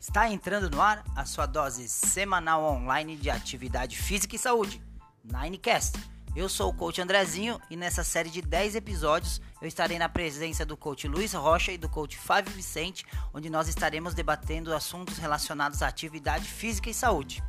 Está 0.00 0.30
entrando 0.30 0.70
no 0.70 0.80
ar 0.80 1.04
a 1.14 1.26
sua 1.26 1.44
dose 1.44 1.86
semanal 1.86 2.64
online 2.64 3.16
de 3.16 3.28
atividade 3.28 3.98
física 3.98 4.34
e 4.34 4.38
saúde, 4.38 4.82
Ninecast. 5.22 5.98
Eu 6.34 6.48
sou 6.48 6.70
o 6.70 6.74
coach 6.74 7.02
Andrezinho 7.02 7.60
e 7.68 7.76
nessa 7.76 8.02
série 8.02 8.30
de 8.30 8.40
10 8.40 8.76
episódios 8.76 9.42
eu 9.60 9.68
estarei 9.68 9.98
na 9.98 10.08
presença 10.08 10.64
do 10.64 10.74
coach 10.74 11.06
Luiz 11.06 11.34
Rocha 11.34 11.70
e 11.70 11.76
do 11.76 11.86
coach 11.86 12.16
Fábio 12.16 12.50
Vicente, 12.54 13.04
onde 13.34 13.50
nós 13.50 13.68
estaremos 13.68 14.14
debatendo 14.14 14.74
assuntos 14.74 15.18
relacionados 15.18 15.82
à 15.82 15.88
atividade 15.88 16.46
física 16.46 16.88
e 16.88 16.94
saúde. 16.94 17.44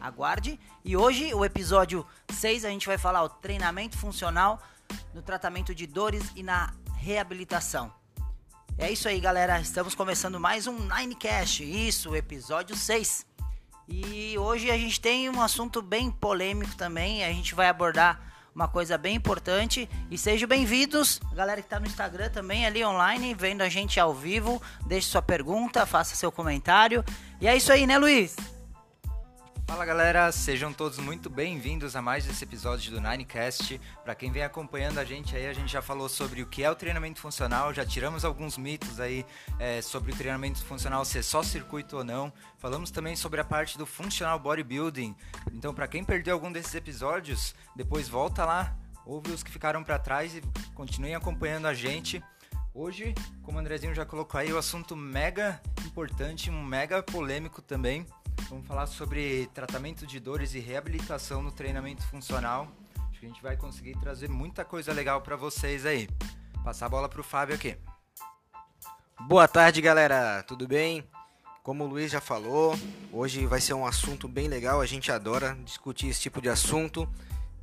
Aguarde! 0.00 0.58
E 0.82 0.96
hoje, 0.96 1.34
o 1.34 1.44
episódio 1.44 2.06
6, 2.32 2.64
a 2.64 2.70
gente 2.70 2.86
vai 2.86 2.96
falar 2.96 3.22
o 3.22 3.28
treinamento 3.28 3.98
funcional 3.98 4.62
no 5.12 5.20
tratamento 5.20 5.74
de 5.74 5.86
dores 5.86 6.32
e 6.34 6.42
na 6.42 6.72
reabilitação. 6.96 7.99
É 8.80 8.90
isso 8.90 9.06
aí, 9.06 9.20
galera. 9.20 9.60
Estamos 9.60 9.94
começando 9.94 10.40
mais 10.40 10.66
um 10.66 10.74
Ninecast. 10.74 11.62
Isso, 11.62 12.16
episódio 12.16 12.74
6. 12.74 13.26
E 13.86 14.38
hoje 14.38 14.70
a 14.70 14.78
gente 14.78 14.98
tem 14.98 15.28
um 15.28 15.42
assunto 15.42 15.82
bem 15.82 16.10
polêmico 16.10 16.74
também. 16.76 17.22
A 17.22 17.28
gente 17.28 17.54
vai 17.54 17.68
abordar 17.68 18.18
uma 18.54 18.66
coisa 18.66 18.96
bem 18.96 19.16
importante. 19.16 19.86
E 20.10 20.16
sejam 20.16 20.48
bem-vindos, 20.48 21.20
galera 21.34 21.60
que 21.60 21.66
está 21.66 21.78
no 21.78 21.86
Instagram 21.86 22.30
também, 22.30 22.64
ali 22.64 22.82
online, 22.82 23.34
vendo 23.34 23.60
a 23.60 23.68
gente 23.68 24.00
ao 24.00 24.14
vivo. 24.14 24.62
Deixe 24.86 25.08
sua 25.08 25.20
pergunta, 25.20 25.84
faça 25.84 26.16
seu 26.16 26.32
comentário. 26.32 27.04
E 27.38 27.46
é 27.46 27.54
isso 27.54 27.70
aí, 27.70 27.86
né, 27.86 27.98
Luiz? 27.98 28.34
Fala 29.70 29.84
galera, 29.84 30.32
sejam 30.32 30.72
todos 30.72 30.98
muito 30.98 31.30
bem-vindos 31.30 31.94
a 31.94 32.02
mais 32.02 32.28
esse 32.28 32.42
episódio 32.42 32.90
do 32.90 33.00
Ninecast. 33.00 33.80
Para 34.02 34.16
quem 34.16 34.32
vem 34.32 34.42
acompanhando 34.42 34.98
a 34.98 35.04
gente 35.04 35.36
aí, 35.36 35.46
a 35.46 35.52
gente 35.52 35.70
já 35.70 35.80
falou 35.80 36.08
sobre 36.08 36.42
o 36.42 36.46
que 36.48 36.64
é 36.64 36.68
o 36.68 36.74
treinamento 36.74 37.20
funcional, 37.20 37.72
já 37.72 37.86
tiramos 37.86 38.24
alguns 38.24 38.58
mitos 38.58 38.98
aí 38.98 39.24
é, 39.60 39.80
sobre 39.80 40.10
o 40.10 40.16
treinamento 40.16 40.60
funcional 40.64 41.04
ser 41.04 41.22
só 41.22 41.40
circuito 41.44 41.98
ou 41.98 42.04
não. 42.04 42.32
Falamos 42.58 42.90
também 42.90 43.14
sobre 43.14 43.40
a 43.40 43.44
parte 43.44 43.78
do 43.78 43.86
funcional 43.86 44.40
bodybuilding. 44.40 45.14
Então, 45.52 45.72
para 45.72 45.86
quem 45.86 46.02
perdeu 46.02 46.34
algum 46.34 46.50
desses 46.50 46.74
episódios, 46.74 47.54
depois 47.76 48.08
volta 48.08 48.44
lá, 48.44 48.76
ouve 49.06 49.30
os 49.30 49.44
que 49.44 49.52
ficaram 49.52 49.84
para 49.84 50.00
trás 50.00 50.34
e 50.34 50.42
continuem 50.74 51.14
acompanhando 51.14 51.66
a 51.66 51.74
gente. 51.74 52.20
Hoje, 52.74 53.14
como 53.44 53.56
o 53.56 53.60
Andrezinho 53.60 53.94
já 53.94 54.04
colocou 54.04 54.40
aí, 54.40 54.52
o 54.52 54.58
assunto 54.58 54.96
mega 54.96 55.62
importante, 55.86 56.50
um 56.50 56.60
mega 56.60 57.00
polêmico 57.04 57.62
também 57.62 58.04
Vamos 58.48 58.66
falar 58.66 58.86
sobre 58.86 59.46
tratamento 59.54 60.06
de 60.06 60.18
dores 60.18 60.54
e 60.54 60.60
reabilitação 60.60 61.42
no 61.42 61.52
treinamento 61.52 62.02
funcional. 62.04 62.68
Acho 63.10 63.20
que 63.20 63.26
a 63.26 63.28
gente 63.28 63.42
vai 63.42 63.56
conseguir 63.56 63.96
trazer 63.98 64.28
muita 64.28 64.64
coisa 64.64 64.92
legal 64.92 65.20
para 65.20 65.36
vocês 65.36 65.84
aí. 65.84 66.08
Passar 66.64 66.86
a 66.86 66.88
bola 66.88 67.08
pro 67.08 67.22
Fábio 67.22 67.54
aqui. 67.54 67.76
Boa 69.20 69.46
tarde, 69.46 69.80
galera. 69.80 70.42
Tudo 70.42 70.66
bem? 70.66 71.04
Como 71.62 71.84
o 71.84 71.86
Luiz 71.86 72.10
já 72.10 72.20
falou, 72.20 72.74
hoje 73.12 73.46
vai 73.46 73.60
ser 73.60 73.74
um 73.74 73.86
assunto 73.86 74.26
bem 74.26 74.48
legal. 74.48 74.80
A 74.80 74.86
gente 74.86 75.12
adora 75.12 75.56
discutir 75.64 76.08
esse 76.08 76.20
tipo 76.20 76.40
de 76.40 76.48
assunto. 76.48 77.08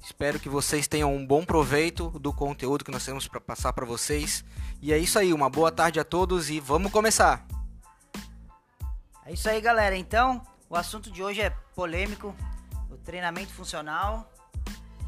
Espero 0.02 0.40
que 0.40 0.48
vocês 0.48 0.88
tenham 0.88 1.14
um 1.14 1.26
bom 1.26 1.44
proveito 1.44 2.10
do 2.20 2.32
conteúdo 2.32 2.86
que 2.86 2.92
nós 2.92 3.04
temos 3.04 3.28
para 3.28 3.42
passar 3.42 3.74
para 3.74 3.86
vocês. 3.86 4.46
E 4.82 4.94
é 4.94 4.98
isso 4.98 5.18
aí, 5.18 5.34
uma 5.34 5.50
boa 5.50 5.72
tarde 5.72 6.00
a 6.00 6.04
todos 6.04 6.50
e 6.50 6.60
vamos 6.60 6.92
começar. 6.92 7.46
É 9.26 9.34
isso 9.34 9.50
aí, 9.50 9.60
galera. 9.60 9.98
Então, 9.98 10.42
o 10.70 10.76
assunto 10.76 11.10
de 11.10 11.24
hoje 11.24 11.42
é 11.42 11.50
polêmico, 11.76 12.36
o 12.90 12.98
treinamento 12.98 13.54
funcional. 13.54 14.32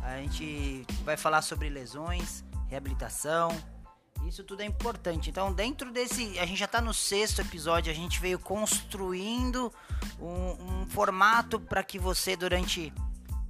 A 0.02 0.17
gente 0.17 0.85
vai 1.03 1.17
falar 1.17 1.41
sobre 1.41 1.69
lesões, 1.69 2.43
reabilitação. 2.67 3.49
Isso 4.25 4.43
tudo 4.43 4.61
é 4.61 4.65
importante. 4.65 5.30
Então, 5.30 5.52
dentro 5.53 5.91
desse, 5.91 6.39
a 6.39 6.45
gente 6.45 6.57
já 6.57 6.65
está 6.65 6.80
no 6.80 6.93
sexto 6.93 7.41
episódio. 7.41 7.91
A 7.91 7.95
gente 7.95 8.19
veio 8.19 8.39
construindo 8.39 9.73
um, 10.19 10.81
um 10.81 10.86
formato 10.89 11.59
para 11.59 11.83
que 11.83 11.99
você 11.99 12.36
durante 12.36 12.93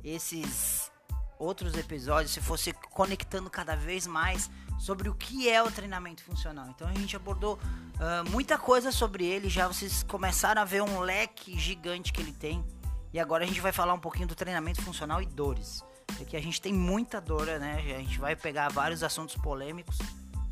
esses 0.04 0.92
outros 1.38 1.76
episódios 1.76 2.32
se 2.32 2.42
fosse 2.42 2.74
conectando 2.92 3.50
cada 3.50 3.76
vez 3.76 4.06
mais 4.08 4.50
sobre 4.80 5.10
o 5.10 5.14
que 5.14 5.50
é 5.50 5.62
o 5.62 5.70
treinamento 5.70 6.24
funcional. 6.24 6.68
Então 6.70 6.88
a 6.88 6.94
gente 6.94 7.16
abordou 7.16 7.56
uh, 7.56 8.30
muita 8.32 8.58
coisa 8.58 8.92
sobre 8.92 9.26
ele, 9.26 9.50
já 9.50 9.68
vocês 9.68 10.02
começaram 10.04 10.62
a 10.62 10.66
ver 10.66 10.82
um 10.82 11.00
leque 11.02 11.60
gigante 11.60 12.14
que 12.14 12.22
ele 12.22 12.32
tem. 12.32 12.66
E 13.12 13.20
agora 13.20 13.44
a 13.44 13.48
gente 13.48 13.60
vai 13.60 13.72
falar 13.72 13.94
um 13.94 14.00
pouquinho 14.00 14.28
do 14.28 14.36
treinamento 14.36 14.82
funcional 14.82 15.22
e 15.22 15.26
dores. 15.26 15.84
Porque 16.18 16.38
a 16.38 16.42
gente 16.42 16.62
tem 16.62 16.74
muita 16.74 17.20
dor, 17.20 17.46
né? 17.46 17.96
A 17.96 18.00
gente 18.00 18.20
vai 18.20 18.36
pegar 18.36 18.70
vários 18.70 19.04
assuntos 19.04 19.36
polêmicos. 19.36 19.98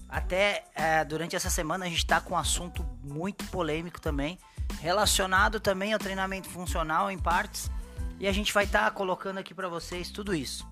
Até 0.10 0.66
uh, 0.76 1.08
durante 1.08 1.36
essa 1.36 1.50
semana 1.50 1.86
a 1.86 1.90
gente 1.90 2.00
está 2.00 2.20
com 2.20 2.34
um 2.34 2.38
assunto 2.38 2.84
muito 3.04 3.46
polêmico 3.46 4.00
também, 4.02 4.38
relacionado 4.80 5.60
também 5.60 5.94
ao 5.94 6.00
treinamento 6.00 6.50
funcional 6.50 7.10
em 7.10 7.18
partes. 7.18 7.72
E 8.20 8.28
a 8.28 8.32
gente 8.32 8.54
vai 8.54 8.66
estar 8.66 8.86
tá 8.86 8.92
colocando 8.92 9.38
aqui 9.38 9.54
para 9.54 9.70
vocês 9.70 10.10
tudo 10.10 10.34
isso. 10.34 10.68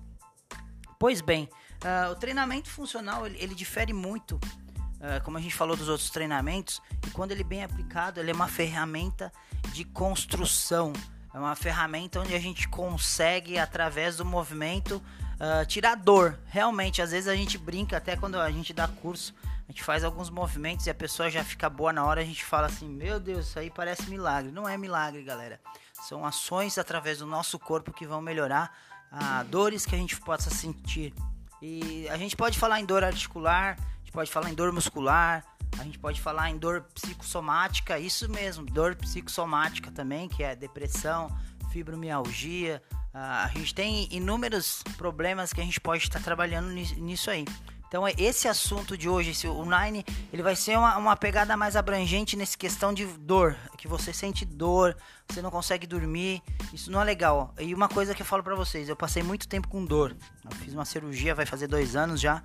Pois 0.98 1.20
bem, 1.20 1.48
Uh, 1.84 2.12
o 2.12 2.14
treinamento 2.14 2.68
funcional 2.68 3.26
ele, 3.26 3.36
ele 3.38 3.54
difere 3.54 3.92
muito, 3.92 4.36
uh, 4.36 5.22
como 5.24 5.38
a 5.38 5.40
gente 5.40 5.54
falou 5.54 5.76
dos 5.76 5.88
outros 5.88 6.10
treinamentos, 6.10 6.80
e 7.06 7.10
quando 7.10 7.32
ele 7.32 7.42
é 7.42 7.44
bem 7.44 7.62
aplicado, 7.62 8.20
ele 8.20 8.30
é 8.30 8.34
uma 8.34 8.48
ferramenta 8.48 9.32
de 9.72 9.84
construção, 9.84 10.92
é 11.32 11.38
uma 11.38 11.54
ferramenta 11.54 12.20
onde 12.20 12.34
a 12.34 12.40
gente 12.40 12.66
consegue, 12.68 13.58
através 13.58 14.16
do 14.16 14.24
movimento, 14.24 15.02
uh, 15.36 15.66
tirar 15.66 15.94
dor. 15.94 16.38
Realmente, 16.46 17.02
às 17.02 17.10
vezes 17.10 17.28
a 17.28 17.36
gente 17.36 17.58
brinca, 17.58 17.98
até 17.98 18.16
quando 18.16 18.40
a 18.40 18.50
gente 18.50 18.72
dá 18.72 18.88
curso, 18.88 19.34
a 19.68 19.72
gente 19.72 19.82
faz 19.82 20.04
alguns 20.04 20.30
movimentos 20.30 20.86
e 20.86 20.90
a 20.90 20.94
pessoa 20.94 21.28
já 21.28 21.42
fica 21.42 21.68
boa 21.68 21.92
na 21.92 22.04
hora, 22.04 22.20
a 22.20 22.24
gente 22.24 22.44
fala 22.44 22.68
assim: 22.68 22.88
Meu 22.88 23.18
Deus, 23.18 23.48
isso 23.48 23.58
aí 23.58 23.68
parece 23.68 24.08
milagre. 24.08 24.52
Não 24.52 24.68
é 24.68 24.78
milagre, 24.78 25.22
galera. 25.22 25.60
São 25.92 26.24
ações 26.24 26.78
através 26.78 27.18
do 27.18 27.26
nosso 27.26 27.58
corpo 27.58 27.92
que 27.92 28.06
vão 28.06 28.22
melhorar 28.22 28.72
a 29.10 29.42
dores 29.42 29.84
que 29.84 29.94
a 29.94 29.98
gente 29.98 30.18
possa 30.20 30.50
sentir 30.50 31.12
e 31.60 32.08
a 32.08 32.16
gente 32.16 32.36
pode 32.36 32.58
falar 32.58 32.80
em 32.80 32.84
dor 32.84 33.02
articular, 33.04 33.76
a 33.78 33.98
gente 34.00 34.12
pode 34.12 34.30
falar 34.30 34.50
em 34.50 34.54
dor 34.54 34.72
muscular, 34.72 35.44
a 35.78 35.84
gente 35.84 35.98
pode 35.98 36.20
falar 36.20 36.50
em 36.50 36.58
dor 36.58 36.82
psicossomática, 36.94 37.98
isso 37.98 38.28
mesmo, 38.30 38.64
dor 38.64 38.94
psicossomática 38.96 39.90
também, 39.90 40.28
que 40.28 40.42
é 40.42 40.54
depressão, 40.56 41.28
fibromialgia. 41.70 42.82
a 43.12 43.50
gente 43.54 43.74
tem 43.74 44.08
inúmeros 44.10 44.82
problemas 44.96 45.52
que 45.52 45.60
a 45.60 45.64
gente 45.64 45.80
pode 45.80 46.04
estar 46.04 46.20
trabalhando 46.22 46.68
nisso 46.68 47.30
aí. 47.30 47.44
Então 47.88 48.06
esse 48.18 48.48
assunto 48.48 48.96
de 48.96 49.08
hoje, 49.08 49.30
esse, 49.30 49.46
o 49.46 49.64
Nine, 49.64 50.04
ele 50.32 50.42
vai 50.42 50.56
ser 50.56 50.76
uma, 50.76 50.96
uma 50.96 51.16
pegada 51.16 51.56
mais 51.56 51.76
abrangente 51.76 52.36
nessa 52.36 52.56
questão 52.56 52.92
de 52.92 53.06
dor, 53.06 53.56
que 53.78 53.86
você 53.86 54.12
sente 54.12 54.44
dor, 54.44 54.96
você 55.28 55.40
não 55.40 55.50
consegue 55.50 55.86
dormir, 55.86 56.42
isso 56.72 56.90
não 56.90 57.00
é 57.00 57.04
legal. 57.04 57.54
E 57.58 57.72
uma 57.74 57.88
coisa 57.88 58.14
que 58.14 58.22
eu 58.22 58.26
falo 58.26 58.42
para 58.42 58.56
vocês, 58.56 58.88
eu 58.88 58.96
passei 58.96 59.22
muito 59.22 59.46
tempo 59.46 59.68
com 59.68 59.84
dor, 59.84 60.16
eu 60.44 60.50
fiz 60.56 60.74
uma 60.74 60.84
cirurgia, 60.84 61.34
vai 61.34 61.46
fazer 61.46 61.68
dois 61.68 61.94
anos 61.94 62.20
já. 62.20 62.42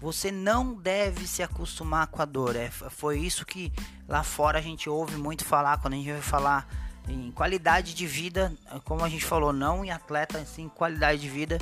Você 0.00 0.30
não 0.30 0.74
deve 0.74 1.26
se 1.26 1.42
acostumar 1.42 2.06
com 2.06 2.22
a 2.22 2.24
dor. 2.24 2.54
É, 2.54 2.70
foi 2.70 3.18
isso 3.18 3.44
que 3.44 3.72
lá 4.06 4.22
fora 4.22 4.58
a 4.58 4.62
gente 4.62 4.88
ouve 4.88 5.16
muito 5.16 5.44
falar 5.44 5.78
quando 5.78 5.94
a 5.94 5.96
gente 5.96 6.12
vai 6.12 6.22
falar 6.22 6.68
em 7.08 7.30
qualidade 7.32 7.94
de 7.94 8.06
vida, 8.06 8.52
como 8.84 9.04
a 9.04 9.08
gente 9.08 9.24
falou, 9.24 9.52
não 9.52 9.84
em 9.84 9.90
atleta, 9.90 10.44
sim 10.44 10.68
qualidade 10.68 11.20
de 11.20 11.28
vida 11.28 11.58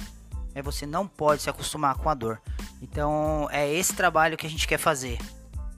é 0.59 0.63
você 0.63 0.85
não 0.85 1.07
pode 1.07 1.43
se 1.43 1.49
acostumar 1.49 1.95
com 1.97 2.09
a 2.09 2.15
dor. 2.15 2.43
Então 2.83 3.49
é 3.51 3.73
esse 3.73 3.95
trabalho 3.95 4.37
que 4.37 4.47
a 4.47 4.51
gente 4.51 4.67
quer 4.67 4.79
fazer. 4.79 5.19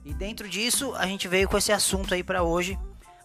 E 0.03 0.11
dentro 0.11 0.49
disso 0.49 0.95
a 0.95 1.05
gente 1.05 1.27
veio 1.27 1.47
com 1.47 1.57
esse 1.57 1.71
assunto 1.71 2.13
aí 2.13 2.23
para 2.23 2.41
hoje. 2.41 2.77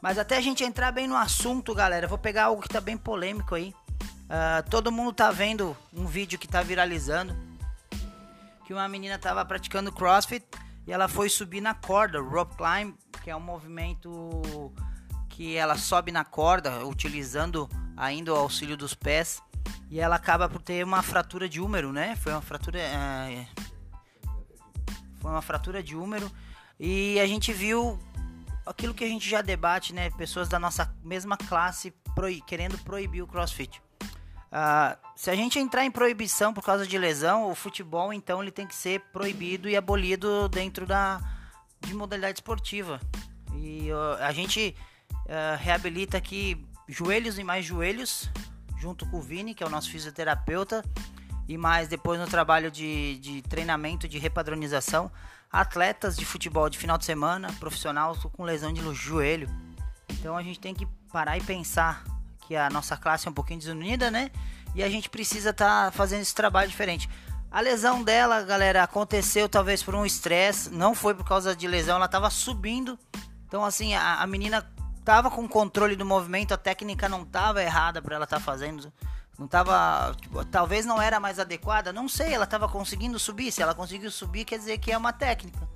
Mas 0.02 0.18
até 0.18 0.36
a 0.36 0.40
gente 0.40 0.62
entrar 0.62 0.92
bem 0.92 1.08
no 1.08 1.16
assunto, 1.16 1.74
galera, 1.74 2.06
vou 2.06 2.18
pegar 2.18 2.44
algo 2.44 2.60
que 2.60 2.68
tá 2.68 2.80
bem 2.80 2.96
polêmico 2.96 3.54
aí. 3.54 3.74
Uh, 3.98 4.68
todo 4.68 4.92
mundo 4.92 5.12
tá 5.12 5.30
vendo 5.30 5.74
um 5.94 6.06
vídeo 6.06 6.38
que 6.38 6.46
tá 6.46 6.62
viralizando 6.62 7.34
que 8.66 8.74
uma 8.74 8.88
menina 8.88 9.16
tava 9.16 9.44
praticando 9.44 9.92
CrossFit 9.92 10.44
e 10.86 10.92
ela 10.92 11.08
foi 11.08 11.30
subir 11.30 11.60
na 11.60 11.72
corda, 11.72 12.20
rope 12.20 12.56
climb, 12.56 12.94
que 13.22 13.30
é 13.30 13.36
um 13.36 13.40
movimento 13.40 14.72
que 15.30 15.56
ela 15.56 15.76
sobe 15.76 16.12
na 16.12 16.24
corda 16.24 16.84
utilizando 16.84 17.70
ainda 17.96 18.34
o 18.34 18.36
auxílio 18.36 18.76
dos 18.76 18.92
pés 18.92 19.40
e 19.90 20.00
ela 20.00 20.16
acaba 20.16 20.48
por 20.48 20.60
ter 20.60 20.84
uma 20.84 21.02
fratura 21.02 21.48
de 21.48 21.60
úmero, 21.60 21.92
né? 21.92 22.16
Foi 22.16 22.32
uma 22.32 22.42
fratura. 22.42 22.78
É... 22.78 23.46
Foi 25.20 25.30
uma 25.30 25.42
fratura 25.42 25.82
de 25.82 25.96
úmero. 25.96 26.30
E 26.78 27.18
a 27.20 27.26
gente 27.26 27.52
viu 27.52 27.98
aquilo 28.64 28.92
que 28.92 29.04
a 29.04 29.08
gente 29.08 29.28
já 29.28 29.40
debate, 29.40 29.94
né? 29.94 30.10
Pessoas 30.10 30.48
da 30.48 30.58
nossa 30.58 30.92
mesma 31.02 31.36
classe 31.36 31.94
querendo 32.46 32.78
proibir 32.78 33.22
o 33.22 33.26
crossfit. 33.26 33.80
Uh, 34.46 34.96
se 35.14 35.30
a 35.30 35.34
gente 35.34 35.58
entrar 35.58 35.84
em 35.84 35.90
proibição 35.90 36.54
por 36.54 36.64
causa 36.64 36.86
de 36.86 36.96
lesão, 36.96 37.50
o 37.50 37.54
futebol 37.54 38.12
então 38.12 38.40
ele 38.40 38.50
tem 38.50 38.66
que 38.66 38.74
ser 38.74 39.00
proibido 39.12 39.68
e 39.68 39.76
abolido 39.76 40.48
dentro 40.48 40.86
da 40.86 41.20
de 41.80 41.94
modalidade 41.94 42.38
esportiva. 42.38 43.00
E 43.54 43.90
uh, 43.92 44.22
a 44.22 44.32
gente 44.32 44.74
uh, 45.10 45.56
reabilita 45.58 46.16
aqui 46.16 46.64
joelhos 46.88 47.38
e 47.38 47.44
mais 47.44 47.64
joelhos 47.64 48.30
junto 48.76 49.06
com 49.06 49.18
o 49.18 49.22
Vini, 49.22 49.54
que 49.54 49.62
é 49.62 49.66
o 49.66 49.70
nosso 49.70 49.90
fisioterapeuta, 49.90 50.84
e 51.48 51.56
mais 51.56 51.88
depois 51.88 52.20
no 52.20 52.26
trabalho 52.26 52.70
de, 52.70 53.18
de 53.18 53.42
treinamento 53.42 54.08
de 54.08 54.18
repadronização, 54.18 55.10
atletas 55.50 56.16
de 56.16 56.24
futebol 56.24 56.68
de 56.68 56.78
final 56.78 56.98
de 56.98 57.04
semana, 57.04 57.52
profissional 57.60 58.16
com 58.32 58.42
lesão 58.42 58.72
de 58.72 58.82
joelho. 58.94 59.48
Então 60.08 60.36
a 60.36 60.42
gente 60.42 60.58
tem 60.58 60.74
que 60.74 60.86
parar 61.12 61.38
e 61.38 61.42
pensar 61.42 62.04
que 62.46 62.56
a 62.56 62.68
nossa 62.70 62.96
classe 62.96 63.26
é 63.26 63.30
um 63.30 63.34
pouquinho 63.34 63.58
desunida, 63.58 64.10
né? 64.10 64.30
E 64.74 64.82
a 64.82 64.88
gente 64.88 65.08
precisa 65.08 65.50
estar 65.50 65.86
tá 65.86 65.90
fazendo 65.90 66.22
esse 66.22 66.34
trabalho 66.34 66.68
diferente. 66.68 67.08
A 67.50 67.60
lesão 67.60 68.02
dela, 68.02 68.42
galera, 68.42 68.82
aconteceu 68.82 69.48
talvez 69.48 69.82
por 69.82 69.94
um 69.94 70.04
estresse, 70.04 70.70
não 70.70 70.94
foi 70.94 71.14
por 71.14 71.24
causa 71.24 71.56
de 71.56 71.66
lesão, 71.66 71.96
ela 71.96 72.08
tava 72.08 72.28
subindo. 72.28 72.98
Então, 73.46 73.64
assim, 73.64 73.94
a, 73.94 74.20
a 74.20 74.26
menina 74.26 74.66
tava 75.06 75.30
com 75.30 75.46
controle 75.46 75.94
do 75.94 76.04
movimento, 76.04 76.52
a 76.52 76.56
técnica 76.56 77.08
não 77.08 77.24
tava 77.24 77.62
errada 77.62 78.02
para 78.02 78.16
ela 78.16 78.24
estar 78.24 78.38
tá 78.38 78.42
fazendo. 78.42 78.92
Não 79.38 79.46
tava. 79.46 80.12
Tipo, 80.20 80.44
talvez 80.46 80.84
não 80.84 81.00
era 81.00 81.20
mais 81.20 81.38
adequada, 81.38 81.92
não 81.92 82.08
sei, 82.08 82.34
ela 82.34 82.46
tava 82.46 82.68
conseguindo 82.68 83.16
subir. 83.16 83.52
Se 83.52 83.62
ela 83.62 83.72
conseguiu 83.72 84.10
subir, 84.10 84.44
quer 84.44 84.58
dizer 84.58 84.78
que 84.78 84.90
é 84.90 84.98
uma 84.98 85.12
técnica. 85.12 85.68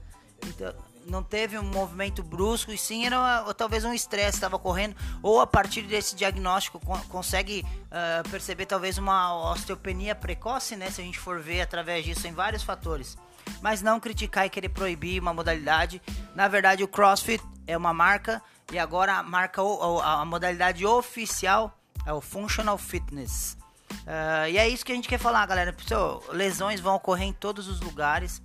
Então, 0.44 0.74
não 1.06 1.22
teve 1.22 1.56
um 1.58 1.62
movimento 1.62 2.24
brusco 2.24 2.72
e 2.72 2.78
sim 2.78 3.06
era 3.06 3.44
ou 3.46 3.54
talvez 3.54 3.84
um 3.84 3.92
estresse 3.92 4.36
estava 4.36 4.58
correndo 4.58 4.96
ou 5.22 5.40
a 5.40 5.46
partir 5.46 5.82
desse 5.82 6.14
diagnóstico 6.14 6.80
consegue 7.08 7.64
uh, 7.86 8.28
perceber 8.28 8.66
talvez 8.66 8.96
uma 8.96 9.50
osteopenia 9.50 10.14
precoce 10.14 10.76
né 10.76 10.90
se 10.90 11.00
a 11.00 11.04
gente 11.04 11.18
for 11.18 11.40
ver 11.40 11.62
através 11.62 12.04
disso 12.04 12.26
em 12.26 12.32
vários 12.32 12.62
fatores 12.62 13.18
mas 13.60 13.82
não 13.82 13.98
criticar 13.98 14.46
e 14.46 14.50
querer 14.50 14.68
proibir 14.68 15.20
uma 15.20 15.34
modalidade 15.34 16.00
na 16.34 16.48
verdade 16.48 16.84
o 16.84 16.88
CrossFit 16.88 17.42
é 17.66 17.76
uma 17.76 17.92
marca 17.92 18.42
e 18.70 18.78
agora 18.78 19.22
marca 19.22 19.62
a, 19.62 20.20
a 20.20 20.24
modalidade 20.24 20.86
oficial 20.86 21.76
é 22.06 22.12
o 22.12 22.20
Functional 22.20 22.78
Fitness. 22.78 23.56
Uh, 23.90 24.48
e 24.48 24.58
é 24.58 24.68
isso 24.68 24.84
que 24.84 24.92
a 24.92 24.94
gente 24.94 25.08
quer 25.08 25.18
falar 25.18 25.44
galera. 25.46 25.72
Pessoal, 25.72 26.22
lesões 26.30 26.80
vão 26.80 26.94
ocorrer 26.94 27.26
em 27.26 27.32
todos 27.32 27.68
os 27.68 27.80
lugares. 27.80 28.42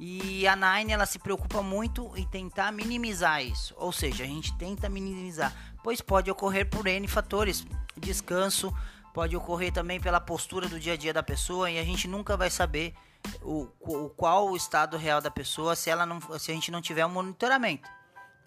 E 0.00 0.46
a 0.46 0.54
Nine 0.54 0.92
ela 0.92 1.06
se 1.06 1.18
preocupa 1.18 1.60
muito 1.60 2.12
em 2.16 2.24
tentar 2.24 2.70
minimizar 2.70 3.42
isso, 3.42 3.74
ou 3.76 3.90
seja, 3.90 4.22
a 4.22 4.26
gente 4.28 4.56
tenta 4.56 4.88
minimizar, 4.88 5.52
pois 5.82 6.00
pode 6.00 6.30
ocorrer 6.30 6.70
por 6.70 6.86
N 6.86 7.08
fatores, 7.08 7.66
descanso, 7.96 8.72
pode 9.12 9.36
ocorrer 9.36 9.72
também 9.72 10.00
pela 10.00 10.20
postura 10.20 10.68
do 10.68 10.78
dia 10.78 10.92
a 10.92 10.96
dia 10.96 11.12
da 11.12 11.20
pessoa 11.20 11.68
e 11.68 11.80
a 11.80 11.82
gente 11.82 12.06
nunca 12.06 12.36
vai 12.36 12.48
saber 12.48 12.94
o, 13.42 13.66
o 13.80 14.08
qual 14.10 14.48
o 14.48 14.56
estado 14.56 14.96
real 14.96 15.20
da 15.20 15.32
pessoa 15.32 15.74
se 15.74 15.90
ela 15.90 16.06
não, 16.06 16.20
se 16.38 16.52
a 16.52 16.54
gente 16.54 16.70
não 16.70 16.80
tiver 16.80 17.04
um 17.04 17.10
monitoramento. 17.10 17.88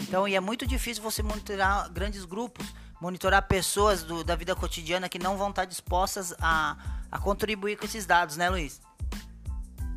Então, 0.01 0.27
e 0.27 0.36
é 0.36 0.39
muito 0.39 0.65
difícil 0.65 1.01
você 1.01 1.24
monitorar 1.24 1.89
grandes 1.92 2.25
grupos, 2.25 2.65
monitorar 3.00 3.48
pessoas 3.48 4.03
do, 4.03 4.24
da 4.24 4.36
vida 4.36 4.56
cotidiana 4.56 5.07
que 5.07 5.19
não 5.19 5.38
vão 5.38 5.50
estar 5.50 5.65
dispostas 5.65 6.33
a, 6.39 6.77
a 7.12 7.19
contribuir 7.19 7.77
com 7.77 7.86
esses 7.86 8.06
dados, 8.06 8.38
né, 8.38 8.50
Luiz? 8.50 8.81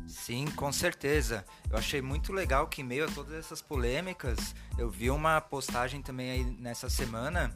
Sim, 0.07 0.47
com 0.55 0.71
certeza. 0.71 1.45
Eu 1.69 1.77
achei 1.77 2.01
muito 2.01 2.33
legal 2.33 2.67
que, 2.67 2.81
em 2.81 2.83
meio 2.83 3.05
a 3.05 3.11
todas 3.11 3.33
essas 3.33 3.61
polêmicas, 3.61 4.55
eu 4.77 4.89
vi 4.89 5.11
uma 5.11 5.39
postagem 5.39 6.01
também 6.01 6.31
aí 6.31 6.43
nessa 6.59 6.89
semana. 6.89 7.55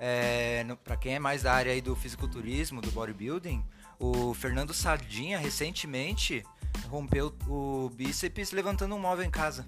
É, 0.00 0.64
para 0.82 0.96
quem 0.96 1.14
é 1.14 1.18
mais 1.18 1.42
da 1.42 1.52
área 1.52 1.72
aí 1.72 1.80
do 1.80 1.94
fisiculturismo, 1.94 2.80
do 2.80 2.90
bodybuilding, 2.90 3.64
o 3.98 4.32
Fernando 4.34 4.72
Sardinha 4.72 5.38
recentemente 5.38 6.44
rompeu 6.88 7.34
o 7.46 7.90
bíceps 7.94 8.52
levantando 8.52 8.94
um 8.94 8.98
móvel 8.98 9.24
em 9.24 9.30
casa. 9.30 9.66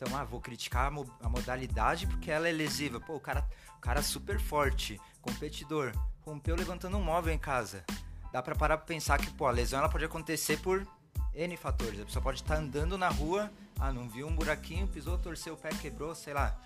Então, 0.00 0.16
ah, 0.16 0.22
vou 0.22 0.40
criticar 0.40 0.92
a, 0.92 1.26
a 1.26 1.28
modalidade 1.28 2.06
porque 2.06 2.30
ela 2.30 2.48
é 2.48 2.52
lesiva. 2.52 3.00
Pô, 3.00 3.16
o 3.16 3.20
cara, 3.20 3.44
o 3.76 3.80
cara 3.80 4.00
super 4.00 4.38
forte, 4.38 5.00
competidor, 5.20 5.92
rompeu 6.24 6.54
levantando 6.54 6.96
um 6.96 7.02
móvel 7.02 7.34
em 7.34 7.38
casa. 7.38 7.84
Dá 8.32 8.40
pra 8.40 8.54
parar 8.54 8.76
pra 8.76 8.86
pensar 8.86 9.18
que, 9.18 9.28
pô, 9.32 9.46
a 9.46 9.50
lesão 9.50 9.80
ela 9.80 9.88
pode 9.88 10.04
acontecer 10.04 10.58
por 10.60 10.86
N 11.34 11.56
fatores. 11.56 12.00
A 12.00 12.04
pessoa 12.04 12.22
pode 12.22 12.40
estar 12.40 12.56
andando 12.56 12.96
na 12.96 13.08
rua, 13.08 13.50
ah, 13.80 13.92
não 13.92 14.08
viu 14.08 14.28
um 14.28 14.36
buraquinho, 14.36 14.86
pisou, 14.86 15.18
torceu 15.18 15.54
o 15.54 15.56
pé, 15.56 15.70
quebrou, 15.70 16.14
sei 16.14 16.32
lá. 16.32 16.56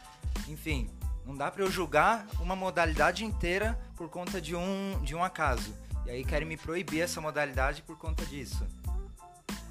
Enfim, 0.46 0.90
não 1.24 1.34
dá 1.34 1.50
para 1.50 1.62
eu 1.62 1.70
julgar 1.70 2.26
uma 2.38 2.54
modalidade 2.54 3.24
inteira 3.24 3.80
por 3.96 4.10
conta 4.10 4.42
de 4.42 4.54
um, 4.54 5.00
de 5.02 5.14
um 5.14 5.24
acaso. 5.24 5.74
E 6.04 6.10
aí 6.10 6.22
querem 6.22 6.46
me 6.46 6.58
proibir 6.58 7.00
essa 7.00 7.18
modalidade 7.18 7.80
por 7.80 7.96
conta 7.96 8.26
disso. 8.26 8.66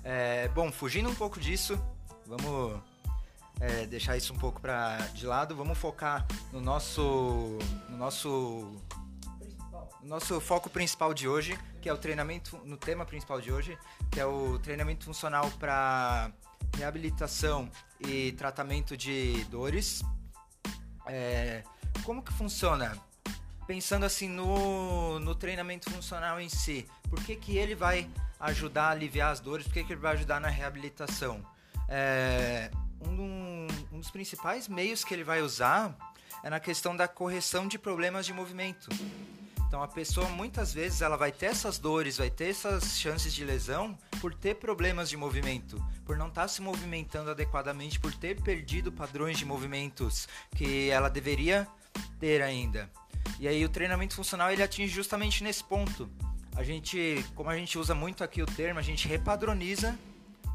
É, 0.03 0.47
bom, 0.47 0.71
fugindo 0.71 1.09
um 1.09 1.15
pouco 1.15 1.39
disso, 1.39 1.79
vamos 2.25 2.81
é, 3.61 3.85
deixar 3.85 4.17
isso 4.17 4.33
um 4.33 4.37
pouco 4.37 4.59
pra, 4.59 4.97
de 5.13 5.25
lado. 5.25 5.55
Vamos 5.55 5.77
focar 5.77 6.25
no 6.51 6.59
nosso, 6.59 7.57
no 7.87 7.97
nosso 7.97 8.75
nosso 10.03 10.41
foco 10.41 10.69
principal 10.69 11.13
de 11.13 11.27
hoje, 11.27 11.57
que 11.79 11.87
é 11.87 11.93
o 11.93 11.97
treinamento, 11.97 12.57
no 12.65 12.75
tema 12.75 13.05
principal 13.05 13.39
de 13.39 13.51
hoje, 13.51 13.77
que 14.09 14.19
é 14.19 14.25
o 14.25 14.57
treinamento 14.57 15.05
funcional 15.05 15.49
para 15.59 16.31
reabilitação 16.75 17.69
e 17.99 18.31
tratamento 18.33 18.97
de 18.97 19.43
dores. 19.45 20.01
É, 21.05 21.63
como 22.03 22.23
que 22.23 22.33
funciona? 22.33 22.97
Pensando 23.67 24.05
assim 24.05 24.27
no, 24.27 25.19
no 25.19 25.35
treinamento 25.35 25.89
funcional 25.89 26.39
em 26.39 26.49
si, 26.49 26.87
por 27.09 27.23
que, 27.23 27.35
que 27.35 27.57
ele 27.57 27.75
vai 27.75 28.09
ajudar 28.39 28.85
a 28.85 28.91
aliviar 28.91 29.31
as 29.31 29.39
dores? 29.39 29.67
Por 29.67 29.73
que, 29.73 29.83
que 29.83 29.93
ele 29.93 30.01
vai 30.01 30.13
ajudar 30.13 30.41
na 30.41 30.49
reabilitação? 30.49 31.45
É, 31.87 32.71
um, 33.07 33.50
um 33.91 33.99
dos 33.99 34.09
principais 34.09 34.67
meios 34.67 35.03
que 35.03 35.13
ele 35.13 35.23
vai 35.23 35.41
usar 35.41 35.95
é 36.43 36.49
na 36.49 36.59
questão 36.59 36.95
da 36.95 37.07
correção 37.07 37.67
de 37.67 37.77
problemas 37.77 38.25
de 38.25 38.33
movimento. 38.33 38.89
Então 39.67 39.83
a 39.83 39.87
pessoa 39.87 40.27
muitas 40.29 40.73
vezes 40.73 41.01
ela 41.01 41.15
vai 41.15 41.31
ter 41.31 41.47
essas 41.47 41.77
dores, 41.77 42.17
vai 42.17 42.29
ter 42.29 42.49
essas 42.49 42.99
chances 42.99 43.33
de 43.33 43.45
lesão 43.45 43.97
por 44.19 44.33
ter 44.33 44.55
problemas 44.55 45.09
de 45.09 45.15
movimento, 45.15 45.77
por 46.05 46.17
não 46.17 46.27
estar 46.27 46.41
tá 46.41 46.47
se 46.47 46.61
movimentando 46.61 47.29
adequadamente, 47.29 47.99
por 47.99 48.13
ter 48.13 48.41
perdido 48.41 48.91
padrões 48.91 49.37
de 49.37 49.45
movimentos 49.45 50.27
que 50.55 50.89
ela 50.89 51.09
deveria 51.09 51.67
ter 52.19 52.41
ainda. 52.41 52.89
E 53.39 53.47
aí 53.47 53.63
o 53.63 53.69
treinamento 53.69 54.15
funcional 54.15 54.51
ele 54.51 54.63
atinge 54.63 54.93
justamente 54.93 55.43
nesse 55.43 55.63
ponto. 55.63 56.09
A 56.55 56.63
gente, 56.63 57.25
como 57.33 57.49
a 57.49 57.57
gente 57.57 57.77
usa 57.77 57.95
muito 57.95 58.23
aqui 58.23 58.41
o 58.41 58.45
termo, 58.45 58.79
a 58.79 58.83
gente 58.83 59.07
repadroniza 59.07 59.97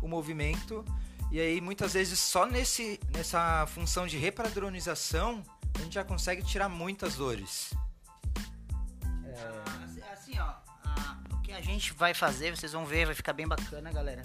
o 0.02 0.08
movimento 0.08 0.84
e 1.31 1.40
aí 1.40 1.61
muitas 1.61 1.94
vezes 1.94 2.19
só 2.19 2.46
nesse 2.46 3.00
nessa 3.11 3.67
função 3.67 4.06
de 4.06 4.17
repadronização 4.17 5.43
a 5.75 5.78
gente 5.82 5.94
já 5.94 6.05
consegue 6.05 6.43
tirar 6.43 6.69
muitas 6.69 7.17
dores. 7.17 7.70
É... 9.25 10.12
Assim, 10.12 10.38
ó, 10.38 10.55
a, 10.84 11.19
o 11.32 11.40
que 11.43 11.52
a 11.52 11.61
gente 11.61 11.93
vai 11.93 12.14
fazer, 12.14 12.56
vocês 12.56 12.73
vão 12.73 12.87
ver, 12.87 13.06
vai 13.06 13.14
ficar 13.14 13.32
bem 13.32 13.46
bacana, 13.46 13.93
galera. 13.93 14.23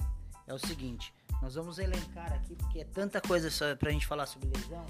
É 0.47 0.53
o 0.53 0.59
seguinte, 0.59 1.13
nós 1.41 1.55
vamos 1.55 1.79
elencar 1.79 2.31
aqui, 2.33 2.55
porque 2.55 2.79
é 2.79 2.85
tanta 2.85 3.19
coisa 3.19 3.49
pra 3.75 3.91
gente 3.91 4.07
falar 4.07 4.25
sobre 4.25 4.49
lesão. 4.49 4.85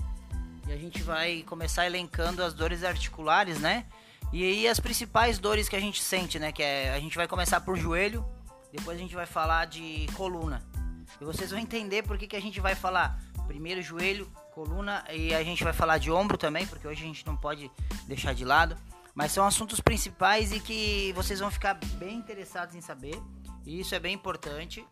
E 0.67 0.73
a 0.73 0.77
gente 0.77 1.01
vai 1.01 1.43
começar 1.43 1.85
elencando 1.85 2.43
as 2.43 2.53
dores 2.53 2.83
articulares, 2.83 3.59
né? 3.59 3.85
E 4.31 4.43
aí 4.43 4.67
as 4.67 4.79
principais 4.79 5.39
dores 5.39 5.67
que 5.67 5.75
a 5.75 5.79
gente 5.79 6.01
sente, 6.01 6.39
né? 6.39 6.51
Que 6.51 6.63
é, 6.63 6.93
a 6.93 6.99
gente 6.99 7.15
vai 7.17 7.27
começar 7.27 7.61
por 7.61 7.77
joelho, 7.77 8.25
depois 8.71 8.97
a 8.97 8.99
gente 9.01 9.15
vai 9.15 9.25
falar 9.25 9.65
de 9.65 10.07
coluna. 10.13 10.63
E 11.19 11.25
vocês 11.25 11.51
vão 11.51 11.59
entender 11.59 12.03
por 12.03 12.17
que, 12.17 12.27
que 12.27 12.35
a 12.35 12.41
gente 12.41 12.59
vai 12.59 12.75
falar 12.75 13.19
primeiro 13.51 13.81
joelho, 13.81 14.31
coluna 14.53 15.03
e 15.11 15.33
a 15.33 15.43
gente 15.43 15.61
vai 15.61 15.73
falar 15.73 15.97
de 15.97 16.09
ombro 16.09 16.37
também, 16.37 16.65
porque 16.65 16.87
hoje 16.87 17.03
a 17.03 17.07
gente 17.07 17.25
não 17.25 17.35
pode 17.35 17.69
deixar 18.07 18.33
de 18.33 18.45
lado. 18.45 18.77
Mas 19.13 19.33
são 19.33 19.45
assuntos 19.45 19.81
principais 19.81 20.53
e 20.53 20.59
que 20.61 21.11
vocês 21.13 21.41
vão 21.41 21.51
ficar 21.51 21.73
bem 21.73 22.15
interessados 22.15 22.75
em 22.75 22.81
saber. 22.81 23.21
E 23.65 23.79
isso 23.79 23.93
é 23.93 23.99
bem 23.99 24.13
importante. 24.13 24.85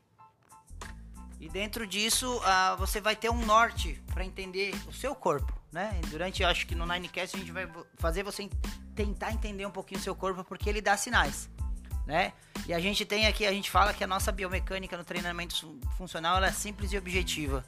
E 1.39 1.47
dentro 1.47 1.87
disso, 1.87 2.37
uh, 2.37 2.77
você 2.77 2.99
vai 2.99 3.15
ter 3.15 3.29
um 3.29 3.45
norte 3.45 4.03
para 4.13 4.25
entender 4.25 4.75
o 4.87 4.91
seu 4.91 5.15
corpo, 5.15 5.53
né? 5.71 5.97
E 6.03 6.07
durante, 6.07 6.43
acho 6.43 6.67
que 6.67 6.75
no 6.75 6.85
Ninecast 6.85 7.37
a 7.37 7.39
gente 7.39 7.51
vai 7.53 7.65
fazer 7.97 8.23
você 8.23 8.49
tentar 8.93 9.31
entender 9.31 9.65
um 9.65 9.71
pouquinho 9.71 10.01
o 10.01 10.03
seu 10.03 10.13
corpo 10.13 10.43
porque 10.43 10.69
ele 10.69 10.81
dá 10.81 10.97
sinais, 10.97 11.49
né? 12.09 12.33
E 12.67 12.73
a 12.73 12.79
gente 12.79 13.05
tem 13.05 13.27
aqui, 13.27 13.45
a 13.45 13.51
gente 13.51 13.69
fala 13.69 13.93
que 13.93 14.03
a 14.03 14.07
nossa 14.07 14.31
biomecânica 14.31 14.97
no 14.97 15.03
treinamento 15.03 15.79
funcional 15.95 16.43
é 16.43 16.51
simples 16.51 16.91
e 16.91 16.97
objetiva. 16.97 17.63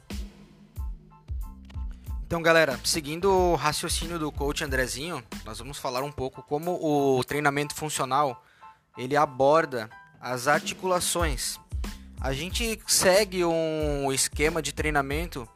Então, 2.26 2.42
galera, 2.42 2.78
seguindo 2.82 3.30
o 3.30 3.54
raciocínio 3.54 4.18
do 4.18 4.32
coach 4.32 4.64
Andrezinho, 4.64 5.22
nós 5.44 5.60
vamos 5.60 5.78
falar 5.78 6.02
um 6.02 6.10
pouco 6.10 6.42
como 6.42 6.72
o 6.82 7.22
treinamento 7.22 7.74
funcional 7.74 8.44
ele 8.98 9.16
aborda 9.16 9.88
as 10.20 10.48
articulações. 10.48 11.58
A 12.20 12.32
gente 12.32 12.80
segue 12.86 13.44
um 13.44 14.12
esquema 14.12 14.60
de 14.60 14.72
treinamento 14.72 15.48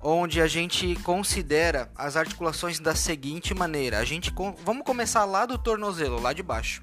onde 0.00 0.40
a 0.40 0.46
gente 0.46 0.94
considera 1.02 1.90
as 1.94 2.16
articulações 2.16 2.80
da 2.80 2.94
seguinte 2.94 3.52
maneira. 3.52 3.98
A 3.98 4.04
gente 4.04 4.32
vamos 4.64 4.84
começar 4.84 5.24
lá 5.26 5.44
do 5.44 5.58
tornozelo, 5.58 6.20
lá 6.20 6.32
de 6.32 6.42
baixo. 6.42 6.80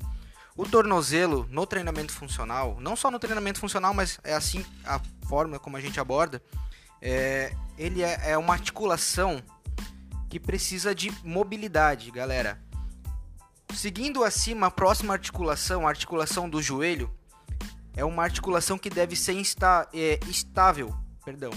O 0.59 0.67
tornozelo 0.67 1.47
no 1.49 1.65
treinamento 1.65 2.11
funcional, 2.11 2.75
não 2.81 2.93
só 2.93 3.09
no 3.09 3.17
treinamento 3.17 3.61
funcional, 3.61 3.93
mas 3.93 4.19
é 4.25 4.33
assim 4.33 4.65
a 4.83 4.99
forma 5.25 5.57
como 5.57 5.77
a 5.77 5.79
gente 5.79 6.01
aborda, 6.01 6.43
é, 7.01 7.55
ele 7.77 8.03
é, 8.03 8.31
é 8.31 8.37
uma 8.37 8.55
articulação 8.55 9.41
que 10.29 10.37
precisa 10.37 10.93
de 10.93 11.11
mobilidade, 11.23 12.11
galera. 12.11 12.61
Seguindo 13.73 14.21
acima, 14.21 14.67
a 14.67 14.71
próxima 14.71 15.13
articulação, 15.13 15.87
a 15.87 15.89
articulação 15.91 16.49
do 16.49 16.61
joelho, 16.61 17.09
é 17.95 18.03
uma 18.03 18.23
articulação 18.23 18.77
que 18.77 18.89
deve 18.89 19.15
ser 19.15 19.35
insta 19.35 19.87
é, 19.93 20.19
estável, 20.27 20.93
perdão. 21.23 21.51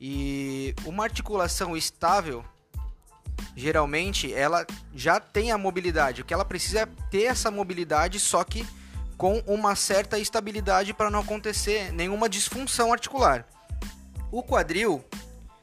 E 0.00 0.76
uma 0.84 1.02
articulação 1.02 1.76
estável, 1.76 2.44
geralmente 3.56 4.32
ela 4.32 4.66
já 4.94 5.20
tem 5.20 5.50
a 5.52 5.58
mobilidade. 5.58 6.22
O 6.22 6.24
que 6.24 6.34
ela 6.34 6.44
precisa 6.44 6.80
é 6.80 6.88
ter 7.10 7.24
essa 7.24 7.50
mobilidade, 7.50 8.18
só 8.18 8.42
que 8.44 8.66
com 9.16 9.38
uma 9.46 9.76
certa 9.76 10.18
estabilidade 10.18 10.92
para 10.92 11.10
não 11.10 11.20
acontecer 11.20 11.92
nenhuma 11.92 12.28
disfunção 12.28 12.92
articular. 12.92 13.46
O 14.30 14.42
quadril, 14.42 15.04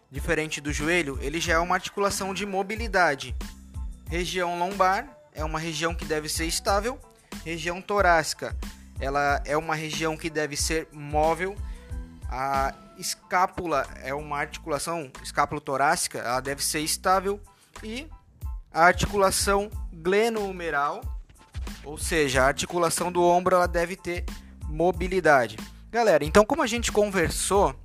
diferente 0.09 0.61
do 0.61 0.71
joelho, 0.71 1.19
ele 1.21 1.39
já 1.39 1.53
é 1.53 1.59
uma 1.59 1.75
articulação 1.75 2.33
de 2.33 2.45
mobilidade. 2.45 3.35
Região 4.09 4.57
lombar 4.57 5.07
é 5.33 5.43
uma 5.43 5.59
região 5.59 5.93
que 5.93 6.05
deve 6.05 6.29
ser 6.29 6.45
estável. 6.45 7.00
Região 7.43 7.81
torácica, 7.81 8.55
ela 9.00 9.41
é 9.45 9.57
uma 9.57 9.75
região 9.75 10.15
que 10.15 10.29
deve 10.29 10.55
ser 10.55 10.88
móvel. 10.91 11.55
A 12.29 12.73
escápula 12.97 13.85
é 14.01 14.13
uma 14.13 14.38
articulação 14.38 15.11
escápulo-torácica, 15.23 16.19
ela 16.19 16.39
deve 16.39 16.63
ser 16.63 16.79
estável 16.79 17.41
e 17.83 18.07
a 18.71 18.85
articulação 18.85 19.69
glenohumeral, 19.93 21.01
ou 21.83 21.97
seja, 21.97 22.43
a 22.43 22.47
articulação 22.47 23.11
do 23.11 23.23
ombro, 23.23 23.55
ela 23.55 23.67
deve 23.67 23.95
ter 23.95 24.25
mobilidade. 24.67 25.57
Galera, 25.91 26.23
então 26.23 26.45
como 26.45 26.61
a 26.61 26.67
gente 26.67 26.91
conversou, 26.91 27.75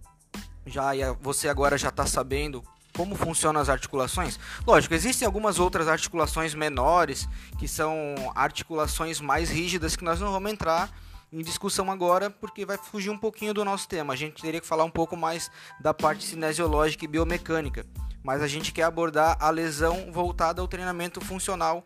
já 0.64 0.92
você 1.20 1.48
agora 1.48 1.76
já 1.76 1.88
está 1.88 2.06
sabendo 2.06 2.62
como 2.96 3.14
funcionam 3.14 3.60
as 3.60 3.68
articulações. 3.68 4.38
Lógico, 4.66 4.94
existem 4.94 5.26
algumas 5.26 5.58
outras 5.58 5.86
articulações 5.86 6.54
menores 6.54 7.28
que 7.58 7.68
são 7.68 8.14
articulações 8.34 9.20
mais 9.20 9.50
rígidas 9.50 9.94
que 9.94 10.04
nós 10.04 10.18
não 10.18 10.32
vamos 10.32 10.50
entrar 10.50 10.90
em 11.32 11.42
discussão 11.42 11.90
agora, 11.90 12.30
porque 12.30 12.64
vai 12.64 12.78
fugir 12.78 13.10
um 13.10 13.18
pouquinho 13.18 13.52
do 13.52 13.64
nosso 13.64 13.86
tema. 13.88 14.14
A 14.14 14.16
gente 14.16 14.40
teria 14.40 14.60
que 14.60 14.66
falar 14.66 14.84
um 14.84 14.90
pouco 14.90 15.16
mais 15.16 15.50
da 15.80 15.92
parte 15.92 16.24
cinesiológica 16.24 17.04
e 17.04 17.08
biomecânica, 17.08 17.84
mas 18.26 18.42
a 18.42 18.48
gente 18.48 18.72
quer 18.72 18.82
abordar 18.82 19.36
a 19.38 19.48
lesão 19.50 20.10
voltada 20.10 20.60
ao 20.60 20.66
treinamento 20.66 21.20
funcional 21.20 21.84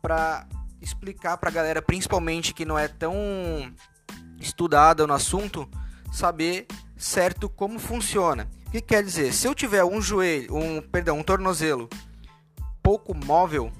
para 0.00 0.48
explicar 0.80 1.36
para 1.36 1.50
a 1.50 1.52
galera, 1.52 1.82
principalmente 1.82 2.54
que 2.54 2.64
não 2.64 2.78
é 2.78 2.88
tão 2.88 3.14
estudada 4.40 5.06
no 5.06 5.12
assunto, 5.12 5.68
saber 6.10 6.66
certo 6.96 7.46
como 7.46 7.78
funciona. 7.78 8.48
O 8.68 8.70
que 8.70 8.80
quer 8.80 9.04
dizer? 9.04 9.34
Se 9.34 9.46
eu 9.46 9.54
tiver 9.54 9.84
um 9.84 10.00
joelho, 10.00 10.56
um, 10.56 10.80
perdão, 10.80 11.18
um 11.18 11.22
tornozelo 11.22 11.90
pouco 12.82 13.14
móvel, 13.14 13.70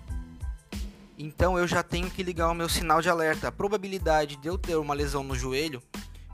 então 1.16 1.58
eu 1.58 1.66
já 1.66 1.82
tenho 1.82 2.10
que 2.10 2.22
ligar 2.22 2.50
o 2.50 2.54
meu 2.54 2.68
sinal 2.68 3.00
de 3.00 3.08
alerta. 3.08 3.48
A 3.48 3.52
probabilidade 3.52 4.36
de 4.36 4.48
eu 4.48 4.58
ter 4.58 4.76
uma 4.76 4.92
lesão 4.92 5.24
no 5.24 5.34
joelho, 5.34 5.82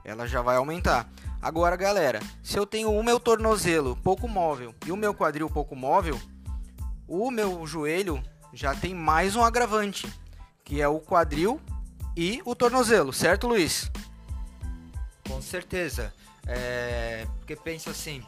ela 0.05 0.27
já 0.27 0.43
vai 0.43 0.57
aumentar. 0.57 1.09
Agora, 1.41 1.77
galera, 1.77 2.21
se 2.43 2.59
eu 2.59 2.67
tenho 2.67 2.91
o 2.91 3.03
meu 3.03 3.21
tornozelo 3.21 3.97
pouco 3.97 4.27
móvel 4.27 4.75
e 4.85 4.91
o 4.91 4.97
meu 4.97 5.15
quadril 5.15 5.49
pouco 5.49 5.77
móvel, 5.77 6.21
o 7.07 7.31
meu 7.31 7.65
joelho 7.65 8.23
já 8.53 8.75
tem 8.75 8.93
mais 8.93 9.37
um 9.37 9.45
agravante, 9.45 10.13
que 10.65 10.81
é 10.81 10.89
o 10.89 10.99
quadril 10.99 11.61
e 12.17 12.43
o 12.45 12.57
tornozelo, 12.57 13.13
certo, 13.13 13.47
Luiz? 13.47 13.89
Com 15.29 15.41
certeza. 15.41 16.13
É... 16.45 17.25
Porque 17.39 17.55
pensa 17.55 17.91
assim, 17.91 18.21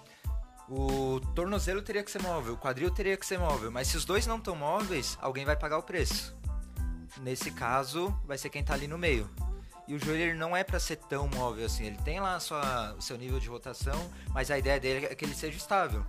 o 0.69 1.21
tornozelo 1.35 1.83
teria 1.83 2.05
que 2.05 2.11
ser 2.11 2.23
móvel, 2.23 2.55
o 2.55 2.59
quadril 2.59 2.93
teria 2.93 3.17
que 3.17 3.27
ser 3.27 3.41
móvel, 3.41 3.73
mas 3.73 3.89
se 3.89 3.97
os 3.97 4.05
dois 4.05 4.25
não 4.25 4.37
estão 4.37 4.55
móveis, 4.55 5.19
alguém 5.21 5.45
vai 5.45 5.57
pagar 5.57 5.79
o 5.79 5.83
preço. 5.83 6.39
Nesse 7.23 7.51
caso, 7.51 8.17
vai 8.25 8.39
ser 8.39 8.51
quem 8.51 8.61
está 8.61 8.75
ali 8.75 8.87
no 8.87 8.97
meio. 8.97 9.29
E 9.91 9.95
o 9.97 9.99
joelho 9.99 10.23
ele 10.23 10.35
não 10.35 10.57
é 10.57 10.63
para 10.63 10.79
ser 10.79 10.95
tão 10.95 11.27
móvel 11.27 11.67
assim. 11.67 11.87
Ele 11.87 11.99
tem 12.05 12.21
lá 12.21 12.39
sua, 12.39 12.95
o 12.97 13.03
seu 13.03 13.19
nível 13.19 13.41
de 13.41 13.49
rotação, 13.49 14.09
mas 14.29 14.49
a 14.49 14.57
ideia 14.57 14.79
dele 14.79 15.07
é 15.07 15.15
que 15.17 15.25
ele 15.25 15.35
seja 15.35 15.57
estável. 15.57 16.07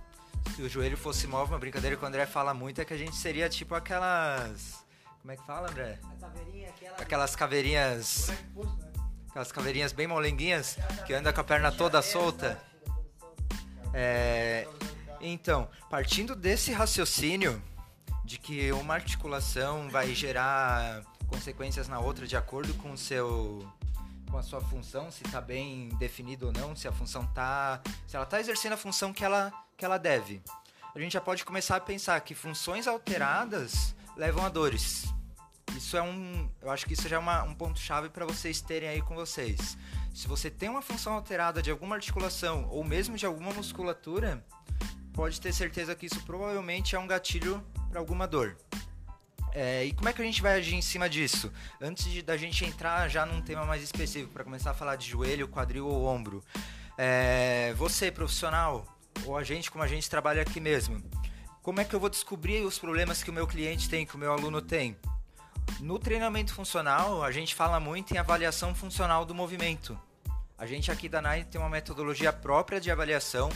Se 0.54 0.62
o 0.62 0.68
joelho 0.68 0.96
fosse 0.96 1.26
móvel, 1.26 1.54
uma 1.54 1.58
brincadeira 1.58 1.96
que 1.96 2.04
o 2.04 2.06
André 2.06 2.24
fala 2.24 2.54
muito 2.54 2.80
é 2.80 2.84
que 2.84 2.94
a 2.94 2.96
gente 2.96 3.16
seria 3.16 3.48
tipo 3.48 3.74
aquelas. 3.74 4.86
Como 5.20 5.32
é 5.32 5.36
que 5.36 5.44
fala, 5.44 5.68
André? 5.68 5.98
Caveirinha, 6.20 6.68
aquela... 6.68 6.96
Aquelas 6.96 7.34
caveirinhas. 7.34 8.30
Aquelas 9.30 9.50
caveirinhas 9.50 9.90
bem 9.90 10.06
molenguinhas 10.06 10.78
que 11.04 11.12
anda 11.12 11.32
com 11.32 11.40
a 11.40 11.44
perna 11.44 11.72
toda 11.72 12.00
solta. 12.02 12.62
É. 13.92 14.68
Então, 15.20 15.68
partindo 15.90 16.36
desse 16.36 16.70
raciocínio, 16.70 17.60
de 18.24 18.38
que 18.38 18.70
uma 18.72 18.94
articulação 18.94 19.88
vai 19.90 20.14
gerar 20.14 21.02
consequências 21.32 21.88
na 21.88 21.98
outra 21.98 22.26
de 22.26 22.36
acordo 22.36 22.74
com 22.74 22.92
o 22.92 22.98
seu 22.98 23.66
com 24.30 24.38
a 24.38 24.42
sua 24.42 24.62
função, 24.62 25.10
se 25.10 25.22
está 25.24 25.42
bem 25.42 25.90
definido 25.98 26.46
ou 26.46 26.52
não, 26.52 26.74
se 26.74 26.88
a 26.88 26.92
função 26.92 27.26
tá, 27.26 27.82
se 28.06 28.16
ela 28.16 28.24
está 28.24 28.40
exercendo 28.40 28.72
a 28.72 28.76
função 28.78 29.12
que 29.12 29.24
ela 29.24 29.52
que 29.76 29.84
ela 29.84 29.98
deve. 29.98 30.42
A 30.94 30.98
gente 30.98 31.12
já 31.12 31.20
pode 31.20 31.44
começar 31.44 31.76
a 31.76 31.80
pensar 31.80 32.20
que 32.20 32.34
funções 32.34 32.86
alteradas 32.86 33.94
levam 34.16 34.44
a 34.44 34.48
dores. 34.48 35.04
Isso 35.76 35.96
é 35.96 36.02
um, 36.02 36.50
eu 36.60 36.70
acho 36.70 36.86
que 36.86 36.92
isso 36.92 37.08
já 37.08 37.16
é 37.16 37.18
uma, 37.18 37.42
um 37.42 37.54
ponto 37.54 37.78
chave 37.78 38.08
para 38.10 38.26
vocês 38.26 38.60
terem 38.60 38.88
aí 38.88 39.02
com 39.02 39.14
vocês. 39.14 39.76
Se 40.14 40.28
você 40.28 40.50
tem 40.50 40.68
uma 40.68 40.82
função 40.82 41.14
alterada 41.14 41.62
de 41.62 41.70
alguma 41.70 41.96
articulação 41.96 42.68
ou 42.70 42.84
mesmo 42.84 43.16
de 43.16 43.24
alguma 43.24 43.52
musculatura, 43.52 44.44
pode 45.12 45.40
ter 45.40 45.52
certeza 45.52 45.94
que 45.94 46.06
isso 46.06 46.22
provavelmente 46.24 46.94
é 46.94 46.98
um 46.98 47.06
gatilho 47.06 47.64
para 47.90 47.98
alguma 47.98 48.26
dor. 48.26 48.56
É, 49.54 49.84
e 49.84 49.92
como 49.92 50.08
é 50.08 50.12
que 50.12 50.22
a 50.22 50.24
gente 50.24 50.40
vai 50.40 50.54
agir 50.54 50.74
em 50.74 50.82
cima 50.82 51.08
disso? 51.08 51.52
Antes 51.80 52.04
de, 52.04 52.22
da 52.22 52.36
gente 52.36 52.64
entrar 52.64 53.08
já 53.08 53.26
num 53.26 53.42
tema 53.42 53.64
mais 53.64 53.82
específico, 53.82 54.32
para 54.32 54.44
começar 54.44 54.70
a 54.70 54.74
falar 54.74 54.96
de 54.96 55.08
joelho, 55.08 55.46
quadril 55.46 55.86
ou 55.86 56.06
ombro. 56.06 56.42
É, 56.96 57.74
você, 57.76 58.10
profissional, 58.10 58.86
ou 59.24 59.36
a 59.36 59.44
gente, 59.44 59.70
como 59.70 59.84
a 59.84 59.86
gente 59.86 60.08
trabalha 60.08 60.42
aqui 60.42 60.58
mesmo, 60.58 61.02
como 61.62 61.80
é 61.80 61.84
que 61.84 61.94
eu 61.94 62.00
vou 62.00 62.08
descobrir 62.08 62.64
os 62.64 62.78
problemas 62.78 63.22
que 63.22 63.30
o 63.30 63.32
meu 63.32 63.46
cliente 63.46 63.88
tem, 63.88 64.06
que 64.06 64.14
o 64.14 64.18
meu 64.18 64.32
aluno 64.32 64.62
tem? 64.62 64.96
No 65.80 65.98
treinamento 65.98 66.54
funcional, 66.54 67.22
a 67.22 67.30
gente 67.30 67.54
fala 67.54 67.78
muito 67.78 68.14
em 68.14 68.18
avaliação 68.18 68.74
funcional 68.74 69.24
do 69.24 69.34
movimento. 69.34 69.98
A 70.56 70.66
gente 70.66 70.90
aqui 70.90 71.08
da 71.08 71.20
Nine 71.20 71.44
tem 71.44 71.60
uma 71.60 71.68
metodologia 71.68 72.32
própria 72.32 72.80
de 72.80 72.90
avaliação 72.90 73.50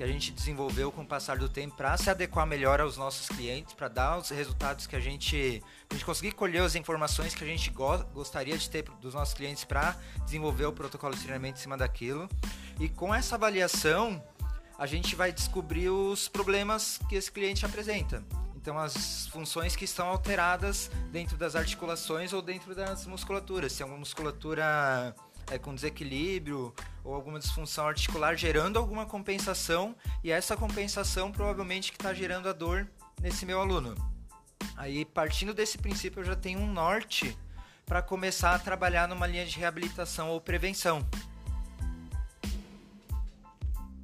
que 0.00 0.04
a 0.04 0.06
gente 0.06 0.32
desenvolveu 0.32 0.90
com 0.90 1.02
o 1.02 1.06
passar 1.06 1.36
do 1.36 1.46
tempo 1.46 1.76
para 1.76 1.94
se 1.98 2.08
adequar 2.08 2.46
melhor 2.46 2.80
aos 2.80 2.96
nossos 2.96 3.28
clientes, 3.28 3.74
para 3.74 3.86
dar 3.86 4.16
os 4.16 4.30
resultados 4.30 4.86
que 4.86 4.96
a 4.96 4.98
gente, 4.98 5.62
a 5.90 5.92
gente 5.92 6.06
conseguir 6.06 6.32
colher 6.32 6.62
as 6.62 6.74
informações 6.74 7.34
que 7.34 7.44
a 7.44 7.46
gente 7.46 7.68
go 7.68 7.98
gostaria 8.14 8.56
de 8.56 8.70
ter 8.70 8.82
dos 9.02 9.12
nossos 9.12 9.34
clientes 9.34 9.62
para 9.62 9.94
desenvolver 10.24 10.64
o 10.64 10.72
protocolo 10.72 11.14
de 11.14 11.20
treinamento 11.20 11.58
em 11.58 11.60
cima 11.60 11.76
daquilo. 11.76 12.26
E 12.78 12.88
com 12.88 13.14
essa 13.14 13.34
avaliação, 13.34 14.24
a 14.78 14.86
gente 14.86 15.14
vai 15.14 15.32
descobrir 15.32 15.90
os 15.90 16.28
problemas 16.28 16.98
que 17.06 17.14
esse 17.14 17.30
cliente 17.30 17.66
apresenta. 17.66 18.24
Então, 18.56 18.78
as 18.78 19.26
funções 19.26 19.76
que 19.76 19.84
estão 19.84 20.08
alteradas 20.08 20.90
dentro 21.12 21.36
das 21.36 21.54
articulações 21.54 22.32
ou 22.32 22.40
dentro 22.40 22.74
das 22.74 23.04
musculaturas. 23.04 23.72
Se 23.72 23.82
é 23.82 23.86
uma 23.86 23.98
musculatura 23.98 25.14
é, 25.50 25.58
com 25.58 25.74
desequilíbrio 25.74 26.74
ou 27.04 27.14
alguma 27.14 27.38
disfunção 27.38 27.88
articular 27.88 28.34
gerando 28.36 28.78
alguma 28.78 29.06
compensação 29.06 29.94
e 30.22 30.30
essa 30.30 30.56
compensação 30.56 31.32
provavelmente 31.32 31.90
que 31.90 31.98
está 31.98 32.14
gerando 32.14 32.48
a 32.48 32.52
dor 32.52 32.88
nesse 33.20 33.44
meu 33.44 33.60
aluno. 33.60 33.94
Aí 34.76 35.04
partindo 35.04 35.52
desse 35.52 35.76
princípio 35.76 36.20
eu 36.20 36.24
já 36.24 36.36
tenho 36.36 36.60
um 36.60 36.72
norte 36.72 37.36
para 37.84 38.00
começar 38.00 38.54
a 38.54 38.58
trabalhar 38.58 39.08
numa 39.08 39.26
linha 39.26 39.44
de 39.44 39.58
reabilitação 39.58 40.30
ou 40.30 40.40
prevenção. 40.40 41.04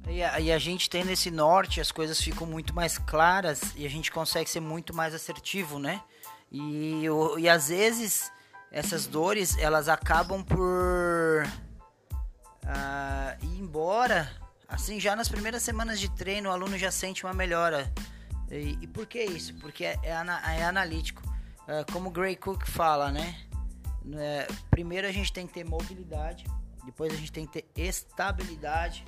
E 0.09 0.23
a, 0.23 0.39
e 0.39 0.51
a, 0.51 0.57
gente 0.57 0.89
tem 0.89 1.03
nesse 1.03 1.29
norte, 1.29 1.81
as 1.81 1.91
coisas 1.91 2.19
ficam 2.19 2.47
muito 2.47 2.73
mais 2.73 2.97
claras 2.97 3.73
e 3.75 3.85
a 3.85 3.89
gente 3.89 4.11
consegue 4.11 4.49
ser 4.49 4.61
muito 4.61 4.93
mais 4.93 5.13
assertivo, 5.13 5.79
né? 5.79 6.01
E, 6.51 7.03
e 7.37 7.49
às 7.49 7.67
vezes 7.67 8.31
essas 8.71 9.07
dores 9.07 9.57
elas 9.57 9.87
acabam 9.87 10.43
por 10.43 11.43
uh, 12.63 13.45
ir 13.45 13.59
embora. 13.59 14.29
Assim, 14.67 14.99
já 14.99 15.15
nas 15.15 15.29
primeiras 15.29 15.63
semanas 15.63 15.99
de 15.99 16.09
treino, 16.11 16.49
o 16.49 16.51
aluno 16.51 16.77
já 16.77 16.91
sente 16.91 17.23
uma 17.25 17.33
melhora. 17.33 17.91
E, 18.51 18.77
e 18.81 18.87
por 18.87 19.05
que 19.05 19.23
isso? 19.23 19.53
Porque 19.55 19.85
é, 19.85 19.97
é, 20.03 20.11
é 20.11 20.63
analítico. 20.63 21.23
Uh, 21.63 21.91
como 21.91 22.09
o 22.09 22.11
Gray 22.11 22.35
Cook 22.35 22.65
fala, 22.65 23.11
né? 23.11 23.35
É, 24.15 24.47
primeiro 24.69 25.07
a 25.07 25.11
gente 25.11 25.33
tem 25.33 25.45
que 25.45 25.53
ter 25.53 25.65
mobilidade, 25.65 26.45
depois 26.85 27.11
a 27.11 27.15
gente 27.17 27.31
tem 27.31 27.45
que 27.45 27.61
ter 27.61 27.81
estabilidade 27.81 29.03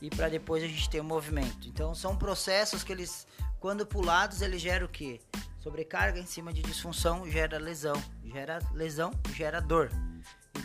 e 0.00 0.08
para 0.08 0.28
depois 0.28 0.62
a 0.62 0.66
gente 0.66 0.88
ter 0.88 1.00
o 1.00 1.04
movimento. 1.04 1.68
Então 1.68 1.94
são 1.94 2.16
processos 2.16 2.82
que 2.82 2.92
eles, 2.92 3.26
quando 3.60 3.86
pulados, 3.86 4.40
eles 4.40 4.60
geram 4.62 4.86
o 4.86 4.88
quê? 4.88 5.20
Sobrecarga 5.68 6.18
em 6.18 6.24
cima 6.24 6.50
de 6.50 6.62
disfunção 6.62 7.30
gera 7.30 7.58
lesão, 7.58 8.02
gera 8.24 8.58
lesão, 8.72 9.12
gera 9.34 9.60
dor. 9.60 9.90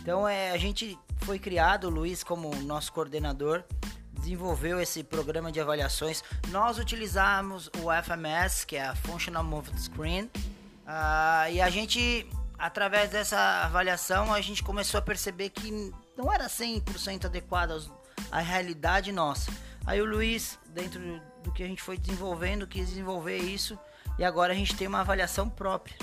Então 0.00 0.26
é, 0.26 0.50
a 0.50 0.56
gente 0.56 0.98
foi 1.24 1.38
criado, 1.38 1.88
o 1.88 1.90
Luiz 1.90 2.24
como 2.24 2.56
nosso 2.62 2.90
coordenador, 2.90 3.64
desenvolveu 4.12 4.80
esse 4.80 5.04
programa 5.04 5.52
de 5.52 5.60
avaliações. 5.60 6.24
Nós 6.48 6.78
utilizamos 6.78 7.70
o 7.82 7.92
FMS, 8.02 8.64
que 8.64 8.76
é 8.76 8.86
a 8.86 8.96
Functional 8.96 9.44
Movement 9.44 9.76
Screen, 9.76 10.22
uh, 10.24 11.52
e 11.52 11.60
a 11.60 11.68
gente, 11.68 12.26
através 12.58 13.10
dessa 13.10 13.38
avaliação, 13.66 14.32
a 14.32 14.40
gente 14.40 14.62
começou 14.62 14.96
a 14.96 15.02
perceber 15.02 15.50
que 15.50 15.92
não 16.16 16.32
era 16.32 16.46
100% 16.46 17.26
adequado 17.26 17.92
à 18.32 18.40
realidade 18.40 19.12
nossa. 19.12 19.52
Aí 19.84 20.00
o 20.00 20.06
Luiz, 20.06 20.58
dentro 20.68 20.98
do 21.42 21.52
que 21.52 21.62
a 21.62 21.66
gente 21.66 21.82
foi 21.82 21.98
desenvolvendo, 21.98 22.66
quis 22.66 22.88
desenvolver 22.88 23.36
isso 23.36 23.78
E 24.18 24.24
agora 24.24 24.52
a 24.52 24.56
gente 24.56 24.76
tem 24.76 24.86
uma 24.86 25.00
avaliação 25.00 25.48
própria. 25.48 25.96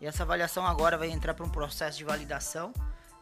E 0.00 0.06
essa 0.06 0.24
avaliação 0.24 0.66
agora 0.66 0.98
vai 0.98 1.10
entrar 1.10 1.32
para 1.34 1.46
um 1.46 1.48
processo 1.48 1.96
de 1.96 2.04
validação 2.04 2.72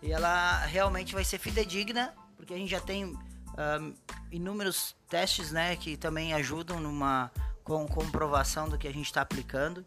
e 0.02 0.12
ela 0.12 0.64
realmente 0.64 1.14
vai 1.14 1.25
ser 1.25 1.38
fidedigna, 1.38 2.14
porque 2.37 2.54
a 2.54 2.56
gente 2.56 2.70
já 2.70 2.80
tem 2.80 3.04
um, 3.04 3.94
inúmeros 4.30 4.97
testes, 5.09 5.52
né, 5.52 5.76
que 5.76 5.97
também 5.97 6.32
ajudam 6.32 6.80
numa 6.80 7.30
com 7.62 7.87
comprovação 7.87 8.68
do 8.68 8.78
que 8.78 8.88
a 8.88 8.92
gente 8.92 9.06
está 9.06 9.20
aplicando. 9.20 9.85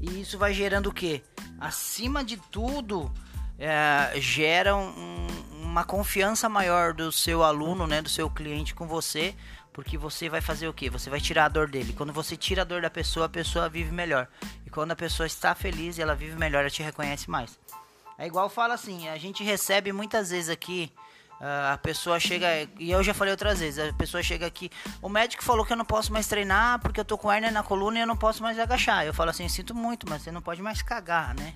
E 0.00 0.20
isso 0.20 0.36
vai 0.36 0.52
gerando 0.52 0.88
o 0.88 0.92
quê? 0.92 1.22
Acima 1.58 2.24
de 2.24 2.36
tudo, 2.36 3.10
é, 3.58 4.12
gera 4.20 4.76
um, 4.76 5.26
uma 5.62 5.84
confiança 5.84 6.48
maior 6.48 6.92
do 6.92 7.10
seu 7.12 7.42
aluno, 7.42 7.86
né, 7.86 8.02
do 8.02 8.08
seu 8.08 8.28
cliente 8.28 8.74
com 8.74 8.86
você, 8.86 9.34
porque 9.76 9.98
você 9.98 10.26
vai 10.26 10.40
fazer 10.40 10.66
o 10.66 10.72
quê? 10.72 10.88
Você 10.88 11.10
vai 11.10 11.20
tirar 11.20 11.44
a 11.44 11.48
dor 11.48 11.68
dele. 11.68 11.92
Quando 11.92 12.10
você 12.10 12.34
tira 12.34 12.62
a 12.62 12.64
dor 12.64 12.80
da 12.80 12.88
pessoa, 12.88 13.26
a 13.26 13.28
pessoa 13.28 13.68
vive 13.68 13.92
melhor. 13.92 14.26
E 14.64 14.70
quando 14.70 14.92
a 14.92 14.96
pessoa 14.96 15.26
está 15.26 15.54
feliz 15.54 15.98
e 15.98 16.02
ela 16.02 16.14
vive 16.14 16.34
melhor, 16.34 16.60
ela 16.60 16.70
te 16.70 16.82
reconhece 16.82 17.28
mais. 17.28 17.58
É 18.16 18.26
igual 18.26 18.48
fala 18.48 18.72
assim, 18.72 19.06
a 19.06 19.18
gente 19.18 19.44
recebe 19.44 19.92
muitas 19.92 20.30
vezes 20.30 20.48
aqui 20.48 20.90
Uh, 21.38 21.74
a 21.74 21.76
pessoa 21.76 22.18
chega, 22.18 22.48
e 22.78 22.90
eu 22.90 23.02
já 23.02 23.12
falei 23.12 23.30
outras 23.30 23.60
vezes, 23.60 23.78
a 23.78 23.92
pessoa 23.92 24.22
chega 24.22 24.46
aqui, 24.46 24.70
o 25.02 25.08
médico 25.10 25.44
falou 25.44 25.66
que 25.66 25.72
eu 25.74 25.76
não 25.76 25.84
posso 25.84 26.10
mais 26.10 26.26
treinar 26.26 26.80
porque 26.80 26.98
eu 26.98 27.04
tô 27.04 27.18
com 27.18 27.30
hernia 27.30 27.50
na 27.50 27.62
coluna 27.62 27.98
e 27.98 28.00
eu 28.00 28.06
não 28.06 28.16
posso 28.16 28.42
mais 28.42 28.58
agachar. 28.58 29.04
Eu 29.04 29.12
falo 29.12 29.28
assim, 29.28 29.46
sinto 29.46 29.74
muito, 29.74 30.08
mas 30.08 30.22
você 30.22 30.30
não 30.32 30.40
pode 30.40 30.62
mais 30.62 30.80
cagar, 30.80 31.34
né? 31.34 31.52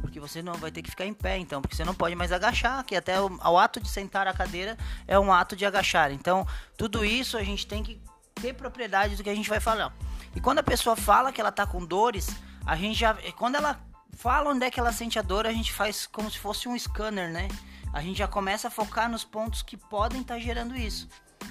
Porque 0.00 0.18
você 0.18 0.42
não 0.42 0.54
vai 0.54 0.70
ter 0.70 0.82
que 0.82 0.90
ficar 0.90 1.06
em 1.06 1.14
pé, 1.14 1.38
então, 1.38 1.60
porque 1.60 1.76
você 1.76 1.84
não 1.84 1.94
pode 1.94 2.14
mais 2.14 2.32
agachar, 2.32 2.84
que 2.84 2.96
até 2.96 3.20
o, 3.20 3.30
o 3.36 3.58
ato 3.58 3.80
de 3.80 3.88
sentar 3.88 4.26
a 4.26 4.32
cadeira 4.32 4.76
é 5.06 5.18
um 5.18 5.32
ato 5.32 5.54
de 5.54 5.64
agachar. 5.64 6.10
Então, 6.10 6.46
tudo 6.76 7.04
isso 7.04 7.36
a 7.36 7.42
gente 7.42 7.66
tem 7.66 7.82
que 7.82 8.00
ter 8.34 8.54
propriedade 8.54 9.16
do 9.16 9.22
que 9.22 9.30
a 9.30 9.34
gente 9.34 9.48
vai 9.48 9.60
falar. 9.60 9.94
E 10.34 10.40
quando 10.40 10.58
a 10.58 10.62
pessoa 10.62 10.96
fala 10.96 11.32
que 11.32 11.40
ela 11.40 11.52
tá 11.52 11.66
com 11.66 11.84
dores, 11.84 12.28
a 12.66 12.76
gente 12.76 12.98
já, 12.98 13.16
quando 13.36 13.56
ela 13.56 13.78
fala 14.14 14.50
onde 14.50 14.64
é 14.64 14.70
que 14.70 14.80
ela 14.80 14.92
sente 14.92 15.18
a 15.18 15.22
dor, 15.22 15.46
a 15.46 15.52
gente 15.52 15.72
faz 15.72 16.06
como 16.06 16.30
se 16.30 16.38
fosse 16.38 16.68
um 16.68 16.78
scanner, 16.78 17.30
né? 17.30 17.48
a 17.92 18.00
gente 18.00 18.18
já 18.18 18.26
começa 18.26 18.68
a 18.68 18.70
focar 18.70 19.08
nos 19.08 19.22
pontos 19.22 19.62
que 19.62 19.76
podem 19.76 20.22
estar 20.22 20.34
tá 20.34 20.40
gerando 20.40 20.74
isso. 20.74 21.06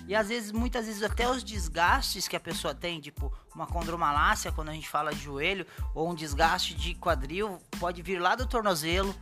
E 0.08 0.16
às 0.16 0.30
vezes, 0.30 0.52
muitas 0.52 0.86
vezes, 0.86 1.04
até 1.04 1.30
os 1.30 1.44
desgastes 1.44 2.28
que 2.28 2.36
a 2.36 2.40
pessoa 2.40 2.74
tem, 2.74 3.00
tipo 3.00 3.32
uma 3.54 3.68
condromalácia, 3.68 4.52
quando 4.52 4.70
a 4.70 4.74
gente 4.74 4.88
fala 4.88 5.14
de 5.14 5.22
joelho, 5.22 5.66
ou 5.94 6.10
um 6.10 6.16
desgaste 6.16 6.74
de 6.74 6.96
quadril, 6.96 7.60
pode 7.80 8.02
vir 8.02 8.20
lá 8.20 8.36
do 8.36 8.46
tornozelo, 8.46 9.16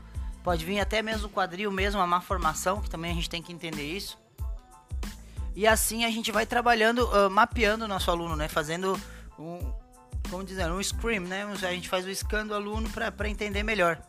pode 0.44 0.66
vir 0.66 0.80
até 0.80 1.02
mesmo 1.02 1.24
do 1.24 1.30
quadril, 1.30 1.72
mesmo 1.72 2.00
a 2.00 2.08
má 2.08 2.22
formação, 2.22 2.82
que 2.82 2.90
também 2.90 3.12
a 3.12 3.14
gente 3.14 3.30
tem 3.30 3.42
que 3.42 3.52
entender 3.52 3.84
isso. 3.84 4.18
E 5.56 5.68
assim 5.68 6.06
a 6.06 6.12
gente 6.12 6.32
vai 6.32 6.46
trabalhando, 6.46 7.06
uh, 7.08 7.30
mapeando 7.30 7.86
o 7.86 7.88
nosso 7.88 8.10
aluno, 8.10 8.36
né? 8.36 8.48
Fazendo 8.48 9.00
um, 9.38 9.60
como 10.30 10.44
dizer, 10.44 10.72
um 10.72 10.82
scream, 10.82 11.24
né? 11.24 11.44
A 11.44 11.72
gente 11.72 11.90
faz 11.90 12.06
o 12.06 12.16
scan 12.16 12.46
do 12.46 12.54
aluno 12.54 12.90
para 12.90 13.30
entender 13.30 13.64
melhor. 13.64 14.02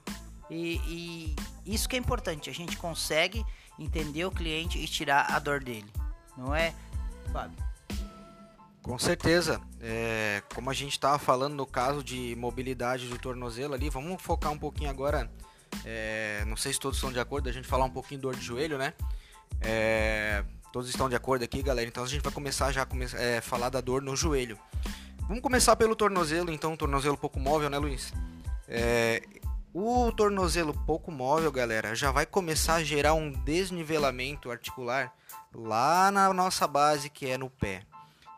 E, 0.49 0.81
e, 0.87 1.37
isso 1.65 1.89
que 1.89 1.97
é 1.97 1.99
importante, 1.99 2.51
a 2.51 2.53
gente 2.53 2.77
consegue 2.77 3.45
entender 3.79 4.25
o 4.25 4.31
cliente 4.31 4.79
e 4.79 4.87
tirar 4.87 5.27
a 5.31 5.39
dor 5.39 5.63
dele, 5.63 5.91
não 6.41 6.55
é, 6.55 6.75
Fábio? 7.31 7.57
Com 8.83 8.99
certeza. 8.99 9.61
É, 9.81 10.43
como 10.55 10.71
a 10.71 10.73
gente 10.73 10.93
estava 10.93 11.19
falando 11.19 11.55
no 11.55 11.67
caso 11.67 12.03
de 12.03 12.35
mobilidade 12.37 13.09
do 13.09 13.19
tornozelo 13.19 13.75
ali, 13.75 13.91
vamos 13.91 14.21
focar 14.23 14.51
um 14.51 14.59
pouquinho 14.59 14.91
agora. 14.91 15.31
É, 15.85 16.43
não 16.47 16.57
sei 16.57 16.73
se 16.73 16.81
todos 16.81 16.97
estão 16.97 17.13
de 17.13 17.21
acordo, 17.21 17.49
a 17.49 17.53
gente 17.53 17.69
falar 17.69 17.85
um 17.85 17.91
pouquinho 17.91 18.21
dor 18.21 18.35
de 18.35 18.43
joelho, 18.43 18.79
né? 18.79 18.95
É, 19.61 20.43
todos 20.73 20.89
estão 20.89 21.09
de 21.09 21.15
acordo 21.15 21.45
aqui, 21.45 21.63
galera. 21.63 21.87
Então 21.87 22.03
a 22.03 22.07
gente 22.07 22.23
vai 22.23 22.33
começar 22.33 22.73
já 22.73 22.83
a 22.83 23.23
é, 23.23 23.41
falar 23.41 23.69
da 23.69 23.81
dor 23.81 24.01
no 24.01 24.17
joelho. 24.17 24.59
Vamos 25.29 25.43
começar 25.43 25.77
pelo 25.77 25.95
tornozelo, 25.95 26.51
então, 26.51 26.77
tornozelo 26.77 27.17
pouco 27.17 27.39
móvel, 27.39 27.71
né, 27.71 27.79
Luiz? 27.79 28.13
É, 28.67 29.23
o 29.73 30.11
tornozelo 30.11 30.75
pouco 30.87 31.13
móvel, 31.13 31.53
galera, 31.53 31.95
já 31.95 32.11
vai 32.11 32.27
começar 32.27 32.77
a 32.77 32.83
gerar 32.83 33.15
um 33.15 33.31
desnivelamento 33.31 34.51
articular 34.51 35.15
lá 35.55 36.11
na 36.11 36.33
nossa 36.33 36.67
base, 36.67 37.11
que 37.11 37.27
é 37.27 37.37
no 37.37 37.51
pé. 37.51 37.83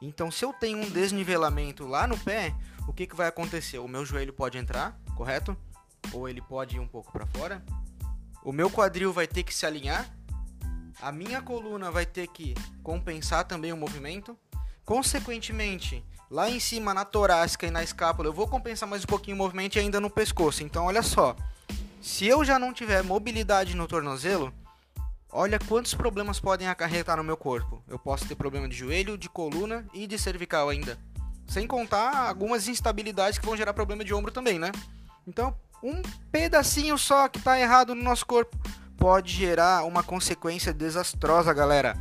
Então, 0.01 0.31
se 0.31 0.45
eu 0.45 0.53
tenho 0.53 0.79
um 0.79 0.91
desnivelamento 0.91 1.87
lá 1.87 2.07
no 2.07 2.19
pé, 2.19 2.55
o 2.89 2.93
que, 2.93 3.07
que 3.07 3.15
vai 3.15 3.29
acontecer? 3.29 3.79
O 3.79 3.87
meu 3.87 4.05
joelho 4.05 4.33
pode 4.33 4.59
entrar, 4.59 4.99
correto? 5.17 5.57
Ou 6.13 6.29
ele 6.29 6.41
pode 6.41 6.77
ir 6.77 6.81
um 6.81 6.89
pouco 6.89 7.13
para 7.13 7.27
fora. 7.27 7.65
O 8.45 8.53
meu 8.53 8.69
quadril 8.69 9.13
vai 9.13 9.27
ter 9.27 9.45
que 9.45 9.55
se 9.55 9.65
alinhar. 9.65 10.11
A 11.01 11.13
minha 11.13 11.41
coluna 11.41 11.91
vai 11.91 12.05
ter 12.05 12.27
que 12.27 12.55
compensar 12.83 13.45
também 13.45 13.73
o 13.73 13.77
movimento. 13.77 14.37
Consequentemente, 14.85 16.05
lá 16.29 16.51
em 16.51 16.59
cima 16.59 16.93
na 16.93 17.05
torácica 17.05 17.67
e 17.67 17.71
na 17.71 17.85
escápula, 17.85 18.29
eu 18.29 18.33
vou 18.33 18.49
compensar 18.49 18.89
mais 18.89 19.05
um 19.05 19.07
pouquinho 19.07 19.37
o 19.37 19.39
movimento 19.39 19.77
e 19.77 19.79
ainda 19.79 20.01
no 20.01 20.11
pescoço. 20.11 20.65
Então, 20.65 20.87
olha 20.87 21.03
só. 21.03 21.37
Se 22.01 22.27
eu 22.27 22.45
já 22.45 22.59
não 22.59 22.73
tiver 22.73 23.05
mobilidade 23.05 23.77
no 23.77 23.87
tornozelo, 23.87 24.53
olha 25.33 25.59
quantos 25.59 25.95
problemas 25.95 26.39
podem 26.39 26.69
acarretar 26.69 27.17
no 27.17 27.25
meu 27.25 27.37
corpo. 27.37 27.83
Eu 27.89 27.99
posso 27.99 28.29
ter 28.29 28.35
problema 28.35 28.69
de 28.69 28.77
joelho, 28.77 29.17
de 29.17 29.29
coluna 29.29 29.87
e 29.95 30.07
de 30.07 30.19
cervical 30.19 30.69
ainda. 30.69 30.99
Sem 31.47 31.67
contar 31.67 32.29
algumas 32.29 32.69
instabilidades 32.69 33.39
que 33.39 33.47
vão 33.47 33.57
gerar 33.57 33.73
problema 33.73 34.05
de 34.05 34.13
ombro 34.13 34.31
também, 34.31 34.59
né? 34.59 34.71
Então, 35.27 35.57
um 35.83 36.01
pedacinho 36.31 36.97
só 36.99 37.29
que 37.29 37.39
está 37.39 37.59
errado 37.59 37.95
no 37.95 38.03
nosso 38.03 38.27
corpo 38.27 38.57
pode 38.97 39.33
gerar 39.33 39.85
uma 39.85 40.03
consequência 40.03 40.73
desastrosa, 40.73 41.53
galera. 41.53 41.97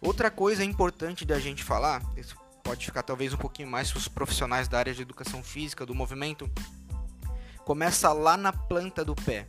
Outra 0.00 0.30
coisa 0.30 0.64
importante 0.64 1.24
da 1.24 1.38
gente 1.38 1.62
falar, 1.62 2.02
isso 2.16 2.34
pode 2.64 2.86
ficar 2.86 3.02
talvez 3.02 3.32
um 3.32 3.36
pouquinho 3.36 3.68
mais 3.68 3.90
para 3.90 3.98
os 3.98 4.08
profissionais 4.08 4.66
da 4.66 4.78
área 4.78 4.94
de 4.94 5.02
educação 5.02 5.42
física, 5.42 5.84
do 5.84 5.94
movimento, 5.94 6.50
começa 7.64 8.12
lá 8.12 8.36
na 8.36 8.52
planta 8.52 9.04
do 9.04 9.14
pé. 9.14 9.46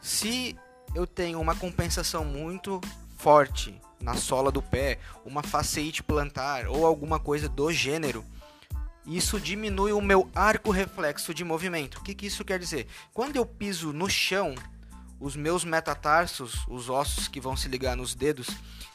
Se 0.00 0.56
eu 0.94 1.06
tenho 1.06 1.40
uma 1.40 1.54
compensação 1.54 2.24
muito 2.24 2.80
forte 3.16 3.80
na 4.00 4.14
sola 4.14 4.52
do 4.52 4.62
pé, 4.62 4.98
uma 5.24 5.42
faceite 5.42 6.02
plantar 6.02 6.66
ou 6.68 6.86
alguma 6.86 7.18
coisa 7.18 7.48
do 7.48 7.72
gênero, 7.72 8.24
isso 9.06 9.40
diminui 9.40 9.92
o 9.92 10.00
meu 10.00 10.30
arco 10.34 10.70
reflexo 10.70 11.34
de 11.34 11.44
movimento. 11.44 11.98
O 11.98 12.02
que, 12.02 12.14
que 12.14 12.26
isso 12.26 12.44
quer 12.44 12.58
dizer? 12.58 12.86
Quando 13.12 13.36
eu 13.36 13.44
piso 13.44 13.92
no 13.92 14.08
chão, 14.08 14.54
os 15.20 15.36
meus 15.36 15.64
metatarsos, 15.64 16.64
os 16.68 16.88
ossos 16.88 17.28
que 17.28 17.40
vão 17.40 17.56
se 17.56 17.68
ligar 17.68 17.96
nos 17.96 18.14
dedos, 18.14 18.48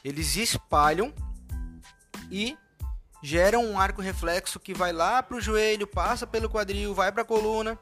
eles 0.04 0.36
espalham 0.36 1.14
e 2.32 2.58
geram 3.22 3.66
um 3.66 3.80
arco 3.80 4.02
reflexo 4.02 4.60
que 4.60 4.74
vai 4.74 4.94
lá 4.94 5.22
para 5.22 5.38
o 5.38 5.42
joelho, 5.42 5.86
passa 5.86 6.26
pelo 6.26 6.50
quadril, 6.50 6.94
vai 6.94 7.12
para 7.12 7.24
a 7.24 7.26
coluna 7.26 7.78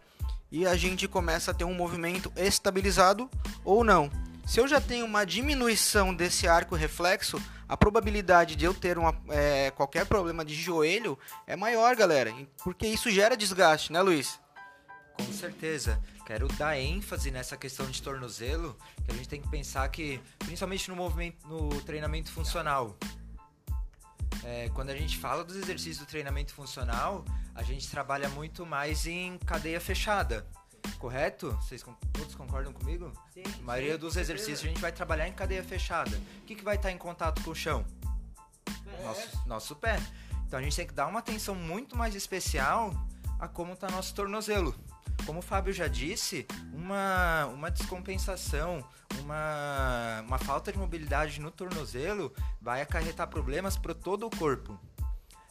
e 0.52 0.66
a 0.66 0.76
gente 0.76 1.08
começa 1.08 1.52
a 1.52 1.54
ter 1.54 1.64
um 1.64 1.74
movimento 1.74 2.32
estabilizado 2.36 3.30
ou 3.64 3.84
não. 3.84 4.10
Se 4.46 4.60
eu 4.60 4.68
já 4.68 4.80
tenho 4.80 5.06
uma 5.06 5.26
diminuição 5.26 6.16
desse 6.16 6.48
arco 6.48 6.76
reflexo, 6.76 7.42
a 7.68 7.76
probabilidade 7.76 8.56
de 8.56 8.64
eu 8.64 8.74
ter 8.74 8.98
uma, 8.98 9.14
é, 9.30 9.72
qualquer 9.72 10.06
problema 10.06 10.46
de 10.46 10.56
joelho 10.56 11.20
é 11.46 11.56
maior, 11.56 11.96
galera, 11.96 12.34
porque 12.64 12.88
isso 12.88 13.12
gera 13.12 13.36
desgaste, 13.36 13.92
né, 13.92 14.02
Luiz? 14.02 14.40
Com 15.14 15.34
certeza. 15.34 16.02
Quero 16.26 16.48
dar 16.50 16.78
ênfase 16.78 17.32
nessa 17.32 17.58
questão 17.58 17.90
de 17.90 18.02
tornozelo, 18.02 18.78
que 19.04 19.12
a 19.12 19.14
gente 19.14 19.30
tem 19.30 19.42
que 19.42 19.50
pensar 19.50 19.88
que, 19.90 20.22
principalmente 20.40 20.90
no 20.90 20.96
movimento, 20.96 21.48
no 21.48 21.82
treinamento 21.82 22.32
funcional, 22.32 22.98
é, 24.44 24.70
quando 24.70 24.90
a 24.90 24.96
gente 24.96 25.18
fala 25.18 25.44
dos 25.44 25.56
exercícios 25.56 26.00
do 26.00 26.06
treinamento 26.06 26.54
funcional, 26.54 27.26
a 27.54 27.64
gente 27.64 27.90
trabalha 27.90 28.30
muito 28.30 28.66
mais 28.66 29.06
em 29.06 29.38
cadeia 29.40 29.80
fechada. 29.80 30.46
Correto? 31.00 31.52
Vocês 31.62 31.84
todos 32.14 32.34
concordam 32.36 32.72
comigo? 32.72 33.12
Sim. 33.34 33.44
A 33.60 33.64
maioria 33.64 33.94
sim, 33.94 34.00
dos 34.00 34.16
exercícios 34.16 34.64
a 34.64 34.68
gente 34.68 34.80
vai 34.80 34.92
trabalhar 34.92 35.28
em 35.28 35.34
cadeia 35.34 35.64
fechada. 35.64 36.18
O 36.42 36.46
que, 36.46 36.56
que 36.56 36.64
vai 36.64 36.76
estar 36.76 36.92
em 36.92 36.98
contato 36.98 37.44
com 37.44 37.52
o 37.52 37.56
chão? 37.56 37.86
É. 39.00 39.04
Nosso, 39.04 39.48
nosso 39.48 39.76
pé. 39.76 40.00
Então 40.48 40.60
a 40.60 40.62
gente 40.62 40.76
tem 40.76 40.88
que 40.88 40.94
dar 40.94 41.08
uma 41.08 41.20
atenção 41.20 41.54
muito 41.54 41.98
mais 41.98 42.16
especial 42.16 42.94
a 43.40 43.48
como 43.48 43.74
está 43.74 43.90
nosso 43.90 44.14
tornozelo. 44.16 44.74
Como 45.26 45.40
o 45.40 45.42
Fábio 45.42 45.74
já 45.74 45.88
disse, 45.88 46.46
uma, 46.74 47.46
uma 47.48 47.70
descompensação, 47.70 48.84
uma, 49.22 50.24
uma 50.26 50.38
falta 50.38 50.72
de 50.72 50.78
mobilidade 50.78 51.40
no 51.42 51.52
tornozelo 51.52 52.34
vai 52.62 52.82
acarretar 52.82 53.28
problemas 53.28 53.78
para 53.78 53.94
todo 53.94 54.26
o 54.26 54.30
corpo. 54.30 54.80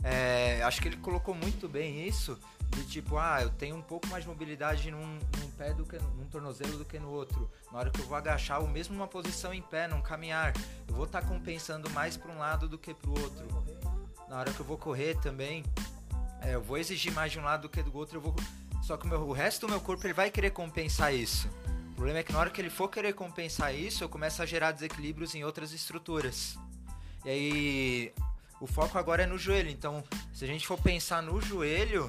É, 0.02 0.62
acho 0.62 0.80
que 0.80 0.88
ele 0.88 0.96
colocou 0.98 1.34
muito 1.34 1.68
bem 1.68 2.06
isso, 2.06 2.38
de 2.70 2.84
tipo, 2.86 3.16
ah, 3.16 3.42
eu 3.42 3.50
tenho 3.50 3.76
um 3.76 3.82
pouco 3.82 4.06
mais 4.08 4.24
de 4.24 4.28
mobilidade 4.28 4.90
num, 4.90 5.04
num, 5.38 5.50
pé 5.56 5.72
do 5.72 5.84
que 5.84 5.98
num 5.98 6.26
tornozelo 6.26 6.78
do 6.78 6.84
que 6.84 6.98
no 6.98 7.10
outro. 7.10 7.50
Na 7.72 7.78
hora 7.78 7.90
que 7.90 8.00
eu 8.00 8.06
vou 8.06 8.16
agachar, 8.16 8.60
ou 8.60 8.68
mesmo 8.68 8.94
numa 8.94 9.08
posição 9.08 9.52
em 9.52 9.62
pé, 9.62 9.88
num 9.88 10.00
caminhar, 10.00 10.52
eu 10.86 10.94
vou 10.94 11.06
estar 11.06 11.22
tá 11.22 11.26
compensando 11.26 11.90
mais 11.90 12.16
para 12.16 12.30
um 12.30 12.38
lado 12.38 12.68
do 12.68 12.78
que 12.78 12.94
para 12.94 13.10
o 13.10 13.20
outro. 13.20 13.46
Na 14.28 14.38
hora 14.38 14.52
que 14.52 14.60
eu 14.60 14.66
vou 14.66 14.76
correr 14.76 15.16
também, 15.20 15.64
é, 16.42 16.54
eu 16.54 16.62
vou 16.62 16.76
exigir 16.76 17.12
mais 17.12 17.32
de 17.32 17.38
um 17.38 17.42
lado 17.42 17.62
do 17.62 17.68
que 17.68 17.82
do 17.82 17.96
outro, 17.96 18.18
eu 18.18 18.20
vou 18.20 18.34
só 18.86 18.96
que 18.96 19.04
o, 19.04 19.08
meu, 19.08 19.20
o 19.22 19.32
resto 19.32 19.66
do 19.66 19.70
meu 19.70 19.80
corpo 19.80 20.06
ele 20.06 20.14
vai 20.14 20.30
querer 20.30 20.50
compensar 20.50 21.12
isso. 21.12 21.48
O 21.90 21.94
problema 21.96 22.20
é 22.20 22.22
que 22.22 22.32
na 22.32 22.38
hora 22.38 22.50
que 22.50 22.60
ele 22.60 22.70
for 22.70 22.88
querer 22.88 23.14
compensar 23.14 23.74
isso, 23.74 24.04
eu 24.04 24.08
começo 24.08 24.40
a 24.40 24.46
gerar 24.46 24.70
desequilíbrios 24.70 25.34
em 25.34 25.42
outras 25.42 25.72
estruturas. 25.72 26.56
E 27.24 27.28
aí, 27.28 28.12
o 28.60 28.66
foco 28.68 28.96
agora 28.96 29.24
é 29.24 29.26
no 29.26 29.36
joelho. 29.36 29.68
Então, 29.68 30.04
se 30.32 30.44
a 30.44 30.46
gente 30.46 30.64
for 30.64 30.78
pensar 30.78 31.20
no 31.20 31.40
joelho, 31.40 32.08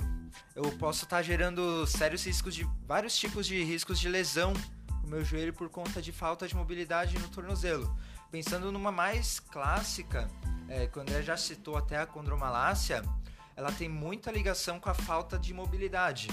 eu 0.56 0.72
posso 0.78 1.06
estar 1.06 1.18
tá 1.18 1.24
gerando 1.24 1.88
sérios 1.88 2.24
riscos 2.24 2.54
de 2.54 2.64
vários 2.86 3.18
tipos 3.18 3.48
de 3.48 3.64
riscos 3.64 4.00
de 4.00 4.08
lesão 4.08 4.54
no 5.02 5.10
meu 5.10 5.26
joelho 5.26 5.54
por 5.54 5.70
conta 5.70 6.00
de 6.00 6.12
falta 6.12 6.48
de 6.48 6.56
mobilidade 6.56 7.18
no 7.18 7.28
tornozelo. 7.30 7.92
Pensando 8.30 8.72
numa 8.72 8.92
mais 8.92 9.40
clássica, 9.40 10.30
é, 10.70 10.86
que 10.86 11.00
o 11.00 11.02
André 11.02 11.24
já 11.24 11.36
citou 11.36 11.76
até 11.76 11.98
a 11.98 12.06
condromalácia, 12.06 13.02
ela 13.56 13.72
tem 13.72 13.90
muita 13.90 14.30
ligação 14.30 14.80
com 14.80 14.92
a 14.92 14.94
falta 14.94 15.40
de 15.40 15.56
mobilidade 15.56 16.28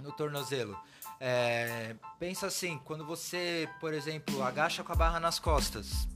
no 0.00 0.12
tornozelo. 0.12 0.78
É, 1.20 1.94
pensa 2.18 2.46
assim, 2.46 2.78
quando 2.84 3.04
você, 3.04 3.68
por 3.80 3.94
exemplo, 3.94 4.42
agacha 4.42 4.82
com 4.82 4.92
a 4.92 4.96
barra 4.96 5.20
nas 5.20 5.38
costas, 5.38 6.08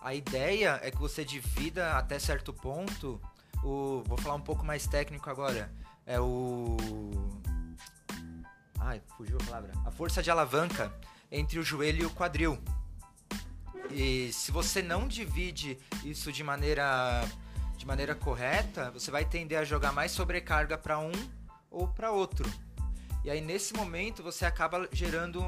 a 0.00 0.14
ideia 0.14 0.80
é 0.82 0.90
que 0.90 0.98
você 0.98 1.24
divida 1.24 1.96
até 1.96 2.18
certo 2.18 2.52
ponto 2.52 3.20
o, 3.62 4.02
vou 4.06 4.18
falar 4.18 4.34
um 4.34 4.40
pouco 4.40 4.64
mais 4.64 4.86
técnico 4.86 5.30
agora, 5.30 5.72
é 6.04 6.20
o 6.20 6.76
Ai, 8.80 9.00
fugiu 9.16 9.38
a 9.40 9.44
palavra. 9.44 9.72
A 9.86 9.90
força 9.92 10.22
de 10.22 10.30
alavanca 10.30 10.92
entre 11.30 11.58
o 11.58 11.62
joelho 11.62 12.02
e 12.02 12.06
o 12.06 12.10
quadril. 12.10 12.58
E 13.90 14.32
se 14.32 14.50
você 14.50 14.82
não 14.82 15.06
divide 15.06 15.78
isso 16.04 16.32
de 16.32 16.42
maneira 16.42 17.22
de 17.76 17.86
maneira 17.86 18.14
correta, 18.14 18.90
você 18.90 19.10
vai 19.10 19.24
tender 19.24 19.58
a 19.58 19.64
jogar 19.64 19.92
mais 19.92 20.12
sobrecarga 20.12 20.78
para 20.78 20.98
um 20.98 21.12
ou 21.70 21.88
para 21.88 22.12
outro. 22.12 22.48
E 23.24 23.30
aí 23.30 23.40
nesse 23.40 23.72
momento 23.74 24.22
você 24.22 24.44
acaba 24.44 24.88
gerando 24.92 25.40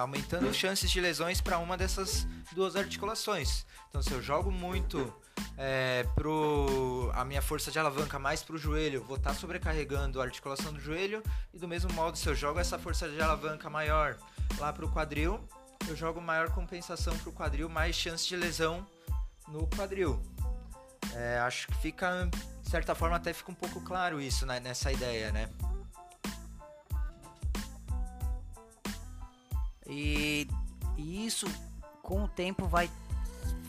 aumentando 0.00 0.52
chances 0.54 0.90
de 0.90 1.00
lesões 1.00 1.40
para 1.40 1.58
uma 1.58 1.76
dessas 1.76 2.26
duas 2.52 2.76
articulações. 2.76 3.66
Então 3.88 4.00
se 4.00 4.12
eu 4.12 4.22
jogo 4.22 4.50
muito 4.52 5.12
é, 5.58 6.06
pro 6.14 7.10
a 7.14 7.24
minha 7.24 7.42
força 7.42 7.70
de 7.70 7.78
alavanca 7.78 8.18
mais 8.18 8.42
para 8.42 8.54
o 8.54 8.58
joelho, 8.58 9.02
vou 9.02 9.16
estar 9.16 9.30
tá 9.30 9.36
sobrecarregando 9.36 10.20
a 10.20 10.24
articulação 10.24 10.72
do 10.72 10.80
joelho 10.80 11.22
e 11.52 11.58
do 11.58 11.66
mesmo 11.66 11.92
modo 11.92 12.16
se 12.16 12.28
eu 12.28 12.34
jogo 12.34 12.60
essa 12.60 12.78
força 12.78 13.08
de 13.08 13.20
alavanca 13.20 13.68
maior 13.68 14.16
lá 14.58 14.72
para 14.72 14.84
o 14.84 14.92
quadril, 14.92 15.40
eu 15.88 15.96
jogo 15.96 16.20
maior 16.20 16.50
compensação 16.50 17.16
para 17.18 17.28
o 17.28 17.32
quadril, 17.32 17.68
mais 17.68 17.96
chance 17.96 18.28
de 18.28 18.36
lesão 18.36 18.86
no 19.48 19.66
quadril. 19.66 20.22
É, 21.14 21.38
acho 21.40 21.66
que 21.66 21.74
fica, 21.74 22.28
de 22.62 22.70
certa 22.70 22.94
forma, 22.94 23.16
até 23.16 23.32
fica 23.32 23.50
um 23.50 23.54
pouco 23.54 23.80
claro 23.80 24.20
isso 24.20 24.46
né, 24.46 24.60
nessa 24.60 24.92
ideia, 24.92 25.32
né? 25.32 25.50
E, 29.86 30.48
e, 30.96 31.26
isso, 31.26 31.46
com 32.02 32.24
o 32.24 32.28
tempo, 32.28 32.66
vai 32.66 32.90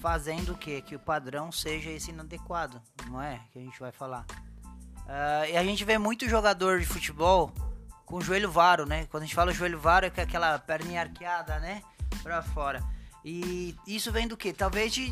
fazendo 0.01 0.53
o 0.53 0.57
quê? 0.57 0.81
Que 0.81 0.95
o 0.95 0.99
padrão 0.99 1.51
seja 1.51 1.89
esse 1.89 2.11
inadequado, 2.11 2.81
não 3.07 3.21
é? 3.21 3.41
Que 3.51 3.59
a 3.59 3.61
gente 3.61 3.79
vai 3.79 3.91
falar. 3.91 4.25
Uh, 5.05 5.51
e 5.51 5.57
a 5.57 5.63
gente 5.63 5.83
vê 5.83 5.97
muito 5.97 6.27
jogador 6.29 6.79
de 6.79 6.85
futebol 6.85 7.51
com 8.05 8.21
joelho 8.21 8.51
varo, 8.51 8.85
né? 8.85 9.05
Quando 9.07 9.23
a 9.23 9.25
gente 9.25 9.35
fala 9.35 9.51
joelho 9.51 9.79
varo, 9.79 10.05
é 10.05 10.09
com 10.09 10.21
aquela 10.21 10.59
perninha 10.59 11.01
arqueada, 11.01 11.59
né? 11.59 11.81
Pra 12.21 12.41
fora. 12.41 12.83
E 13.23 13.75
isso 13.87 14.11
vem 14.11 14.27
do 14.27 14.37
que? 14.37 14.53
Talvez 14.53 14.93
de, 14.93 15.11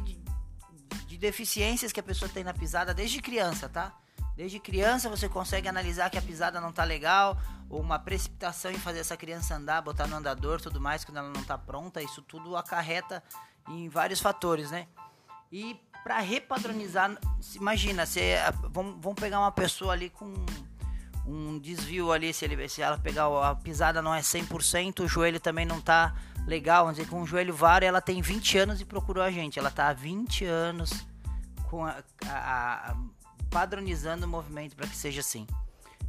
de 1.08 1.18
deficiências 1.18 1.92
que 1.92 2.00
a 2.00 2.04
pessoa 2.04 2.30
tem 2.30 2.44
na 2.44 2.54
pisada 2.54 2.94
desde 2.94 3.22
criança, 3.22 3.70
tá? 3.70 3.94
Desde 4.36 4.60
criança 4.60 5.10
você 5.10 5.28
consegue 5.28 5.68
analisar 5.68 6.10
que 6.10 6.18
a 6.18 6.22
pisada 6.22 6.60
não 6.62 6.72
tá 6.72 6.84
legal, 6.84 7.38
ou 7.70 7.80
uma 7.80 8.00
precipitação 8.00 8.72
em 8.72 8.78
fazer 8.78 9.00
essa 9.00 9.18
criança 9.18 9.56
andar, 9.56 9.82
botar 9.82 10.08
no 10.08 10.16
andador, 10.16 10.62
tudo 10.62 10.80
mais, 10.80 11.06
quando 11.06 11.18
ela 11.18 11.30
não 11.30 11.44
tá 11.44 11.58
pronta, 11.58 12.02
isso 12.02 12.22
tudo 12.22 12.56
acarreta 12.56 13.24
em 13.68 13.88
vários 13.90 14.20
fatores, 14.20 14.72
né? 14.72 14.88
E 15.52 15.80
para 16.04 16.20
repadronizar, 16.20 17.16
imagina, 17.56 18.06
você, 18.06 18.36
vamos, 18.70 18.96
vamos 19.00 19.20
pegar 19.20 19.40
uma 19.40 19.52
pessoa 19.52 19.94
ali 19.94 20.10
com 20.10 20.34
um 21.26 21.60
desvio 21.60 22.12
ali, 22.12 22.34
se, 22.34 22.46
ele, 22.46 22.68
se 22.68 22.82
ela 22.82 22.98
pegar 22.98 23.28
a 23.28 23.56
pisada 23.56 24.02
não 24.02 24.14
é 24.14 24.22
100%, 24.22 25.02
o 25.02 25.08
joelho 25.08 25.40
também 25.40 25.66
não 25.66 25.80
tá 25.80 26.16
legal, 26.48 26.86
vamos 26.86 26.98
dizer, 26.98 27.10
com 27.10 27.22
o 27.22 27.28
joelho 27.28 27.54
varo, 27.54 27.86
ela 27.86 28.02
tem 28.02 28.22
20 28.22 28.58
anos 28.58 28.82
e 28.82 28.86
procurou 28.86 29.24
a 29.24 29.32
gente. 29.32 29.60
Ela 29.60 29.70
tá 29.70 29.90
há 29.90 29.94
20 29.94 30.46
anos 30.46 31.06
com 31.70 31.86
a, 31.86 31.98
a, 32.26 32.92
a 32.92 32.96
padronizando 33.52 34.26
o 34.26 34.30
movimento 34.30 34.76
para 34.76 34.88
que 34.88 34.96
seja 34.96 35.20
assim. 35.20 35.46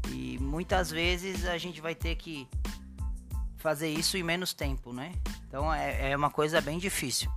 E 0.09 0.39
muitas 0.39 0.91
vezes 0.91 1.45
a 1.45 1.59
gente 1.59 1.81
vai 1.81 1.95
ter 1.95 2.17
que 2.17 2.49
fazer 3.59 3.91
isso 3.91 4.17
em 4.17 4.23
menos 4.23 4.55
tempo, 4.55 4.93
né? 4.93 5.13
Então 5.47 5.73
é, 5.73 6.13
é 6.13 6.17
uma 6.17 6.31
coisa 6.31 6.61
bem 6.61 6.79
difícil. 6.79 7.31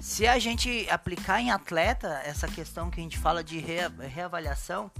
Se 0.00 0.26
a 0.26 0.38
gente 0.38 0.88
aplicar 0.88 1.40
em 1.40 1.50
atleta 1.50 2.22
essa 2.24 2.48
questão 2.48 2.90
que 2.90 3.00
a 3.00 3.02
gente 3.02 3.18
fala 3.18 3.44
de 3.44 3.58
reavaliação, 3.58 4.90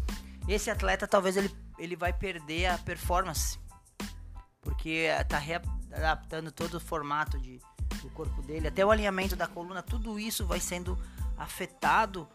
esse 0.46 0.70
atleta 0.70 1.06
talvez 1.06 1.36
ele, 1.36 1.50
ele 1.78 1.96
vai 1.96 2.12
perder 2.12 2.66
a 2.66 2.78
performance 2.78 3.58
porque 4.62 5.08
está 5.20 5.38
readaptando 5.38 6.50
todo 6.50 6.74
o 6.74 6.80
formato 6.80 7.38
de, 7.38 7.60
do 8.00 8.08
corpo 8.10 8.40
dele, 8.42 8.68
até 8.68 8.86
o 8.86 8.90
alinhamento 8.90 9.36
da 9.36 9.46
coluna, 9.46 9.82
tudo 9.82 10.18
isso 10.18 10.46
vai 10.46 10.60
sendo 10.60 10.96
afetado. 11.36 12.28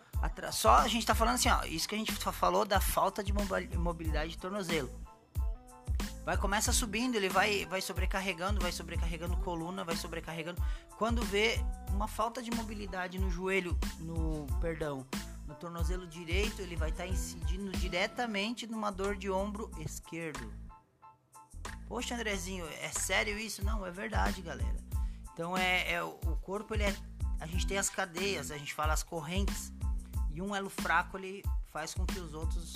Só 0.51 0.75
a 0.77 0.87
gente 0.87 0.99
está 0.99 1.15
falando 1.15 1.35
assim, 1.35 1.49
ó, 1.49 1.63
isso 1.65 1.87
que 1.87 1.95
a 1.95 1.97
gente 1.97 2.11
falou 2.11 2.65
da 2.65 2.79
falta 2.79 3.23
de 3.23 3.31
mobilidade 3.77 4.31
de 4.31 4.37
tornozelo. 4.37 4.89
Vai 6.25 6.35
começa 6.35 6.73
subindo, 6.73 7.15
ele 7.15 7.29
vai 7.29 7.65
vai 7.65 7.81
sobrecarregando, 7.81 8.59
vai 8.59 8.71
sobrecarregando 8.71 9.37
coluna, 9.37 9.85
vai 9.85 9.95
sobrecarregando. 9.95 10.61
Quando 10.97 11.23
vê 11.23 11.57
uma 11.89 12.07
falta 12.07 12.41
de 12.41 12.51
mobilidade 12.51 13.17
no 13.17 13.31
joelho, 13.31 13.79
no 13.99 14.45
perdão, 14.59 15.07
no 15.47 15.55
tornozelo 15.55 16.05
direito, 16.05 16.61
ele 16.61 16.75
vai 16.75 16.89
estar 16.89 17.05
tá 17.05 17.09
incidindo 17.09 17.71
diretamente 17.71 18.67
numa 18.67 18.91
dor 18.91 19.15
de 19.15 19.29
ombro 19.29 19.71
esquerdo. 19.79 20.51
Poxa, 21.87 22.15
Andrezinho, 22.15 22.67
é 22.81 22.89
sério 22.89 23.39
isso? 23.39 23.63
Não, 23.63 23.85
é 23.85 23.91
verdade, 23.91 24.41
galera. 24.41 24.75
Então 25.31 25.55
é, 25.55 25.93
é 25.93 26.03
o 26.03 26.35
corpo 26.41 26.73
ele 26.73 26.83
é 26.83 26.95
a 27.39 27.45
gente 27.45 27.67
tem 27.67 27.77
as 27.77 27.89
cadeias, 27.89 28.51
a 28.51 28.57
gente 28.57 28.73
fala 28.73 28.93
as 28.93 29.03
correntes 29.03 29.71
e 30.37 30.41
um 30.41 30.55
elo 30.55 30.69
fraco 30.69 31.17
ele 31.17 31.43
faz 31.73 31.95
com 31.95 32.05
que 32.05 32.19
os 32.19 32.35
outros 32.35 32.75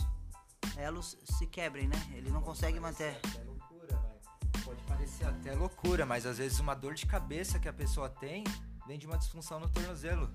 elos 0.76 1.16
se 1.38 1.46
quebrem, 1.46 1.88
né? 1.88 1.96
Ele 2.12 2.32
não 2.32 2.42
pode 2.42 2.58
consegue 2.58 2.80
manter. 2.80 3.20
Até 3.24 3.44
loucura, 3.44 4.02
mas 4.02 4.64
pode 4.64 4.84
parecer 4.84 5.26
até 5.26 5.54
loucura, 5.54 6.06
mas 6.06 6.26
às 6.26 6.40
vezes 6.40 6.60
uma 6.60 6.74
dor 6.74 6.96
de 6.96 7.06
cabeça 7.06 7.60
que 7.60 7.70
a 7.70 7.74
pessoa 7.74 8.10
tem 8.10 8.44
vem 8.88 8.98
de 8.98 9.06
uma 9.06 9.16
disfunção 9.16 9.60
no 9.60 9.70
tornozelo 9.70 10.28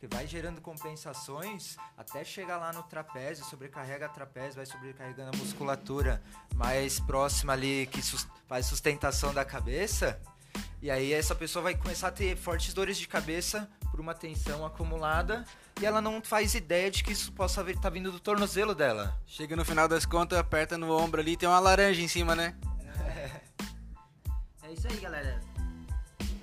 que 0.00 0.08
vai 0.08 0.26
gerando 0.26 0.60
compensações 0.60 1.76
até 1.96 2.24
chegar 2.24 2.56
lá 2.56 2.72
no 2.72 2.82
trapézio, 2.82 3.44
sobrecarrega 3.44 4.06
a 4.06 4.08
trapézio, 4.08 4.56
vai 4.56 4.66
sobrecarregando 4.66 5.36
a 5.36 5.38
musculatura 5.38 6.20
mais 6.56 6.98
próxima 6.98 7.52
ali 7.52 7.86
que 7.86 8.02
faz 8.48 8.66
sustentação 8.66 9.32
da 9.32 9.44
cabeça. 9.44 10.20
E 10.82 10.90
aí 10.90 11.12
essa 11.12 11.34
pessoa 11.34 11.62
vai 11.62 11.76
começar 11.76 12.08
a 12.08 12.12
ter 12.12 12.36
fortes 12.36 12.74
dores 12.74 12.98
de 12.98 13.06
cabeça 13.06 13.70
por 13.96 14.02
uma 14.02 14.14
tensão 14.14 14.64
acumulada 14.66 15.42
e 15.80 15.86
ela 15.86 16.02
não 16.02 16.20
faz 16.20 16.54
ideia 16.54 16.90
de 16.90 17.02
que 17.02 17.12
isso 17.12 17.32
possa 17.32 17.62
estar 17.62 17.80
tá 17.80 17.90
vindo 17.90 18.12
do 18.12 18.20
tornozelo 18.20 18.74
dela. 18.74 19.18
Chega 19.26 19.56
no 19.56 19.64
final 19.64 19.88
das 19.88 20.04
contas, 20.04 20.38
aperta 20.38 20.76
no 20.76 20.94
ombro 20.94 21.18
ali, 21.18 21.34
tem 21.34 21.48
uma 21.48 21.58
laranja 21.58 22.02
em 22.02 22.08
cima, 22.08 22.36
né? 22.36 22.54
É, 23.06 23.40
é 24.68 24.72
isso 24.72 24.86
aí, 24.86 24.98
galera. 24.98 25.40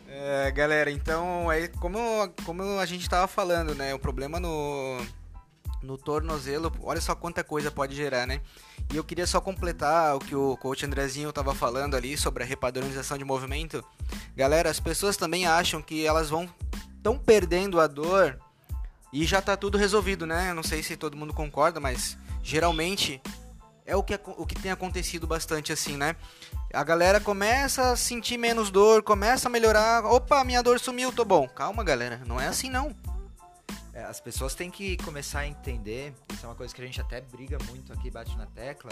É, 0.08 0.52
galera, 0.52 0.89
então, 0.89 1.52
é 1.52 1.68
como, 1.68 2.00
como 2.44 2.80
a 2.80 2.86
gente 2.88 3.04
estava 3.04 3.28
falando, 3.28 3.76
né? 3.76 3.94
O 3.94 4.00
problema 4.00 4.39
no, 4.39 5.00
no 5.84 5.96
tornozelo, 5.96 6.72
olha 6.82 7.02
só 7.02 7.13
quanta 7.13 7.44
coisa 7.44 7.70
pode 7.70 7.96
gerar, 7.96 8.26
né? 8.26 8.42
E 8.92 8.98
eu 8.98 9.04
queria 9.04 9.28
só 9.28 9.39
completar 9.39 10.16
o 10.16 10.20
que 10.20 10.36
o 10.36 10.58
coach 10.58 10.86
Andrezinho 10.86 11.30
estava 11.30 11.54
falando 11.54 11.96
ali 11.96 12.18
sobre 12.18 12.42
a 12.42 12.46
repadronização 12.46 13.16
de 13.16 13.24
movimento. 13.24 13.84
Galera, 14.36 14.72
as 14.72 14.80
pessoas 14.80 15.18
também 15.18 15.46
acham 15.46 15.84
que 15.84 16.06
elas 16.06 16.32
vão 16.32 16.50
estão 17.04 17.20
perdendo 17.20 17.82
a 17.82 17.88
dor 17.88 18.39
e 19.12 19.26
já 19.26 19.42
tá 19.42 19.58
tudo 19.58 19.78
resolvido, 19.78 20.26
né? 20.26 20.54
Não 20.54 20.63
sei 20.63 20.82
se 20.82 20.96
todo 20.96 21.18
mundo 21.18 21.34
concorda, 21.34 21.78
mas 21.78 22.18
geralmente 22.42 23.22
é 23.86 23.94
o 23.94 24.02
que, 24.02 24.18
o 24.26 24.46
que 24.46 24.56
tem 24.56 24.72
acontecido 24.72 25.28
bastante 25.28 25.74
assim, 25.74 25.98
né? 25.98 26.16
A 26.74 26.82
galera 26.82 27.20
começa 27.20 27.92
a 27.92 27.98
sentir 27.98 28.38
menos 28.38 28.72
dor, 28.72 29.04
começa 29.04 29.50
a 29.50 29.52
melhorar. 29.52 30.06
Opa, 30.06 30.46
minha 30.46 30.63
dor 30.63 30.80
sumiu, 30.80 31.12
tô 31.12 31.26
bom. 31.26 31.46
Calma, 31.46 31.84
galera, 31.84 32.22
não 32.26 32.39
é 32.39 32.48
assim 32.48 32.70
não. 32.70 32.96
É, 33.94 34.06
as 34.06 34.22
pessoas 34.22 34.56
têm 34.56 34.72
que 34.72 34.96
começar 34.98 35.39
a 35.39 35.48
entender, 35.48 36.13
isso 36.32 36.46
é 36.46 36.50
uma 36.50 36.56
coisa 36.56 36.74
que 36.74 36.82
a 36.82 36.86
gente 36.86 37.02
até 37.02 37.20
briga 37.20 37.58
muito 37.68 37.92
aqui, 37.92 38.10
bate 38.10 38.36
na 38.38 38.46
tecla, 38.46 38.92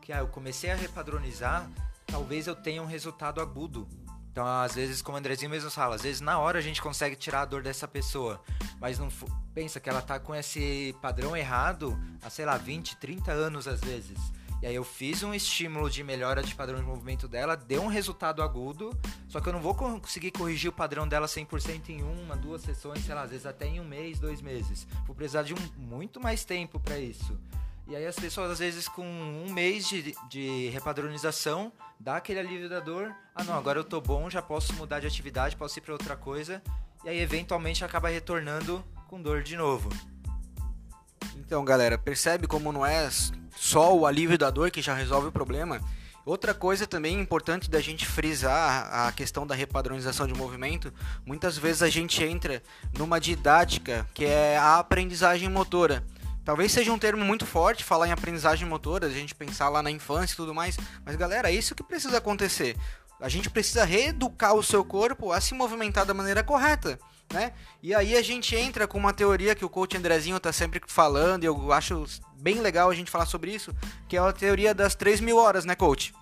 que 0.00 0.14
ah, 0.14 0.18
eu 0.20 0.28
comecei 0.28 0.70
a 0.70 0.74
repadronizar, 0.74 1.70
talvez 2.06 2.46
eu 2.46 2.56
tenha 2.56 2.82
um 2.82 2.86
resultado 2.86 3.38
agudo. 3.38 3.86
Então, 4.30 4.46
às 4.46 4.74
vezes, 4.74 5.02
como 5.02 5.16
o 5.16 5.18
Andrezinho 5.18 5.50
mesmo 5.50 5.70
fala, 5.70 5.96
às 5.96 6.02
vezes 6.02 6.20
na 6.20 6.38
hora 6.38 6.58
a 6.58 6.62
gente 6.62 6.80
consegue 6.80 7.16
tirar 7.16 7.42
a 7.42 7.44
dor 7.44 7.62
dessa 7.62 7.88
pessoa, 7.88 8.40
mas 8.80 8.98
não 8.98 9.08
pensa 9.52 9.80
que 9.80 9.90
ela 9.90 10.00
tá 10.00 10.20
com 10.20 10.34
esse 10.34 10.94
padrão 11.02 11.36
errado 11.36 11.98
há, 12.22 12.30
sei 12.30 12.44
lá, 12.44 12.56
20, 12.56 12.96
30 12.96 13.32
anos 13.32 13.66
às 13.66 13.80
vezes. 13.80 14.18
E 14.62 14.66
aí 14.66 14.74
eu 14.74 14.84
fiz 14.84 15.22
um 15.22 15.32
estímulo 15.32 15.88
de 15.88 16.04
melhora 16.04 16.42
de 16.42 16.54
padrão 16.54 16.78
de 16.78 16.84
movimento 16.84 17.26
dela, 17.26 17.56
deu 17.56 17.82
um 17.82 17.86
resultado 17.86 18.42
agudo, 18.42 18.90
só 19.26 19.40
que 19.40 19.48
eu 19.48 19.54
não 19.54 19.60
vou 19.60 19.74
conseguir 19.74 20.30
corrigir 20.30 20.68
o 20.68 20.72
padrão 20.72 21.08
dela 21.08 21.26
100% 21.26 21.88
em 21.88 22.02
uma, 22.02 22.36
duas 22.36 22.60
sessões, 22.60 23.02
sei 23.02 23.14
lá, 23.14 23.22
às 23.22 23.30
vezes 23.30 23.46
até 23.46 23.66
em 23.66 23.80
um 23.80 23.84
mês, 23.84 24.20
dois 24.20 24.42
meses. 24.42 24.86
Vou 25.06 25.16
precisar 25.16 25.44
de 25.44 25.54
um, 25.54 25.56
muito 25.78 26.20
mais 26.20 26.44
tempo 26.44 26.78
para 26.78 26.98
isso. 26.98 27.38
E 27.90 27.96
aí 27.96 28.06
as 28.06 28.14
pessoas, 28.14 28.52
às 28.52 28.60
vezes, 28.60 28.86
com 28.86 29.04
um 29.04 29.52
mês 29.52 29.88
de, 29.88 30.14
de 30.28 30.68
repadronização, 30.68 31.72
dá 31.98 32.18
aquele 32.18 32.38
alívio 32.38 32.68
da 32.68 32.78
dor. 32.78 33.12
Ah, 33.34 33.42
não, 33.42 33.54
agora 33.54 33.80
eu 33.80 33.84
tô 33.84 34.00
bom, 34.00 34.30
já 34.30 34.40
posso 34.40 34.72
mudar 34.74 35.00
de 35.00 35.08
atividade, 35.08 35.56
posso 35.56 35.76
ir 35.76 35.82
para 35.82 35.94
outra 35.94 36.14
coisa. 36.14 36.62
E 37.04 37.08
aí, 37.08 37.18
eventualmente, 37.18 37.84
acaba 37.84 38.08
retornando 38.08 38.84
com 39.08 39.20
dor 39.20 39.42
de 39.42 39.56
novo. 39.56 39.90
Então, 41.34 41.64
galera, 41.64 41.98
percebe 41.98 42.46
como 42.46 42.70
não 42.70 42.86
é 42.86 43.10
só 43.56 43.92
o 43.92 44.06
alívio 44.06 44.38
da 44.38 44.50
dor 44.50 44.70
que 44.70 44.80
já 44.80 44.94
resolve 44.94 45.26
o 45.26 45.32
problema? 45.32 45.80
Outra 46.24 46.54
coisa 46.54 46.86
também 46.86 47.18
importante 47.18 47.68
da 47.68 47.80
gente 47.80 48.06
frisar 48.06 48.88
a 49.08 49.10
questão 49.10 49.44
da 49.44 49.56
repadronização 49.56 50.28
de 50.28 50.34
movimento, 50.34 50.94
muitas 51.26 51.58
vezes 51.58 51.82
a 51.82 51.88
gente 51.88 52.22
entra 52.22 52.62
numa 52.96 53.18
didática 53.18 54.08
que 54.14 54.24
é 54.24 54.56
a 54.56 54.78
aprendizagem 54.78 55.48
motora. 55.48 56.04
Talvez 56.44 56.72
seja 56.72 56.92
um 56.92 56.98
termo 56.98 57.24
muito 57.24 57.46
forte 57.46 57.84
falar 57.84 58.08
em 58.08 58.12
aprendizagem 58.12 58.66
motora, 58.66 59.06
a 59.06 59.10
gente 59.10 59.34
pensar 59.34 59.68
lá 59.68 59.82
na 59.82 59.90
infância 59.90 60.34
e 60.34 60.36
tudo 60.36 60.54
mais, 60.54 60.76
mas 61.04 61.16
galera, 61.16 61.50
é 61.50 61.54
isso 61.54 61.74
que 61.74 61.82
precisa 61.82 62.18
acontecer. 62.18 62.76
A 63.20 63.28
gente 63.28 63.50
precisa 63.50 63.84
reeducar 63.84 64.54
o 64.54 64.62
seu 64.62 64.82
corpo 64.84 65.30
a 65.30 65.40
se 65.40 65.54
movimentar 65.54 66.06
da 66.06 66.14
maneira 66.14 66.42
correta. 66.42 66.98
Né? 67.32 67.52
E 67.82 67.94
aí 67.94 68.16
a 68.16 68.22
gente 68.22 68.56
entra 68.56 68.88
com 68.88 68.98
uma 68.98 69.12
teoria 69.12 69.54
que 69.54 69.64
o 69.64 69.68
coach 69.68 69.96
Andrezinho 69.96 70.36
está 70.36 70.52
sempre 70.52 70.80
falando, 70.86 71.44
e 71.44 71.46
eu 71.46 71.72
acho 71.72 72.04
bem 72.34 72.60
legal 72.60 72.90
a 72.90 72.94
gente 72.94 73.10
falar 73.10 73.26
sobre 73.26 73.54
isso, 73.54 73.72
que 74.08 74.16
é 74.16 74.20
a 74.20 74.32
teoria 74.32 74.74
das 74.74 74.94
3 74.96 75.20
mil 75.20 75.36
horas, 75.36 75.64
né, 75.64 75.76
coach? 75.76 76.12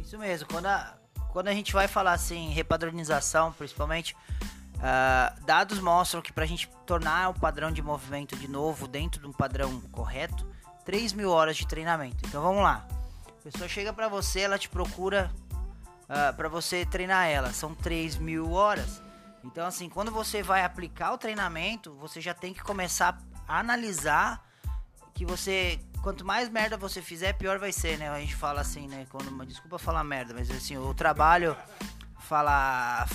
Isso 0.00 0.16
mesmo, 0.16 0.46
quando 0.46 0.66
a, 0.66 0.96
quando 1.32 1.48
a 1.48 1.52
gente 1.52 1.72
vai 1.72 1.88
falar 1.88 2.12
assim, 2.12 2.50
repadronização, 2.50 3.52
principalmente, 3.52 4.14
uh, 4.76 5.44
dados 5.44 5.78
mostram 5.80 6.22
que 6.22 6.32
para 6.32 6.44
a 6.44 6.46
gente 6.46 6.68
tornar 6.84 7.30
o 7.30 7.34
padrão 7.34 7.70
de 7.70 7.82
movimento 7.82 8.36
de 8.36 8.48
novo 8.48 8.86
dentro 8.86 9.20
de 9.20 9.26
um 9.26 9.32
padrão 9.32 9.80
correto, 9.92 10.46
3 10.84 11.12
mil 11.12 11.30
horas 11.30 11.56
de 11.56 11.66
treinamento. 11.66 12.16
Então 12.26 12.42
vamos 12.42 12.62
lá. 12.62 12.86
A 13.40 13.42
pessoa 13.42 13.68
chega 13.68 13.92
para 13.92 14.08
você, 14.08 14.40
ela 14.40 14.58
te 14.58 14.68
procura 14.68 15.30
uh, 16.08 16.30
ah, 16.30 16.32
para 16.32 16.48
você 16.48 16.84
treinar 16.86 17.26
ela. 17.26 17.52
São 17.52 17.74
3 17.74 18.16
mil 18.16 18.52
horas. 18.52 19.02
Então, 19.44 19.66
assim, 19.66 19.88
quando 19.88 20.10
você 20.10 20.42
vai 20.42 20.64
aplicar 20.64 21.12
o 21.12 21.18
treinamento, 21.18 21.94
você 21.94 22.20
já 22.20 22.34
tem 22.34 22.52
que 22.52 22.62
começar 22.62 23.18
a 23.46 23.60
analisar 23.60 24.44
que 25.14 25.24
você. 25.24 25.80
Quanto 26.02 26.24
mais 26.24 26.48
merda 26.48 26.76
você 26.76 27.02
fizer, 27.02 27.32
pior 27.32 27.58
vai 27.58 27.72
ser, 27.72 27.98
né? 27.98 28.08
A 28.08 28.20
gente 28.20 28.34
fala 28.34 28.60
assim, 28.60 28.86
né? 28.86 29.06
Quando, 29.10 29.44
desculpa 29.44 29.78
falar 29.78 30.04
merda, 30.04 30.34
mas 30.34 30.50
assim, 30.50 30.76
o 30.76 30.94
trabalho 30.94 31.56
fala 32.18 33.06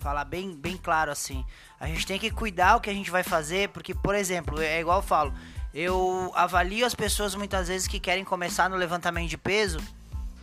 falar 0.00 0.24
bem, 0.24 0.56
bem 0.56 0.76
claro 0.76 1.10
assim. 1.12 1.44
A 1.78 1.86
gente 1.86 2.06
tem 2.06 2.18
que 2.18 2.30
cuidar 2.30 2.76
o 2.76 2.80
que 2.80 2.90
a 2.90 2.94
gente 2.94 3.10
vai 3.10 3.22
fazer, 3.22 3.68
porque, 3.68 3.94
por 3.94 4.14
exemplo, 4.14 4.60
é 4.60 4.80
igual 4.80 4.98
eu 4.98 5.02
falo, 5.02 5.32
eu 5.72 6.32
avalio 6.34 6.84
as 6.84 6.94
pessoas 6.94 7.34
muitas 7.34 7.68
vezes 7.68 7.86
que 7.86 8.00
querem 8.00 8.24
começar 8.24 8.68
no 8.68 8.76
levantamento 8.76 9.28
de 9.28 9.38
peso 9.38 9.78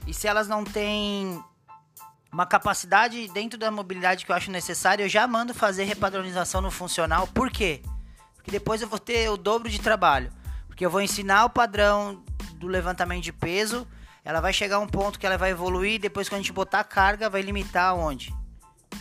e 0.06 0.14
se 0.14 0.28
elas 0.28 0.48
não 0.48 0.64
têm 0.64 1.44
uma 2.32 2.46
capacidade 2.46 3.28
dentro 3.30 3.60
da 3.60 3.70
mobilidade 3.70 4.26
que 4.26 4.32
eu 4.32 4.36
acho 4.36 4.52
necessária, 4.52 5.04
eu 5.04 5.10
já 5.10 5.28
mando 5.28 5.54
fazer 5.54 5.84
repadronização 5.84 6.62
no 6.62 6.72
funcional. 6.72 7.28
Por 7.28 7.50
quê? 7.50 7.82
Porque 8.36 8.52
depois 8.52 8.82
eu 8.82 8.88
vou 8.88 9.00
ter 9.00 9.30
o 9.30 9.36
dobro 9.36 9.70
de 9.70 9.80
trabalho. 9.80 10.32
Porque 10.68 10.86
eu 10.86 10.90
vou 10.90 11.02
ensinar 11.02 11.46
o 11.46 11.50
padrão 11.50 12.24
do 12.56 12.68
levantamento 12.68 13.24
de 13.24 13.34
peso, 13.34 13.88
ela 14.24 14.40
vai 14.40 14.54
chegar 14.54 14.78
a 14.78 14.80
um 14.80 14.88
ponto 14.88 15.18
que 15.18 15.26
ela 15.26 15.38
vai 15.38 15.52
evoluir, 15.52 16.00
depois 16.00 16.30
quando 16.30 16.40
a 16.40 16.42
gente 16.42 16.54
botar 16.54 16.82
a 16.82 16.84
carga, 16.84 17.30
vai 17.30 17.42
limitar 17.42 17.96
onde? 17.96 18.34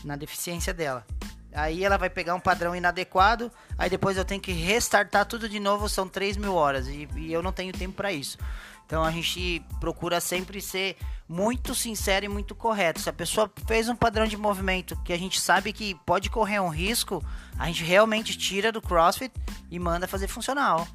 Na 0.04 0.16
deficiência 0.16 0.72
dela. 0.72 1.06
Aí 1.52 1.82
ela 1.82 1.96
vai 1.96 2.10
pegar 2.10 2.34
um 2.34 2.40
padrão 2.40 2.76
inadequado, 2.76 3.50
aí 3.78 3.88
depois 3.88 4.18
eu 4.18 4.26
tenho 4.26 4.40
que 4.40 4.52
restartar 4.52 5.24
tudo 5.24 5.48
de 5.48 5.58
novo, 5.58 5.88
são 5.88 6.06
3 6.06 6.36
mil 6.36 6.54
horas, 6.54 6.86
e, 6.86 7.08
e 7.16 7.32
eu 7.32 7.42
não 7.42 7.50
tenho 7.50 7.72
tempo 7.72 7.94
para 7.94 8.12
isso. 8.12 8.36
Então 8.84 9.02
a 9.02 9.10
gente 9.10 9.64
procura 9.80 10.20
sempre 10.20 10.60
ser 10.60 10.96
muito 11.28 11.74
sincero 11.74 12.24
e 12.24 12.28
muito 12.28 12.54
correto. 12.54 13.00
Se 13.00 13.08
a 13.08 13.12
pessoa 13.12 13.50
fez 13.66 13.88
um 13.88 13.96
padrão 13.96 14.26
de 14.26 14.36
movimento 14.36 14.96
que 15.02 15.12
a 15.12 15.18
gente 15.18 15.40
sabe 15.40 15.72
que 15.72 15.94
pode 16.06 16.30
correr 16.30 16.60
um 16.60 16.68
risco, 16.68 17.24
a 17.58 17.66
gente 17.66 17.82
realmente 17.82 18.38
tira 18.38 18.70
do 18.70 18.80
CrossFit 18.80 19.34
e 19.70 19.78
manda 19.78 20.06
fazer 20.06 20.28
funcional. 20.28 20.86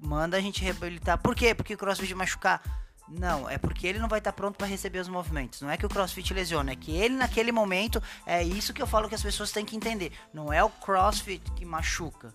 Manda 0.00 0.36
a 0.36 0.40
gente 0.40 0.62
reabilitar. 0.62 1.18
Por 1.18 1.36
quê? 1.36 1.54
Porque 1.54 1.74
o 1.74 1.78
CrossFit 1.78 2.14
machucar. 2.14 2.60
Não, 3.08 3.48
é 3.48 3.56
porque 3.56 3.86
ele 3.86 3.98
não 3.98 4.08
vai 4.08 4.18
estar 4.18 4.32
pronto 4.32 4.56
para 4.56 4.66
receber 4.66 4.98
os 4.98 5.08
movimentos. 5.08 5.60
Não 5.60 5.70
é 5.70 5.76
que 5.76 5.86
o 5.86 5.88
CrossFit 5.88 6.34
lesiona, 6.34 6.72
é 6.72 6.76
que 6.76 6.90
ele 6.90 7.14
naquele 7.14 7.52
momento 7.52 8.02
é 8.26 8.42
isso 8.42 8.72
que 8.72 8.82
eu 8.82 8.86
falo 8.86 9.08
que 9.08 9.14
as 9.14 9.22
pessoas 9.22 9.52
têm 9.52 9.64
que 9.64 9.76
entender. 9.76 10.12
Não 10.34 10.52
é 10.52 10.62
o 10.62 10.70
CrossFit 10.70 11.50
que 11.52 11.64
machuca. 11.64 12.34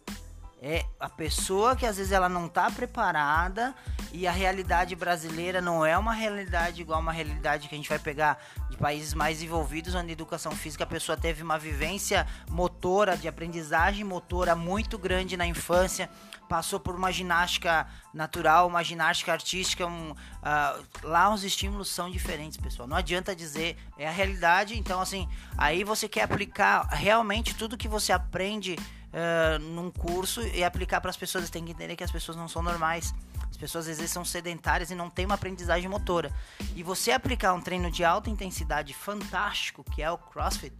É 0.63 0.85
a 0.99 1.09
pessoa 1.09 1.75
que 1.75 1.87
às 1.87 1.97
vezes 1.97 2.11
ela 2.11 2.29
não 2.29 2.45
está 2.45 2.69
preparada 2.69 3.73
e 4.13 4.27
a 4.27 4.31
realidade 4.31 4.95
brasileira 4.95 5.59
não 5.59 5.83
é 5.83 5.97
uma 5.97 6.13
realidade 6.13 6.81
igual 6.81 6.99
uma 6.99 7.11
realidade 7.11 7.67
que 7.67 7.73
a 7.73 7.77
gente 7.77 7.89
vai 7.89 7.97
pegar 7.97 8.37
de 8.69 8.77
países 8.77 9.15
mais 9.15 9.37
desenvolvidos, 9.37 9.95
onde 9.95 10.09
a 10.09 10.11
educação 10.11 10.51
física 10.51 10.83
a 10.83 10.87
pessoa 10.87 11.17
teve 11.17 11.41
uma 11.41 11.57
vivência 11.57 12.27
motora, 12.47 13.17
de 13.17 13.27
aprendizagem 13.27 14.03
motora 14.03 14.55
muito 14.55 14.99
grande 14.99 15.35
na 15.35 15.47
infância, 15.47 16.07
passou 16.51 16.81
por 16.81 16.93
uma 16.93 17.13
ginástica 17.13 17.87
natural, 18.13 18.67
uma 18.67 18.83
ginástica 18.83 19.31
artística. 19.31 19.87
Um, 19.87 20.11
uh, 20.11 20.85
lá 21.01 21.33
os 21.33 21.45
estímulos 21.45 21.87
são 21.87 22.11
diferentes, 22.11 22.57
pessoal. 22.57 22.89
Não 22.89 22.97
adianta 22.97 23.33
dizer, 23.33 23.77
é 23.97 24.05
a 24.05 24.11
realidade. 24.11 24.77
Então, 24.77 24.99
assim, 24.99 25.29
aí 25.57 25.85
você 25.85 26.09
quer 26.09 26.23
aplicar 26.23 26.89
realmente 26.89 27.55
tudo 27.55 27.77
que 27.77 27.87
você 27.87 28.11
aprende 28.11 28.75
uh, 28.75 29.59
num 29.59 29.89
curso 29.89 30.41
e 30.41 30.61
aplicar 30.61 30.99
para 30.99 31.09
as 31.09 31.15
pessoas. 31.15 31.49
Tem 31.49 31.63
que 31.63 31.71
entender 31.71 31.95
que 31.95 32.03
as 32.03 32.11
pessoas 32.11 32.35
não 32.35 32.49
são 32.49 32.61
normais. 32.61 33.13
As 33.49 33.55
pessoas 33.55 33.87
às 33.87 33.95
vezes 33.95 34.11
são 34.11 34.25
sedentárias 34.25 34.91
e 34.91 34.95
não 34.95 35.09
têm 35.09 35.25
uma 35.25 35.35
aprendizagem 35.35 35.89
motora. 35.89 36.33
E 36.75 36.83
você 36.83 37.13
aplicar 37.13 37.53
um 37.53 37.61
treino 37.61 37.89
de 37.89 38.03
alta 38.03 38.29
intensidade 38.29 38.93
fantástico, 38.93 39.85
que 39.85 40.03
é 40.03 40.11
o 40.11 40.17
CrossFit, 40.17 40.75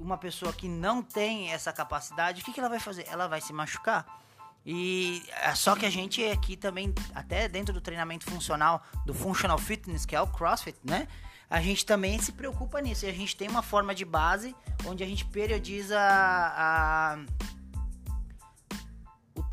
uma 0.00 0.18
pessoa 0.18 0.52
que 0.52 0.66
não 0.66 1.04
tem 1.04 1.52
essa 1.52 1.72
capacidade, 1.72 2.42
o 2.42 2.44
que, 2.44 2.52
que 2.52 2.58
ela 2.58 2.68
vai 2.68 2.80
fazer? 2.80 3.06
Ela 3.08 3.28
vai 3.28 3.40
se 3.40 3.52
machucar. 3.52 4.23
E 4.66 5.22
é 5.42 5.54
só 5.54 5.76
que 5.76 5.84
a 5.84 5.90
gente 5.90 6.24
aqui 6.24 6.56
também, 6.56 6.94
até 7.14 7.48
dentro 7.48 7.74
do 7.74 7.80
treinamento 7.80 8.24
funcional, 8.24 8.82
do 9.04 9.12
Functional 9.12 9.58
Fitness, 9.58 10.06
que 10.06 10.16
é 10.16 10.20
o 10.20 10.26
CrossFit, 10.26 10.78
né? 10.82 11.06
A 11.50 11.60
gente 11.60 11.84
também 11.84 12.18
se 12.18 12.32
preocupa 12.32 12.80
nisso. 12.80 13.04
E 13.04 13.08
a 13.08 13.12
gente 13.12 13.36
tem 13.36 13.48
uma 13.48 13.62
forma 13.62 13.94
de 13.94 14.04
base 14.04 14.56
onde 14.86 15.04
a 15.04 15.06
gente 15.06 15.24
periodiza 15.26 15.98
a, 16.00 17.18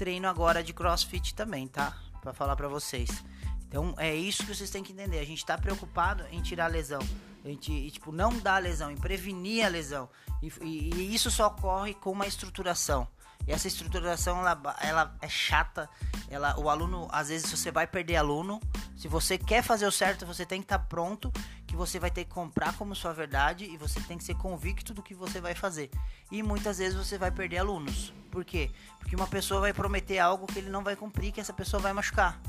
treino 0.01 0.27
agora 0.27 0.63
de 0.63 0.73
crossfit 0.73 1.35
também, 1.35 1.67
tá? 1.67 1.95
Para 2.21 2.33
falar 2.33 2.55
para 2.55 2.67
vocês. 2.67 3.23
Então 3.67 3.93
é 3.99 4.15
isso 4.15 4.43
que 4.43 4.55
vocês 4.55 4.71
têm 4.71 4.81
que 4.81 4.91
entender. 4.91 5.19
A 5.19 5.23
gente 5.23 5.45
tá 5.45 5.55
preocupado 5.55 6.25
em 6.31 6.41
tirar 6.41 6.65
a 6.65 6.67
lesão. 6.67 7.01
A 7.45 7.47
gente, 7.47 7.71
e, 7.71 7.91
tipo, 7.91 8.11
não 8.11 8.35
dar 8.39 8.55
a 8.55 8.57
lesão, 8.57 8.89
em 8.89 8.97
prevenir 8.97 9.63
a 9.63 9.69
lesão. 9.69 10.09
E, 10.41 10.51
e, 10.61 10.93
e 10.95 11.13
isso 11.13 11.29
só 11.29 11.49
ocorre 11.49 11.93
com 11.93 12.11
uma 12.11 12.25
estruturação. 12.25 13.07
E 13.47 13.51
essa 13.51 13.67
estruturação 13.67 14.39
ela, 14.39 14.75
ela 14.81 15.15
é 15.21 15.29
chata. 15.29 15.89
Ela, 16.29 16.59
o 16.59 16.69
aluno, 16.69 17.07
às 17.11 17.29
vezes, 17.29 17.49
você 17.49 17.71
vai 17.71 17.87
perder 17.87 18.15
aluno. 18.17 18.59
Se 18.95 19.07
você 19.07 19.37
quer 19.37 19.63
fazer 19.63 19.85
o 19.85 19.91
certo, 19.91 20.25
você 20.25 20.45
tem 20.45 20.61
que 20.61 20.65
estar 20.65 20.79
tá 20.79 20.85
pronto. 20.85 21.31
Que 21.65 21.75
você 21.75 21.99
vai 21.99 22.11
ter 22.11 22.25
que 22.25 22.31
comprar 22.31 22.73
como 22.77 22.95
sua 22.95 23.13
verdade. 23.13 23.65
E 23.65 23.77
você 23.77 23.99
tem 24.01 24.17
que 24.17 24.23
ser 24.23 24.35
convicto 24.35 24.93
do 24.93 25.01
que 25.01 25.13
você 25.13 25.41
vai 25.41 25.55
fazer. 25.55 25.89
E 26.31 26.43
muitas 26.43 26.77
vezes 26.77 26.97
você 26.97 27.17
vai 27.17 27.31
perder 27.31 27.59
alunos. 27.59 28.13
Por 28.29 28.45
quê? 28.45 28.71
Porque 28.99 29.15
uma 29.15 29.27
pessoa 29.27 29.61
vai 29.61 29.73
prometer 29.73 30.19
algo 30.19 30.47
que 30.47 30.59
ele 30.59 30.69
não 30.69 30.83
vai 30.83 30.95
cumprir, 30.95 31.31
que 31.31 31.41
essa 31.41 31.53
pessoa 31.53 31.81
vai 31.81 31.93
machucar. 31.93 32.39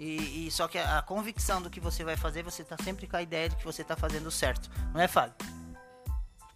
E, 0.00 0.46
e 0.46 0.50
só 0.50 0.66
que 0.66 0.78
a, 0.78 0.98
a, 0.98 1.02
convicção 1.02 1.60
do 1.60 1.68
que 1.68 1.78
você 1.78 2.02
vai 2.02 2.16
fazer, 2.16 2.42
você 2.42 2.64
tá 2.64 2.74
sempre 2.82 3.06
com 3.06 3.16
a 3.16 3.22
ideia 3.22 3.50
de 3.50 3.56
que 3.56 3.64
você 3.64 3.84
tá 3.84 3.94
fazendo 3.94 4.30
certo. 4.30 4.70
Não 4.94 5.00
é, 5.00 5.06
Fábio? 5.06 5.34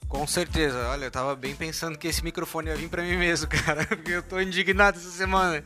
Com 0.08 0.26
certeza. 0.26 0.88
Olha, 0.88 1.06
eu 1.06 1.10
tava 1.10 1.34
bem 1.34 1.54
pensando 1.54 1.98
que 1.98 2.08
esse 2.08 2.22
microfone 2.22 2.68
ia 2.68 2.76
vir 2.76 2.88
pra 2.88 3.02
mim 3.02 3.16
mesmo, 3.16 3.48
cara. 3.50 3.84
Porque 3.86 4.12
eu 4.12 4.22
tô 4.22 4.40
indignado 4.40 4.98
essa 4.98 5.10
semana. 5.10 5.64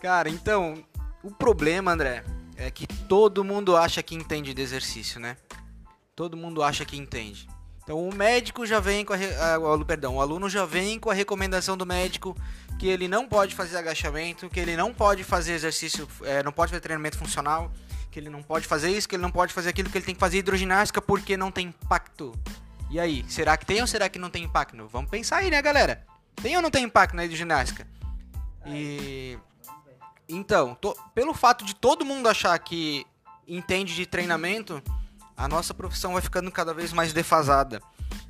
Cara, 0.00 0.28
então, 0.28 0.82
o 1.22 1.30
problema, 1.30 1.92
André, 1.92 2.24
é 2.56 2.70
que 2.70 2.86
todo 2.86 3.44
mundo 3.44 3.76
acha 3.76 4.02
que 4.02 4.14
entende 4.14 4.54
de 4.54 4.62
exercício, 4.62 5.20
né? 5.20 5.36
Todo 6.14 6.36
mundo 6.36 6.62
acha 6.62 6.84
que 6.84 6.96
entende. 6.96 7.48
Então 7.86 8.08
o 8.08 8.12
médico 8.12 8.66
já 8.66 8.80
vem 8.80 9.04
com 9.04 9.12
a, 9.12 9.16
a, 9.16 9.84
perdão, 9.84 10.16
o 10.16 10.20
aluno 10.20 10.48
já 10.48 10.64
vem 10.64 10.98
com 10.98 11.08
a 11.08 11.14
recomendação 11.14 11.76
do 11.76 11.86
médico 11.86 12.36
que 12.80 12.88
ele 12.88 13.06
não 13.06 13.28
pode 13.28 13.54
fazer 13.54 13.76
agachamento, 13.76 14.50
que 14.50 14.58
ele 14.58 14.76
não 14.76 14.92
pode 14.92 15.22
fazer 15.22 15.52
exercício, 15.52 16.08
é, 16.22 16.42
não 16.42 16.50
pode 16.50 16.70
fazer 16.70 16.80
treinamento 16.80 17.16
funcional, 17.16 17.70
que 18.10 18.18
ele 18.18 18.28
não 18.28 18.42
pode 18.42 18.66
fazer 18.66 18.90
isso, 18.90 19.08
que 19.08 19.14
ele 19.14 19.22
não 19.22 19.30
pode 19.30 19.52
fazer 19.52 19.68
aquilo, 19.68 19.88
que 19.88 19.98
ele 19.98 20.04
tem 20.04 20.16
que 20.16 20.20
fazer 20.20 20.38
hidroginástica 20.38 21.00
porque 21.00 21.36
não 21.36 21.52
tem 21.52 21.68
impacto. 21.68 22.32
E 22.90 23.00
aí, 23.00 23.24
será 23.28 23.56
que 23.56 23.66
tem 23.66 23.80
ou 23.80 23.86
será 23.86 24.08
que 24.08 24.18
não 24.18 24.30
tem 24.30 24.44
impacto? 24.44 24.86
Vamos 24.88 25.10
pensar 25.10 25.38
aí, 25.38 25.50
né, 25.50 25.60
galera? 25.60 26.06
Tem 26.36 26.56
ou 26.56 26.62
não 26.62 26.70
tem 26.70 26.84
impacto 26.84 27.16
na 27.16 27.24
hidroginástica? 27.24 27.86
E 28.66 29.38
então, 30.28 30.74
tô, 30.74 30.96
pelo 31.14 31.32
fato 31.32 31.64
de 31.64 31.74
todo 31.74 32.04
mundo 32.04 32.28
achar 32.28 32.58
que 32.58 33.06
entende 33.46 33.94
de 33.94 34.06
treinamento, 34.06 34.82
a 35.36 35.46
nossa 35.46 35.72
profissão 35.72 36.14
vai 36.14 36.22
ficando 36.22 36.50
cada 36.50 36.74
vez 36.74 36.92
mais 36.92 37.12
defasada. 37.12 37.80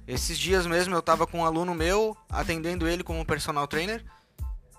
Esses 0.07 0.39
dias 0.39 0.67
mesmo 0.67 0.95
eu 0.95 1.01
estava 1.01 1.27
com 1.27 1.41
um 1.41 1.45
aluno 1.45 1.75
meu, 1.75 2.17
atendendo 2.29 2.87
ele 2.87 3.03
como 3.03 3.25
personal 3.25 3.67
trainer, 3.67 4.05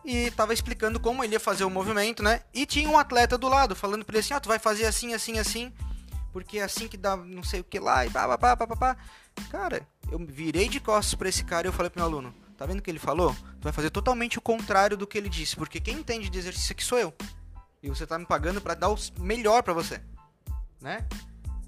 e 0.06 0.32
tava 0.32 0.54
explicando 0.54 1.00
como 1.00 1.24
ele 1.24 1.34
ia 1.34 1.40
fazer 1.40 1.66
o 1.66 1.70
movimento, 1.70 2.24
né? 2.24 2.42
E 2.54 2.66
tinha 2.66 2.90
um 2.90 2.98
atleta 2.98 3.38
do 3.38 3.50
lado 3.50 3.76
falando 3.76 4.06
para 4.06 4.16
ele 4.16 4.20
assim: 4.20 4.34
"Ó, 4.34 4.38
oh, 4.38 4.42
tu 4.42 4.48
vai 4.48 4.60
fazer 4.60 4.86
assim, 4.86 5.13
assim, 5.13 5.38
assim, 5.40 5.74
porque 6.38 6.60
é 6.60 6.63
assim 6.63 6.88
que 6.88 6.97
dá 6.97 7.17
não 7.17 7.41
sei 7.41 7.62
o 7.62 7.63
que 7.63 7.80
lá 7.80 8.06
e 8.06 8.12
pá, 8.12 8.38
pá, 8.38 8.56
pá, 8.56 8.67
pá, 8.67 8.76
pá. 8.76 8.97
Cara, 9.50 9.82
eu 10.12 10.19
virei 10.19 10.69
de 10.69 10.80
costas 10.80 11.15
para 11.15 11.28
esse 11.28 11.43
cara 11.43 11.65
e 11.65 11.69
eu 11.69 11.73
falei 11.73 11.89
pro 11.89 12.00
meu 12.00 12.06
aluno: 12.08 12.32
"Tá 12.56 12.63
vendo 12.67 12.78
o 12.78 12.82
que 12.84 12.91
ele 12.91 13.00
falou? 13.00 13.36
Tu 13.60 13.63
vai 13.63 13.73
fazer 13.73 13.89
totalmente 13.89 14.38
o 14.38 14.41
contrário 14.41 14.95
do 14.95 15.08
que 15.08 15.17
ele 15.17 15.30
disse, 15.30 15.56
porque 15.56 15.80
quem 15.80 15.95
entende 15.95 16.30
de 16.30 16.38
exercício 16.38 16.73
aqui 16.73 16.84
sou 16.84 17.00
eu. 17.00 17.12
E 17.82 17.89
você 17.89 18.06
tá 18.06 18.19
me 18.19 18.26
pagando 18.28 18.62
para 18.62 18.76
dar 18.76 18.89
o 18.89 18.97
melhor 19.19 19.63
para 19.63 19.73
você", 19.73 20.00
né? 20.80 21.08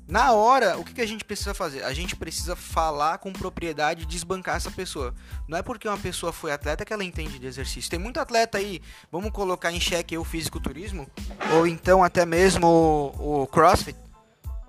Na 0.08 0.34
hora, 0.34 0.77
o 0.77 0.84
que, 0.84 0.93
que 0.93 1.01
a 1.01 1.08
gente 1.08 1.25
precisa 1.25 1.55
fazer? 1.55 1.84
A 1.84 1.93
gente 1.93 2.15
precisa 2.15 2.55
falar 2.55 3.17
com 3.17 3.34
propriedade 3.34 4.03
e 4.03 4.05
desbancar 4.05 4.55
essa 4.55 4.69
pessoa. 4.69 5.15
Não 5.47 5.58
é 5.58 5.63
porque 5.63 5.88
uma 5.88 5.97
pessoa 5.97 6.32
foi 6.32 6.51
atleta 6.51 6.86
que 6.86 6.93
ela 6.93 7.03
entende 7.03 7.39
de 7.39 7.45
exercício. 7.47 7.89
Tem 7.89 7.99
muito 7.99 8.19
atleta 8.19 8.60
aí, 8.60 8.82
vamos 9.12 9.32
colocar 9.32 9.71
em 9.71 9.79
xeque 9.79 10.15
o 10.17 10.23
fisiculturismo, 10.23 11.08
ou 11.53 11.65
então 11.65 12.03
até 12.03 12.25
mesmo 12.25 12.67
o, 12.67 13.43
o 13.43 13.47
crossfit, 13.47 13.95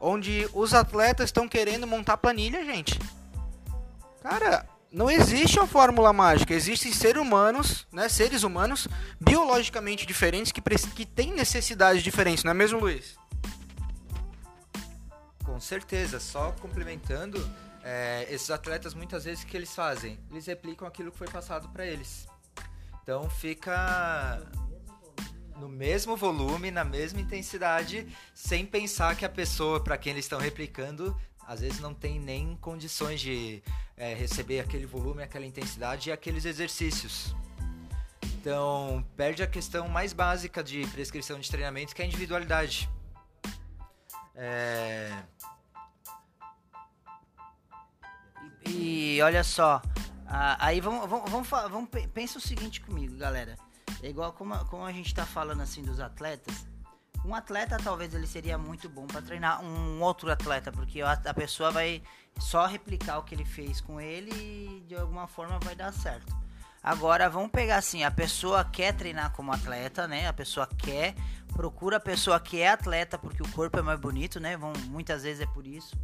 onde 0.00 0.48
os 0.54 0.72
atletas 0.72 1.26
estão 1.26 1.46
querendo 1.46 1.86
montar 1.86 2.16
planilha, 2.16 2.64
gente. 2.64 2.98
Cara, 4.22 4.66
não 4.90 5.10
existe 5.10 5.58
uma 5.58 5.66
fórmula 5.66 6.12
mágica. 6.12 6.54
Existem 6.54 6.92
seres 6.92 7.20
humanos, 7.20 7.86
né, 7.92 8.08
seres 8.08 8.42
humanos 8.42 8.88
biologicamente 9.20 10.06
diferentes 10.06 10.50
que, 10.50 10.60
que 10.60 11.06
têm 11.06 11.32
necessidades 11.32 12.02
diferentes, 12.02 12.42
não 12.42 12.50
é 12.50 12.54
mesmo, 12.54 12.80
Luiz? 12.80 13.16
Com 15.44 15.60
certeza, 15.60 16.18
só 16.18 16.52
complementando, 16.52 17.38
é, 17.82 18.26
esses 18.30 18.50
atletas 18.50 18.94
muitas 18.94 19.24
vezes 19.24 19.44
o 19.44 19.46
que 19.46 19.56
eles 19.56 19.74
fazem? 19.74 20.18
Eles 20.30 20.46
replicam 20.46 20.86
aquilo 20.86 21.12
que 21.12 21.18
foi 21.18 21.28
passado 21.28 21.68
para 21.68 21.86
eles. 21.86 22.26
Então 23.02 23.28
fica 23.28 24.40
no 25.60 25.68
mesmo 25.68 26.16
volume, 26.16 26.70
na 26.70 26.84
mesma 26.84 27.20
intensidade, 27.20 28.08
sem 28.34 28.64
pensar 28.64 29.14
que 29.14 29.24
a 29.24 29.28
pessoa 29.28 29.78
para 29.82 29.98
quem 29.98 30.12
eles 30.12 30.24
estão 30.24 30.40
replicando 30.40 31.14
às 31.46 31.60
vezes 31.60 31.80
não 31.80 31.92
tem 31.92 32.20
nem 32.20 32.56
condições 32.60 33.20
de 33.20 33.60
é, 33.96 34.14
receber 34.14 34.60
aquele 34.60 34.86
volume, 34.86 35.20
aquela 35.20 35.44
intensidade 35.44 36.08
e 36.08 36.12
aqueles 36.12 36.44
exercícios. 36.44 37.34
Então 38.22 39.04
perde 39.16 39.42
a 39.42 39.48
questão 39.48 39.88
mais 39.88 40.12
básica 40.12 40.62
de 40.62 40.86
prescrição 40.86 41.40
de 41.40 41.50
treinamento, 41.50 41.92
que 41.92 42.00
é 42.00 42.04
a 42.04 42.08
individualidade. 42.08 42.88
É... 44.36 45.10
E, 48.64 49.20
olha 49.20 49.42
só, 49.42 49.82
aí 50.58 50.80
vamos, 50.80 51.10
vamos, 51.10 51.30
vamos, 51.30 51.48
vamos, 51.48 51.90
pensa 52.14 52.38
o 52.38 52.40
seguinte 52.40 52.80
comigo, 52.80 53.16
galera. 53.16 53.58
É 54.02 54.08
igual 54.08 54.32
como, 54.32 54.56
como 54.66 54.84
a 54.84 54.92
gente 54.92 55.14
tá 55.14 55.26
falando 55.26 55.60
assim 55.60 55.82
dos 55.82 56.00
atletas. 56.00 56.66
Um 57.24 57.34
atleta 57.34 57.76
talvez 57.82 58.14
ele 58.14 58.26
seria 58.26 58.56
muito 58.56 58.88
bom 58.88 59.06
para 59.06 59.20
treinar 59.20 59.62
um 59.62 60.00
outro 60.00 60.30
atleta, 60.30 60.72
porque 60.72 61.02
a, 61.02 61.12
a 61.12 61.34
pessoa 61.34 61.70
vai 61.70 62.02
só 62.38 62.66
replicar 62.66 63.18
o 63.18 63.22
que 63.22 63.34
ele 63.34 63.44
fez 63.44 63.80
com 63.80 64.00
ele 64.00 64.30
e 64.32 64.80
de 64.88 64.94
alguma 64.94 65.26
forma 65.26 65.58
vai 65.58 65.74
dar 65.74 65.92
certo. 65.92 66.34
Agora 66.82 67.28
vamos 67.28 67.50
pegar 67.50 67.76
assim, 67.76 68.04
a 68.04 68.10
pessoa 68.10 68.64
quer 68.64 68.94
treinar 68.94 69.32
como 69.32 69.52
atleta, 69.52 70.08
né? 70.08 70.26
A 70.28 70.32
pessoa 70.32 70.66
quer, 70.66 71.14
procura 71.52 71.98
a 71.98 72.00
pessoa 72.00 72.40
que 72.40 72.58
é 72.60 72.70
atleta 72.70 73.18
porque 73.18 73.42
o 73.42 73.52
corpo 73.52 73.78
é 73.78 73.82
mais 73.82 74.00
bonito, 74.00 74.40
né? 74.40 74.56
Vão, 74.56 74.72
muitas 74.88 75.22
vezes 75.22 75.42
é 75.42 75.46
por 75.46 75.66
isso. 75.66 75.94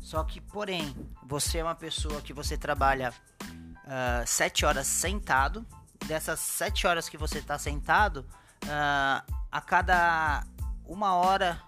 Só 0.00 0.24
que, 0.24 0.40
porém, 0.40 0.94
você 1.22 1.58
é 1.58 1.62
uma 1.62 1.74
pessoa 1.74 2.22
que 2.22 2.32
você 2.32 2.56
trabalha 2.56 3.12
uh, 3.42 4.26
sete 4.26 4.64
horas 4.64 4.86
sentado. 4.86 5.66
Dessas 6.06 6.40
sete 6.40 6.86
horas 6.86 7.08
que 7.08 7.16
você 7.16 7.38
está 7.38 7.58
sentado, 7.58 8.26
uh, 8.64 9.32
a 9.50 9.60
cada 9.60 10.44
uma 10.84 11.14
hora, 11.14 11.60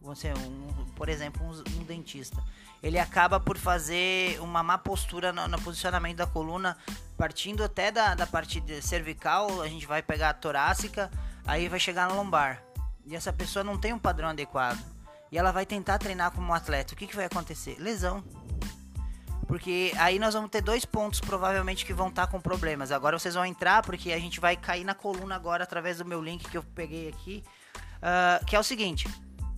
você, 0.00 0.32
um, 0.32 0.86
por 0.96 1.08
exemplo, 1.08 1.44
um, 1.44 1.80
um 1.80 1.84
dentista, 1.84 2.42
ele 2.82 2.98
acaba 2.98 3.38
por 3.40 3.56
fazer 3.56 4.40
uma 4.40 4.62
má 4.62 4.76
postura 4.76 5.32
no, 5.32 5.48
no 5.48 5.60
posicionamento 5.60 6.18
da 6.18 6.26
coluna 6.26 6.76
partindo 7.16 7.64
até 7.64 7.90
da, 7.90 8.14
da 8.14 8.26
parte 8.26 8.62
cervical, 8.82 9.62
a 9.62 9.68
gente 9.68 9.86
vai 9.86 10.02
pegar 10.02 10.30
a 10.30 10.34
torácica, 10.34 11.10
aí 11.46 11.68
vai 11.68 11.80
chegar 11.80 12.08
na 12.08 12.14
lombar. 12.14 12.62
E 13.04 13.16
essa 13.16 13.32
pessoa 13.32 13.64
não 13.64 13.78
tem 13.78 13.92
um 13.92 13.98
padrão 13.98 14.28
adequado. 14.28 14.78
E 15.30 15.38
ela 15.38 15.50
vai 15.50 15.64
tentar 15.64 15.98
treinar 15.98 16.30
como 16.30 16.48
um 16.48 16.54
atleta. 16.54 16.92
O 16.92 16.96
que, 16.96 17.06
que 17.06 17.16
vai 17.16 17.24
acontecer? 17.24 17.76
Lesão. 17.78 18.22
Porque 19.46 19.92
aí 19.98 20.18
nós 20.18 20.34
vamos 20.34 20.50
ter 20.50 20.60
dois 20.60 20.84
pontos 20.84 21.20
provavelmente 21.20 21.86
que 21.86 21.92
vão 21.92 22.08
estar 22.08 22.26
tá 22.26 22.32
com 22.32 22.40
problemas. 22.40 22.90
Agora 22.90 23.18
vocês 23.18 23.34
vão 23.34 23.46
entrar 23.46 23.82
porque 23.82 24.12
a 24.12 24.18
gente 24.18 24.40
vai 24.40 24.56
cair 24.56 24.84
na 24.84 24.94
coluna 24.94 25.36
agora 25.36 25.62
através 25.62 25.98
do 25.98 26.04
meu 26.04 26.20
link 26.20 26.48
que 26.48 26.56
eu 26.56 26.62
peguei 26.74 27.08
aqui. 27.08 27.44
Uh, 27.96 28.44
que 28.44 28.56
é 28.56 28.58
o 28.58 28.64
seguinte. 28.64 29.08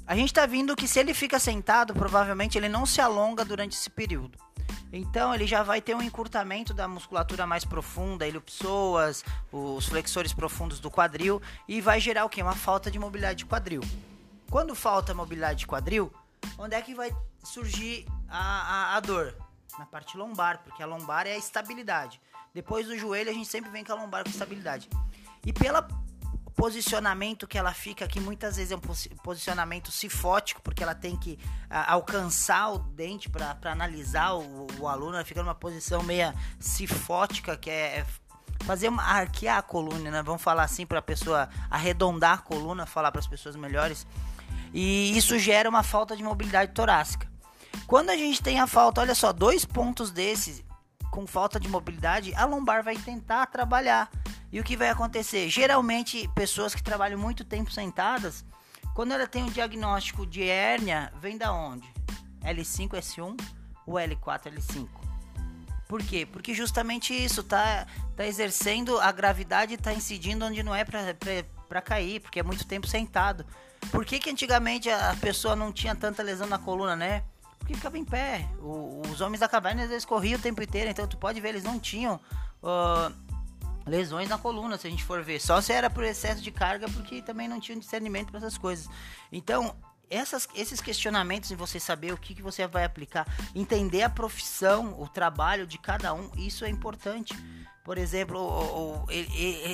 A 0.07 0.15
gente 0.15 0.29
está 0.29 0.47
vindo 0.47 0.77
que 0.77 0.89
se 0.89 0.99
ele 0.99 1.13
fica 1.13 1.39
sentado, 1.39 1.93
provavelmente 1.95 2.57
ele 2.57 2.69
não 2.69 2.87
se 2.87 3.01
alonga 3.01 3.45
durante 3.45 3.77
esse 3.77 3.91
período. 3.91 4.39
Então 4.93 5.35
ele 5.35 5.47
já 5.47 5.63
vai 5.63 5.81
ter 5.81 5.95
um 5.95 6.03
encurtamento 6.03 6.73
da 6.73 6.89
musculatura 6.89 7.47
mais 7.47 7.65
profunda, 7.65 8.27
ilipsoas, 8.27 9.25
os 9.53 9.87
flexores 9.87 10.33
profundos 10.33 10.81
do 10.81 10.91
quadril 10.91 11.43
e 11.67 11.81
vai 11.81 12.01
gerar 12.01 12.25
o 12.25 12.29
que? 12.29 12.43
Uma 12.43 12.55
falta 12.55 12.91
de 12.91 12.99
mobilidade 12.99 13.41
de 13.41 13.47
quadril. 13.47 13.83
Quando 14.51 14.75
falta 14.75 15.13
mobilidade 15.13 15.61
de 15.61 15.67
quadril, 15.67 16.11
onde 16.59 16.75
é 16.75 16.81
que 16.81 16.95
vai 16.95 17.15
surgir 17.45 18.07
a, 18.31 18.95
a, 18.95 18.97
a 18.97 19.01
dor? 19.01 19.35
Na 19.79 19.87
parte 19.87 20.17
lombar, 20.17 20.63
porque 20.63 20.83
a 20.83 20.87
lombar 20.87 21.27
é 21.27 21.33
a 21.33 21.37
estabilidade. 21.37 22.21
Depois 22.55 22.87
do 22.87 22.97
joelho 22.97 23.31
a 23.31 23.33
gente 23.33 23.49
sempre 23.49 23.71
vem 23.71 23.85
com 23.85 23.93
a 23.93 23.97
lombar 23.97 24.25
com 24.25 24.31
estabilidade. 24.31 24.89
E 25.45 25.53
pela 25.53 25.83
posicionamento 26.59 27.47
que 27.47 27.57
ela 27.57 27.73
fica, 27.73 28.09
que 28.09 28.19
muitas 28.19 28.57
vezes 28.57 28.73
é 28.73 28.77
um 28.77 28.81
posicionamento 29.23 29.93
sifótico, 29.93 30.61
porque 30.61 30.83
ela 30.83 30.95
tem 30.95 31.17
que 31.17 31.39
a, 31.71 31.93
alcançar 31.93 32.73
o 32.73 32.79
dente 32.79 33.31
para 33.31 33.57
analisar 33.71 34.35
o, 34.35 34.67
o, 34.81 34.89
aluno, 34.89 35.15
ela 35.15 35.25
fica 35.25 35.41
numa 35.41 35.55
posição 35.55 36.03
meia 36.03 36.35
sifótica, 36.59 37.57
que 37.57 37.71
é, 37.71 37.99
é 37.99 38.07
fazer 38.65 38.89
uma, 38.89 39.05
arquear 39.05 39.59
a 39.59 39.63
coluna, 39.63 40.11
né? 40.11 40.21
Vamos 40.21 40.43
falar 40.43 40.65
assim 40.65 40.85
para 40.85 40.99
a 40.99 41.03
pessoa 41.03 41.49
arredondar 41.71 42.35
a 42.35 42.39
coluna, 42.39 42.87
falar 42.87 43.13
para 43.13 43.21
as 43.21 43.27
pessoas 43.29 43.55
melhores. 43.55 44.05
E 44.75 45.17
isso 45.17 45.39
gera 45.39 45.69
uma 45.69 45.85
falta 45.85 46.17
de 46.17 46.25
mobilidade 46.25 46.73
torácica. 46.73 47.31
Quando 47.87 48.11
a 48.11 48.17
gente 48.17 48.43
tem 48.43 48.61
a 48.61 48.67
falta, 48.67 49.01
olha 49.01 49.15
só, 49.15 49.33
dois 49.33 49.65
pontos 49.65 50.11
desses 50.11 50.65
com 51.11 51.27
falta 51.27 51.59
de 51.59 51.69
mobilidade, 51.69 52.35
a 52.35 52.45
lombar 52.45 52.83
vai 52.83 52.97
tentar 52.97 53.47
trabalhar. 53.47 54.11
E 54.53 54.61
o 54.61 54.65
que 54.65 54.77
vai 54.77 54.89
acontecer? 54.89 55.49
Geralmente, 55.49 56.29
pessoas 56.35 56.75
que 56.75 56.83
trabalham 56.83 57.19
muito 57.19 57.45
tempo 57.45 57.71
sentadas, 57.71 58.45
quando 58.95 59.13
ela 59.13 59.27
tem 59.27 59.43
um 59.43 59.51
diagnóstico 59.51 60.27
de 60.27 60.43
hérnia, 60.43 61.13
vem 61.21 61.37
da 61.37 61.53
onde? 61.53 61.87
L5, 62.43 62.91
S1 62.91 63.41
ou 63.87 63.95
L4, 63.95 64.53
L5? 64.53 64.89
Por 65.89 66.03
quê? 66.03 66.27
Porque 66.27 66.53
justamente 66.53 67.15
isso 67.15 67.43
tá, 67.43 67.87
tá 68.15 68.27
exercendo 68.27 68.99
a 68.99 69.11
gravidade 69.11 69.75
está 69.75 69.93
incidindo 69.93 70.45
onde 70.45 70.63
não 70.63 70.75
é 70.75 70.85
para 70.85 71.81
cair, 71.81 72.21
porque 72.21 72.41
é 72.41 72.43
muito 72.43 72.67
tempo 72.67 72.87
sentado. 72.87 73.47
Por 73.91 74.05
que, 74.05 74.19
que 74.19 74.29
antigamente 74.29 74.91
a 74.91 75.17
pessoa 75.21 75.57
não 75.57 75.73
tinha 75.73 75.95
tanta 75.95 76.23
lesão 76.23 76.47
na 76.47 76.59
coluna, 76.59 76.95
né? 76.95 77.25
Porque 77.69 77.77
ficava 77.77 77.99
em 77.99 78.05
pé. 78.05 78.49
O, 78.63 79.03
os 79.13 79.21
homens 79.21 79.41
da 79.41 79.49
caverna 79.49 79.87
vezes 79.87 80.07
corriam 80.07 80.39
o 80.39 80.43
tempo 80.43 80.63
inteiro, 80.63 80.89
então 80.89 81.07
tu 81.07 81.19
pode 81.19 81.39
ver, 81.39 81.51
eles 81.51 81.63
não 81.63 81.79
tinham 81.79 82.19
uh, 82.63 83.15
lesões 83.85 84.27
na 84.27 84.39
coluna, 84.39 84.79
se 84.79 84.87
a 84.87 84.91
gente 84.91 85.05
for 85.05 85.23
ver. 85.23 85.39
Só 85.39 85.61
se 85.61 85.71
era 85.71 85.91
por 85.91 86.03
excesso 86.03 86.41
de 86.41 86.51
carga, 86.51 86.89
porque 86.89 87.21
também 87.21 87.47
não 87.47 87.61
tinha 87.61 87.79
discernimento 87.79 88.31
para 88.31 88.39
essas 88.39 88.57
coisas. 88.57 88.89
Então, 89.31 89.77
essas, 90.09 90.49
esses 90.55 90.81
questionamentos 90.81 91.51
em 91.51 91.57
você 91.57 91.79
saber 91.79 92.11
o 92.11 92.17
que, 92.17 92.35
que 92.35 92.41
você 92.41 92.67
vai 92.67 92.85
aplicar, 92.85 93.27
entender 93.55 94.01
a 94.01 94.09
profissão, 94.09 94.99
o 94.99 95.07
trabalho 95.07 95.67
de 95.67 95.77
cada 95.77 96.15
um, 96.15 96.31
isso 96.39 96.65
é 96.65 96.71
importante. 96.71 97.35
Por 97.85 97.99
exemplo, 97.99 98.39
o, 98.41 99.05
o, 99.05 99.07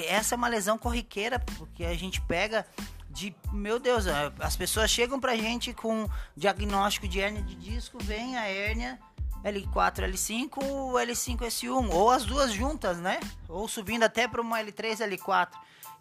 essa 0.08 0.34
é 0.34 0.36
uma 0.36 0.48
lesão 0.48 0.76
corriqueira, 0.76 1.38
porque 1.38 1.84
a 1.84 1.94
gente 1.94 2.20
pega 2.22 2.66
de, 3.14 3.34
meu 3.52 3.78
Deus, 3.78 4.06
as 4.40 4.56
pessoas 4.56 4.90
chegam 4.90 5.20
pra 5.20 5.36
gente 5.36 5.72
com 5.72 6.08
diagnóstico 6.36 7.06
de 7.06 7.20
hérnia 7.20 7.42
de 7.42 7.54
disco, 7.54 7.96
vem 8.02 8.36
a 8.36 8.46
hérnia 8.46 8.98
L4, 9.44 10.10
L5, 10.10 10.50
L5, 10.50 11.38
S1, 11.38 11.90
ou 11.92 12.10
as 12.10 12.24
duas 12.24 12.52
juntas, 12.52 12.98
né? 12.98 13.20
Ou 13.48 13.68
subindo 13.68 14.02
até 14.02 14.26
para 14.26 14.40
uma 14.40 14.58
L3, 14.58 14.96
L4. 15.08 15.50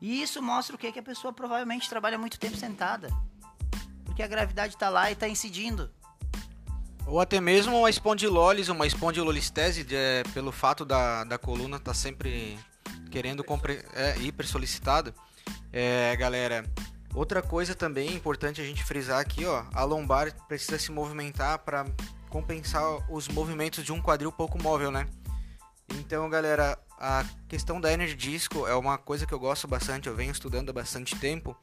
E 0.01 0.21
isso 0.21 0.41
mostra 0.41 0.75
o 0.75 0.79
que? 0.79 0.91
Que 0.91 0.99
a 0.99 1.03
pessoa 1.03 1.31
provavelmente 1.31 1.87
trabalha 1.87 2.17
muito 2.17 2.39
tempo 2.39 2.57
sentada. 2.57 3.09
Porque 4.03 4.23
a 4.23 4.27
gravidade 4.27 4.73
está 4.73 4.89
lá 4.89 5.09
e 5.09 5.13
está 5.13 5.27
incidindo. 5.27 5.91
Ou 7.05 7.19
até 7.19 7.39
mesmo 7.39 7.77
uma 7.77 7.89
espondilólise, 7.89 8.71
uma 8.71 8.87
espondilolistese, 8.87 9.85
é, 9.91 10.23
pelo 10.33 10.51
fato 10.51 10.83
da, 10.83 11.23
da 11.23 11.37
coluna 11.37 11.77
estar 11.77 11.91
tá 11.91 11.93
sempre 11.93 12.57
querendo 13.11 13.43
compre, 13.43 13.85
é, 13.93 14.17
hiper 14.19 14.47
solicitado. 14.47 15.13
É, 15.71 16.15
galera, 16.15 16.65
outra 17.13 17.41
coisa 17.41 17.75
também 17.75 18.13
importante 18.13 18.61
a 18.61 18.65
gente 18.65 18.83
frisar 18.83 19.19
aqui, 19.19 19.45
ó, 19.45 19.63
a 19.73 19.83
lombar 19.83 20.33
precisa 20.47 20.77
se 20.77 20.91
movimentar 20.91 21.59
para 21.59 21.85
compensar 22.29 22.83
os 23.11 23.27
movimentos 23.27 23.83
de 23.83 23.91
um 23.91 24.01
quadril 24.01 24.31
pouco 24.31 24.61
móvel, 24.61 24.91
né? 24.91 25.07
Então, 25.99 26.29
galera, 26.29 26.77
a 26.99 27.23
questão 27.47 27.79
da 27.79 27.91
Energy 27.91 28.15
Disco 28.15 28.65
é 28.65 28.73
uma 28.75 28.97
coisa 28.97 29.25
que 29.25 29.33
eu 29.33 29.39
gosto 29.39 29.67
bastante, 29.67 30.07
eu 30.07 30.15
venho 30.15 30.31
estudando 30.31 30.69
há 30.69 30.73
bastante 30.73 31.15
tempo. 31.15 31.55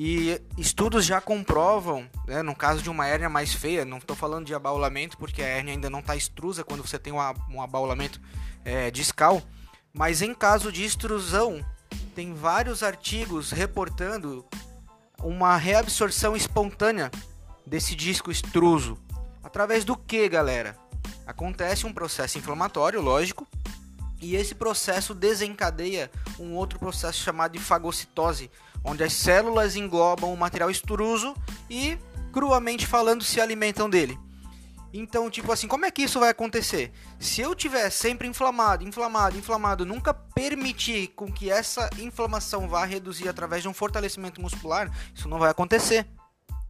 E 0.00 0.40
estudos 0.56 1.04
já 1.04 1.20
comprovam, 1.20 2.08
né, 2.24 2.40
no 2.40 2.54
caso 2.54 2.80
de 2.80 2.88
uma 2.88 3.06
hérnia 3.06 3.28
mais 3.28 3.52
feia, 3.52 3.84
não 3.84 3.98
estou 3.98 4.14
falando 4.14 4.46
de 4.46 4.54
abaulamento, 4.54 5.18
porque 5.18 5.42
a 5.42 5.46
hérnia 5.46 5.74
ainda 5.74 5.90
não 5.90 5.98
está 5.98 6.14
extrusa 6.14 6.62
quando 6.62 6.86
você 6.86 6.98
tem 7.00 7.12
um 7.12 7.60
abaulamento 7.60 8.20
é, 8.64 8.92
discal, 8.92 9.42
mas 9.92 10.22
em 10.22 10.32
caso 10.32 10.70
de 10.70 10.84
extrusão, 10.84 11.64
tem 12.14 12.32
vários 12.32 12.84
artigos 12.84 13.50
reportando 13.50 14.46
uma 15.22 15.56
reabsorção 15.56 16.36
espontânea 16.36 17.10
desse 17.66 17.94
disco 17.94 18.30
extruso. 18.30 18.98
Através 19.42 19.84
do 19.84 19.96
que, 19.96 20.28
galera? 20.28 20.76
Acontece 21.26 21.86
um 21.86 21.92
processo 21.92 22.38
inflamatório, 22.38 23.00
lógico, 23.00 23.46
e 24.20 24.34
esse 24.34 24.54
processo 24.54 25.14
desencadeia 25.14 26.10
um 26.38 26.54
outro 26.54 26.78
processo 26.78 27.20
chamado 27.20 27.52
de 27.52 27.58
fagocitose, 27.58 28.50
onde 28.82 29.04
as 29.04 29.12
células 29.12 29.76
englobam 29.76 30.32
o 30.32 30.36
material 30.36 30.70
extruso 30.70 31.34
e, 31.68 31.98
cruamente 32.32 32.86
falando, 32.86 33.22
se 33.22 33.40
alimentam 33.40 33.88
dele. 33.88 34.18
Então, 34.92 35.30
tipo 35.30 35.52
assim, 35.52 35.68
como 35.68 35.84
é 35.84 35.90
que 35.90 36.02
isso 36.02 36.18
vai 36.18 36.30
acontecer? 36.30 36.92
Se 37.20 37.40
eu 37.40 37.54
tiver 37.54 37.90
sempre 37.90 38.26
inflamado, 38.26 38.84
inflamado, 38.84 39.36
inflamado, 39.36 39.84
nunca 39.84 40.14
permitir 40.14 41.08
com 41.08 41.30
que 41.30 41.50
essa 41.50 41.90
inflamação 41.98 42.68
vá 42.68 42.84
reduzir 42.84 43.28
através 43.28 43.62
de 43.62 43.68
um 43.68 43.74
fortalecimento 43.74 44.40
muscular, 44.40 44.90
isso 45.14 45.28
não 45.28 45.38
vai 45.38 45.50
acontecer, 45.50 46.06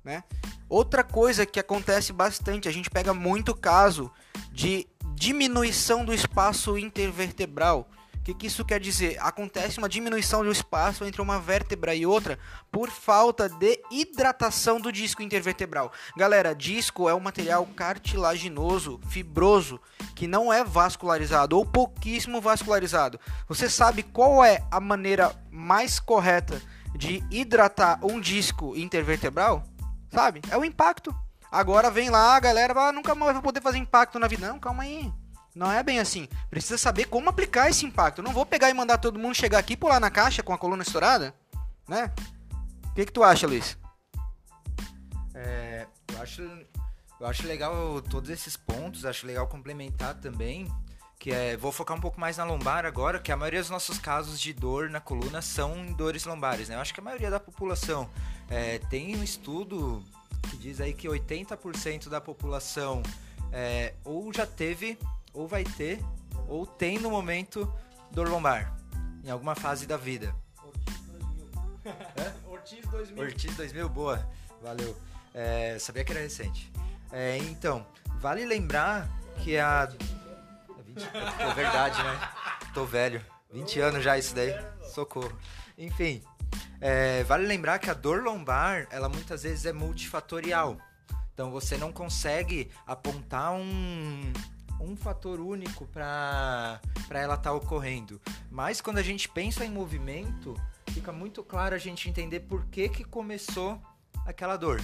né? 0.04 0.24
Outra 0.68 1.04
coisa 1.04 1.46
que 1.46 1.60
acontece 1.60 2.12
bastante, 2.12 2.68
a 2.68 2.72
gente 2.72 2.90
pega 2.90 3.14
muito 3.14 3.54
caso 3.54 4.10
de 4.52 4.86
diminuição 5.14 6.04
do 6.04 6.12
espaço 6.12 6.76
intervertebral. 6.76 7.88
Que, 8.28 8.34
que 8.34 8.46
isso 8.46 8.62
quer 8.62 8.78
dizer? 8.78 9.16
Acontece 9.20 9.78
uma 9.78 9.88
diminuição 9.88 10.44
do 10.44 10.52
espaço 10.52 11.02
entre 11.02 11.22
uma 11.22 11.40
vértebra 11.40 11.94
e 11.94 12.04
outra 12.04 12.38
por 12.70 12.90
falta 12.90 13.48
de 13.48 13.80
hidratação 13.90 14.78
do 14.78 14.92
disco 14.92 15.22
intervertebral. 15.22 15.90
Galera, 16.14 16.54
disco 16.54 17.08
é 17.08 17.14
um 17.14 17.20
material 17.20 17.64
cartilaginoso, 17.74 19.00
fibroso, 19.08 19.80
que 20.14 20.26
não 20.26 20.52
é 20.52 20.62
vascularizado 20.62 21.56
ou 21.56 21.64
pouquíssimo 21.64 22.38
vascularizado. 22.38 23.18
Você 23.48 23.66
sabe 23.66 24.02
qual 24.02 24.44
é 24.44 24.62
a 24.70 24.78
maneira 24.78 25.34
mais 25.50 25.98
correta 25.98 26.60
de 26.94 27.24
hidratar 27.30 27.98
um 28.04 28.20
disco 28.20 28.76
intervertebral? 28.76 29.64
Sabe? 30.12 30.42
É 30.50 30.56
o 30.58 30.66
impacto. 30.66 31.16
Agora 31.50 31.90
vem 31.90 32.10
lá, 32.10 32.36
a 32.36 32.40
galera 32.40 32.78
ah, 32.78 32.92
nunca 32.92 33.14
mais 33.14 33.32
vai 33.32 33.42
poder 33.42 33.62
fazer 33.62 33.78
impacto 33.78 34.18
na 34.18 34.28
vida. 34.28 34.46
Não, 34.46 34.58
calma 34.58 34.82
aí. 34.82 35.10
Não 35.54 35.70
é 35.70 35.82
bem 35.82 35.98
assim. 35.98 36.28
Precisa 36.50 36.78
saber 36.78 37.06
como 37.06 37.28
aplicar 37.28 37.68
esse 37.68 37.84
impacto. 37.84 38.18
Eu 38.18 38.24
não 38.24 38.32
vou 38.32 38.46
pegar 38.46 38.70
e 38.70 38.74
mandar 38.74 38.98
todo 38.98 39.18
mundo 39.18 39.34
chegar 39.34 39.58
aqui 39.58 39.72
e 39.72 39.76
pular 39.76 40.00
na 40.00 40.10
caixa 40.10 40.42
com 40.42 40.52
a 40.52 40.58
coluna 40.58 40.82
estourada, 40.82 41.34
né? 41.88 42.12
O 42.86 42.94
que, 42.94 43.06
que 43.06 43.12
tu 43.12 43.22
acha, 43.22 43.46
Luiz? 43.46 43.76
É, 45.34 45.86
eu 46.12 46.22
acho, 46.22 46.42
eu 47.20 47.26
acho 47.26 47.46
legal 47.46 48.00
todos 48.02 48.30
esses 48.30 48.56
pontos. 48.56 49.04
Acho 49.04 49.26
legal 49.26 49.46
complementar 49.46 50.14
também 50.14 50.68
que 51.18 51.32
é, 51.32 51.56
vou 51.56 51.72
focar 51.72 51.96
um 51.96 52.00
pouco 52.00 52.20
mais 52.20 52.36
na 52.36 52.44
lombar 52.44 52.86
agora, 52.86 53.18
que 53.18 53.32
a 53.32 53.36
maioria 53.36 53.60
dos 53.60 53.70
nossos 53.70 53.98
casos 53.98 54.40
de 54.40 54.52
dor 54.52 54.88
na 54.88 55.00
coluna 55.00 55.42
são 55.42 55.86
dores 55.92 56.24
lombares, 56.24 56.68
né? 56.68 56.76
Eu 56.76 56.80
acho 56.80 56.94
que 56.94 57.00
a 57.00 57.02
maioria 57.02 57.30
da 57.30 57.40
população 57.40 58.08
é, 58.48 58.78
tem 58.78 59.16
um 59.16 59.24
estudo 59.24 60.02
que 60.48 60.56
diz 60.56 60.80
aí 60.80 60.94
que 60.94 61.08
80% 61.08 62.08
da 62.08 62.20
população 62.20 63.02
é, 63.52 63.94
ou 64.04 64.32
já 64.32 64.46
teve, 64.46 64.96
ou 65.32 65.46
vai 65.46 65.64
ter, 65.64 66.00
ou 66.48 66.66
tem 66.66 66.98
no 66.98 67.10
momento 67.10 67.72
dor 68.10 68.28
lombar, 68.28 68.74
em 69.24 69.30
alguma 69.30 69.54
fase 69.54 69.86
da 69.86 69.96
vida. 69.96 70.34
Ortiz 70.64 71.00
2000. 71.06 71.94
É? 72.16 72.34
Ortiz 72.48 72.86
2000. 72.86 73.24
Ortiz 73.24 73.56
2000, 73.56 73.88
boa, 73.88 74.30
valeu. 74.62 74.96
É, 75.34 75.78
sabia 75.78 76.04
que 76.04 76.12
era 76.12 76.20
recente. 76.20 76.72
É, 77.12 77.38
então, 77.38 77.86
vale 78.20 78.44
lembrar 78.44 79.08
que 79.42 79.56
a 79.56 79.88
é 80.96 81.54
verdade, 81.54 82.02
né? 82.02 82.30
Tô 82.74 82.84
velho. 82.84 83.24
20 83.52 83.80
anos 83.80 84.04
já 84.04 84.18
isso 84.18 84.34
daí. 84.34 84.52
Socorro. 84.92 85.36
Enfim, 85.76 86.22
é, 86.80 87.22
vale 87.24 87.46
lembrar 87.46 87.78
que 87.78 87.88
a 87.88 87.94
dor 87.94 88.22
lombar, 88.22 88.86
ela 88.90 89.08
muitas 89.08 89.42
vezes 89.42 89.64
é 89.64 89.72
multifatorial. 89.72 90.76
Então 91.32 91.50
você 91.50 91.76
não 91.76 91.92
consegue 91.92 92.70
apontar 92.86 93.52
um, 93.52 94.32
um 94.80 94.96
fator 94.96 95.40
único 95.40 95.86
para 95.86 96.80
ela 97.10 97.34
estar 97.34 97.50
tá 97.50 97.52
ocorrendo. 97.52 98.20
Mas 98.50 98.80
quando 98.80 98.98
a 98.98 99.02
gente 99.02 99.28
pensa 99.28 99.64
em 99.64 99.70
movimento, 99.70 100.54
fica 100.90 101.12
muito 101.12 101.42
claro 101.42 101.74
a 101.74 101.78
gente 101.78 102.08
entender 102.08 102.40
por 102.40 102.64
que, 102.66 102.88
que 102.88 103.04
começou 103.04 103.80
aquela 104.26 104.56
dor. 104.56 104.80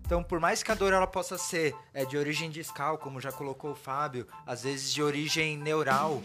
Então, 0.00 0.22
por 0.22 0.40
mais 0.40 0.62
que 0.62 0.72
a 0.72 0.74
dor 0.74 0.92
ela 0.92 1.06
possa 1.06 1.36
ser 1.36 1.74
é, 1.92 2.04
de 2.04 2.16
origem 2.16 2.48
discal, 2.48 2.96
como 2.96 3.20
já 3.20 3.30
colocou 3.30 3.72
o 3.72 3.76
Fábio, 3.76 4.26
às 4.46 4.62
vezes 4.62 4.90
de 4.90 5.02
origem 5.02 5.56
neural, 5.58 6.22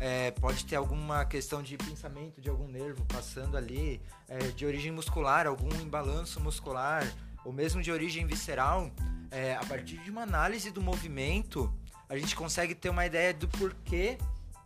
é, 0.00 0.30
pode 0.30 0.64
ter 0.64 0.76
alguma 0.76 1.24
questão 1.24 1.62
de 1.62 1.76
pensamento 1.76 2.40
de 2.40 2.48
algum 2.48 2.68
nervo 2.68 3.04
passando 3.06 3.56
ali, 3.56 4.00
é, 4.28 4.38
de 4.38 4.64
origem 4.64 4.90
muscular, 4.90 5.46
algum 5.46 5.68
imbalanço 5.80 6.40
muscular, 6.40 7.04
ou 7.44 7.52
mesmo 7.52 7.82
de 7.82 7.92
origem 7.92 8.26
visceral, 8.26 8.90
é, 9.30 9.54
a 9.54 9.64
partir 9.64 9.98
de 9.98 10.10
uma 10.10 10.22
análise 10.22 10.70
do 10.70 10.80
movimento, 10.80 11.72
a 12.08 12.16
gente 12.16 12.34
consegue 12.36 12.74
ter 12.74 12.88
uma 12.88 13.04
ideia 13.04 13.32
do 13.34 13.48
porquê 13.48 14.18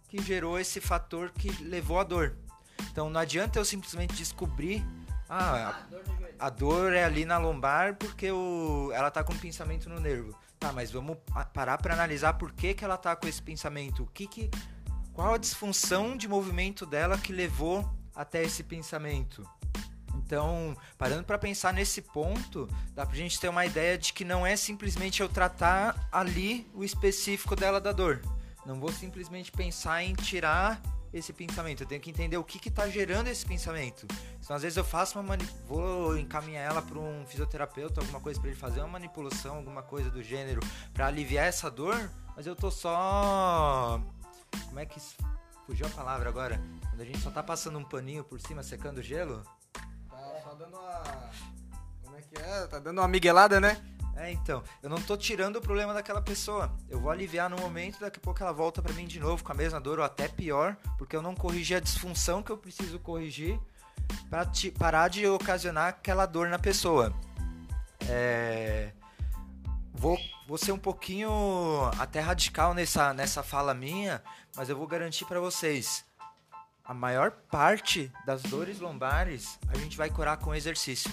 que 0.09 0.23
gerou 0.23 0.59
esse 0.59 0.81
fator 0.81 1.31
que 1.31 1.51
levou 1.63 1.99
à 1.99 2.05
dor. 2.05 2.37
Então 2.91 3.09
não 3.09 3.21
adianta 3.21 3.59
eu 3.59 3.65
simplesmente 3.65 4.15
descobrir 4.15 4.85
ah, 5.29 5.85
a, 6.41 6.47
a 6.47 6.51
dor 6.51 6.93
é 6.93 7.05
ali 7.05 7.25
na 7.25 7.39
lombar 7.39 7.95
porque 7.95 8.31
o, 8.33 8.91
ela 8.93 9.11
tá 9.11 9.23
com 9.23 9.37
pensamento 9.37 9.89
no 9.89 10.01
nervo. 10.01 10.37
Tá, 10.59 10.73
mas 10.73 10.91
vamos 10.91 11.17
parar 11.55 11.79
para 11.79 11.95
analisar 11.95 12.35
por 12.35 12.53
que, 12.53 12.75
que 12.75 12.85
ela 12.85 12.99
tá 12.99 13.17
com 13.17 13.27
esse 13.27 13.41
pensamento. 13.41 14.03
O 14.03 14.07
que 14.07 14.27
que 14.27 14.51
qual 15.13 15.35
a 15.35 15.39
disfunção 15.39 16.17
de 16.17 16.29
movimento 16.29 16.85
dela 16.85 17.17
que 17.17 17.33
levou 17.33 17.89
até 18.15 18.43
esse 18.43 18.63
pensamento? 18.63 19.49
Então, 20.17 20.77
parando 20.97 21.25
para 21.25 21.39
pensar 21.39 21.73
nesse 21.73 22.03
ponto, 22.03 22.69
dá 22.95 23.05
pra 23.05 23.17
gente 23.17 23.39
ter 23.41 23.49
uma 23.49 23.67
ideia 23.67 23.99
de 23.99 24.13
que 24.13 24.25
não 24.25 24.47
é 24.47 24.57
simplesmente 24.57 25.21
eu 25.21 25.29
tratar 25.29 26.09
ali 26.13 26.71
o 26.75 26.85
específico 26.85 27.57
dela 27.57 27.81
da 27.81 27.93
dor. 27.93 28.23
Não 28.65 28.79
vou 28.79 28.93
simplesmente 28.93 29.51
pensar 29.51 30.03
em 30.03 30.15
tirar 30.15 30.81
esse 31.13 31.33
pensamento. 31.33 31.83
Eu 31.83 31.87
tenho 31.87 32.01
que 32.01 32.11
entender 32.11 32.37
o 32.37 32.45
que 32.45 32.69
está 32.69 32.89
gerando 32.89 33.29
esse 33.29 33.45
pensamento. 33.45 34.07
Então, 34.39 34.55
às 34.55 34.63
vezes 34.63 34.77
eu 34.77 34.85
faço 34.85 35.19
uma 35.19 35.25
mani 35.25 35.49
vou 35.67 36.17
encaminhar 36.17 36.65
ela 36.65 36.83
para 36.83 36.99
um 36.99 37.25
fisioterapeuta, 37.27 38.01
alguma 38.01 38.21
coisa 38.21 38.39
para 38.39 38.51
ele 38.51 38.59
fazer 38.59 38.81
uma 38.81 38.89
manipulação, 38.89 39.57
alguma 39.57 39.83
coisa 39.83 40.11
do 40.11 40.23
gênero, 40.23 40.61
para 40.93 41.07
aliviar 41.07 41.47
essa 41.47 41.71
dor, 41.71 42.11
mas 42.37 42.47
eu 42.47 42.55
tô 42.55 42.71
só 42.71 44.01
como 44.67 44.79
é 44.79 44.87
que 44.87 45.01
fugiu 45.67 45.87
a 45.87 45.91
palavra 45.91 46.29
agora? 46.29 46.61
Quando 46.91 47.01
a 47.01 47.05
gente 47.05 47.19
só 47.19 47.31
tá 47.31 47.43
passando 47.43 47.79
um 47.79 47.85
paninho 47.85 48.25
por 48.25 48.41
cima 48.41 48.63
secando 48.63 48.99
o 48.99 49.03
gelo? 49.03 49.43
Só 50.43 50.55
dando 50.55 50.77
uma 50.77 51.31
Como 52.05 52.17
é 52.17 52.23
que 52.23 52.41
é? 52.41 52.67
Tá 52.67 52.79
dando 52.79 52.99
uma 52.99 53.09
miguelada, 53.09 53.61
né? 53.61 53.81
É, 54.17 54.31
então, 54.31 54.63
eu 54.83 54.91
não 54.91 55.01
tô 55.01 55.17
tirando 55.17 55.57
o 55.57 55.61
problema 55.63 55.95
daquela 55.95 56.21
pessoa. 56.21 56.71
Eu 56.91 57.01
vou 57.01 57.11
aliviar 57.11 57.49
no 57.49 57.57
momento, 57.57 58.01
daqui 58.01 58.19
a 58.19 58.21
pouco 58.21 58.43
ela 58.43 58.53
volta 58.53 58.83
para 58.83 58.93
mim 58.93 59.07
de 59.07 59.19
novo 59.19 59.43
com 59.43 59.51
a 59.51 59.55
mesma 59.55 59.81
dor 59.81 59.99
ou 59.99 60.05
até 60.05 60.29
pior, 60.29 60.77
porque 60.99 61.17
eu 61.17 61.23
não 61.23 61.35
corrigi 61.35 61.75
a 61.75 61.81
disfunção 61.81 62.43
que 62.43 62.51
eu 62.51 62.59
preciso 62.59 62.99
corrigir 62.99 63.59
para 64.29 64.47
parar 64.79 65.09
de 65.09 65.27
ocasionar 65.27 65.89
aquela 65.89 66.27
dor 66.27 66.49
na 66.49 66.59
pessoa. 66.59 67.15
É... 68.07 68.93
Vou, 69.95 70.19
vou 70.47 70.59
ser 70.59 70.73
um 70.73 70.79
pouquinho 70.79 71.31
até 71.99 72.21
radical 72.21 72.75
nessa, 72.75 73.15
nessa 73.15 73.43
fala 73.43 73.73
minha, 73.73 74.23
mas 74.55 74.69
eu 74.69 74.77
vou 74.77 74.87
garantir 74.87 75.25
para 75.25 75.41
vocês. 75.41 76.05
A 76.91 76.93
maior 76.93 77.31
parte 77.31 78.11
das 78.27 78.43
dores 78.43 78.81
lombares 78.81 79.61
a 79.69 79.79
gente 79.79 79.97
vai 79.97 80.11
curar 80.11 80.39
com 80.39 80.53
exercício, 80.53 81.09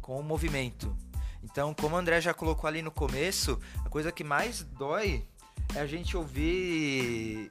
com 0.00 0.16
o 0.16 0.22
movimento. 0.22 0.96
Então, 1.42 1.74
como 1.74 1.96
o 1.96 1.98
André 1.98 2.20
já 2.20 2.32
colocou 2.32 2.68
ali 2.68 2.82
no 2.82 2.90
começo, 2.92 3.60
a 3.84 3.88
coisa 3.88 4.12
que 4.12 4.22
mais 4.22 4.62
dói 4.62 5.26
é 5.74 5.80
a 5.80 5.86
gente 5.86 6.16
ouvir 6.16 7.50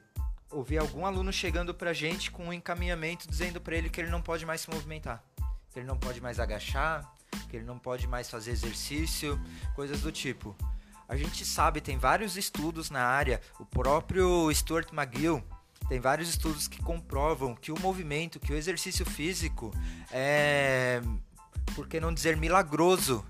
ouvir 0.50 0.78
algum 0.78 1.04
aluno 1.04 1.30
chegando 1.30 1.74
pra 1.74 1.92
gente 1.92 2.30
com 2.30 2.46
um 2.46 2.54
encaminhamento 2.54 3.28
dizendo 3.28 3.60
para 3.60 3.76
ele 3.76 3.90
que 3.90 4.00
ele 4.00 4.08
não 4.10 4.22
pode 4.22 4.46
mais 4.46 4.62
se 4.62 4.70
movimentar, 4.70 5.22
que 5.74 5.78
ele 5.78 5.86
não 5.86 5.98
pode 5.98 6.22
mais 6.22 6.40
agachar, 6.40 7.12
que 7.50 7.56
ele 7.58 7.66
não 7.66 7.78
pode 7.78 8.06
mais 8.06 8.30
fazer 8.30 8.52
exercício, 8.52 9.38
coisas 9.74 10.00
do 10.00 10.10
tipo. 10.10 10.56
A 11.06 11.16
gente 11.16 11.44
sabe, 11.44 11.82
tem 11.82 11.98
vários 11.98 12.38
estudos 12.38 12.88
na 12.88 13.04
área, 13.04 13.42
o 13.60 13.66
próprio 13.66 14.50
Stuart 14.54 14.90
McGill 14.90 15.44
tem 15.92 16.00
vários 16.00 16.30
estudos 16.30 16.66
que 16.66 16.80
comprovam 16.80 17.54
que 17.54 17.70
o 17.70 17.78
movimento, 17.78 18.40
que 18.40 18.50
o 18.50 18.56
exercício 18.56 19.04
físico 19.04 19.70
é, 20.10 21.02
por 21.74 21.86
que 21.86 22.00
não 22.00 22.14
dizer 22.14 22.34
milagroso, 22.34 23.22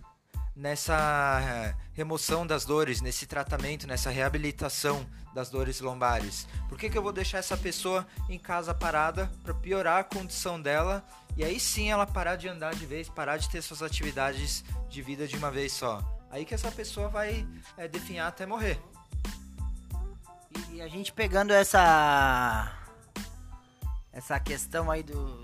nessa 0.54 1.40
eh, 1.42 1.74
remoção 1.92 2.46
das 2.46 2.64
dores, 2.64 3.00
nesse 3.00 3.26
tratamento, 3.26 3.84
nessa 3.84 4.10
reabilitação 4.10 5.04
das 5.34 5.50
dores 5.50 5.80
lombares? 5.80 6.46
Por 6.68 6.78
que, 6.78 6.88
que 6.88 6.96
eu 6.96 7.02
vou 7.02 7.12
deixar 7.12 7.38
essa 7.38 7.56
pessoa 7.56 8.06
em 8.28 8.38
casa 8.38 8.72
parada 8.72 9.28
para 9.42 9.54
piorar 9.54 9.98
a 9.98 10.04
condição 10.04 10.62
dela 10.62 11.04
e 11.36 11.42
aí 11.42 11.58
sim 11.58 11.90
ela 11.90 12.06
parar 12.06 12.36
de 12.36 12.48
andar 12.48 12.76
de 12.76 12.86
vez, 12.86 13.08
parar 13.08 13.38
de 13.38 13.50
ter 13.50 13.60
suas 13.60 13.82
atividades 13.82 14.64
de 14.88 15.02
vida 15.02 15.26
de 15.26 15.36
uma 15.36 15.50
vez 15.50 15.72
só? 15.72 16.00
Aí 16.30 16.44
que 16.44 16.54
essa 16.54 16.70
pessoa 16.70 17.08
vai 17.08 17.44
é, 17.76 17.88
definhar 17.88 18.28
até 18.28 18.46
morrer. 18.46 18.80
E, 20.70 20.80
a 20.82 20.88
gente 20.88 21.12
pegando 21.12 21.52
essa 21.52 22.72
essa 24.12 24.38
questão 24.38 24.90
aí 24.90 25.02
do, 25.02 25.42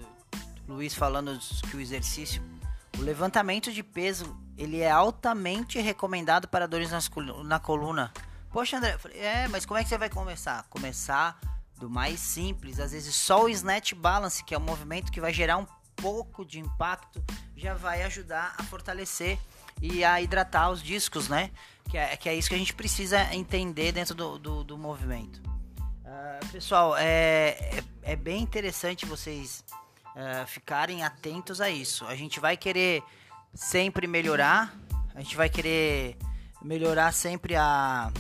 Luiz 0.69 0.95
falando 0.95 1.39
que 1.71 1.77
o 1.77 1.81
exercício, 1.81 2.43
o 2.99 3.01
levantamento 3.01 3.73
de 3.73 3.83
peso, 3.83 4.37
ele 4.57 4.81
é 4.81 4.91
altamente 4.91 5.81
recomendado 5.81 6.47
para 6.47 6.69
dores 6.69 6.91
na 7.45 7.59
coluna. 7.59 8.13
Poxa, 8.51 8.77
André, 8.77 8.99
é, 9.15 9.49
mas 9.49 9.65
como 9.65 9.81
é 9.81 9.83
que 9.83 9.89
você 9.89 9.97
vai 9.97 10.11
começar? 10.11 10.67
Começar 10.69 11.41
do 11.79 11.89
mais 11.89 12.21
simples, 12.21 12.79
às 12.79 12.93
vezes 12.93 13.15
só 13.15 13.45
o 13.45 13.49
snatch 13.49 13.95
balance, 13.95 14.45
que 14.45 14.55
é 14.55 14.59
um 14.59 14.63
movimento 14.63 15.11
que 15.11 15.21
vai 15.21 15.33
gerar 15.33 15.57
um 15.57 15.67
pouco 15.97 16.45
de 16.45 16.59
impacto, 16.59 17.25
já 17.57 17.73
vai 17.73 18.03
ajudar 18.03 18.55
a 18.59 18.63
fortalecer 18.65 19.39
e 19.81 20.05
a 20.05 20.21
hidratar 20.21 20.71
os 20.71 20.83
discos, 20.83 21.29
né? 21.29 21.51
Que 21.89 21.97
é, 21.97 22.17
que 22.17 22.29
é 22.29 22.35
isso 22.35 22.49
que 22.49 22.55
a 22.55 22.59
gente 22.59 22.75
precisa 22.75 23.35
entender 23.35 23.93
dentro 23.93 24.15
do, 24.15 24.39
do, 24.39 24.65
do 24.65 24.79
movimento. 24.79 25.41
Uh, 26.05 26.47
pessoal, 26.53 26.97
é, 26.97 27.57
é, 27.73 27.85
é, 28.03 28.17
bem 28.17 28.43
interessante 28.43 29.07
vocês 29.07 29.65
uh, 30.15 30.47
ficarem 30.47 31.03
atentos 31.03 31.61
a 31.61 31.71
isso. 31.71 32.05
A 32.07 32.15
gente 32.15 32.41
vai 32.41 32.57
querer 32.57 33.03
sempre 33.55 34.07
melhorar, 34.07 34.75
a 35.15 35.21
gente 35.21 35.37
vai 35.37 35.49
querer 35.49 36.17
melhorar 36.63 37.13
sempre 37.13 37.57
a, 37.57 38.13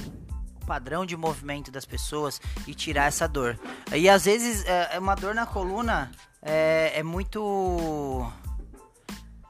o 0.63 0.67
padrão 0.67 1.05
de 1.05 1.17
movimento 1.17 1.71
das 1.71 1.85
pessoas 1.85 2.41
e 2.67 2.75
tirar 2.75 3.07
essa 3.07 3.27
dor. 3.27 3.59
E 3.95 4.09
às 4.09 4.25
vezes 4.25 4.65
é, 4.65 4.97
é 4.97 4.99
uma 4.99 5.15
dor 5.15 5.35
na 5.35 5.45
coluna 5.45 6.11
é, 6.43 6.93
é 6.95 7.03
muito. 7.03 8.31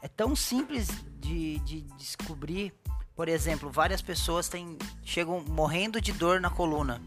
É 0.00 0.09
tão 0.09 0.34
simples 0.34 0.88
de, 1.28 1.58
de 1.58 1.80
descobrir. 1.98 2.72
Por 3.14 3.28
exemplo, 3.28 3.70
várias 3.70 4.00
pessoas 4.00 4.48
têm, 4.48 4.78
chegam 5.04 5.44
morrendo 5.46 6.00
de 6.00 6.12
dor 6.12 6.40
na 6.40 6.48
coluna. 6.48 7.02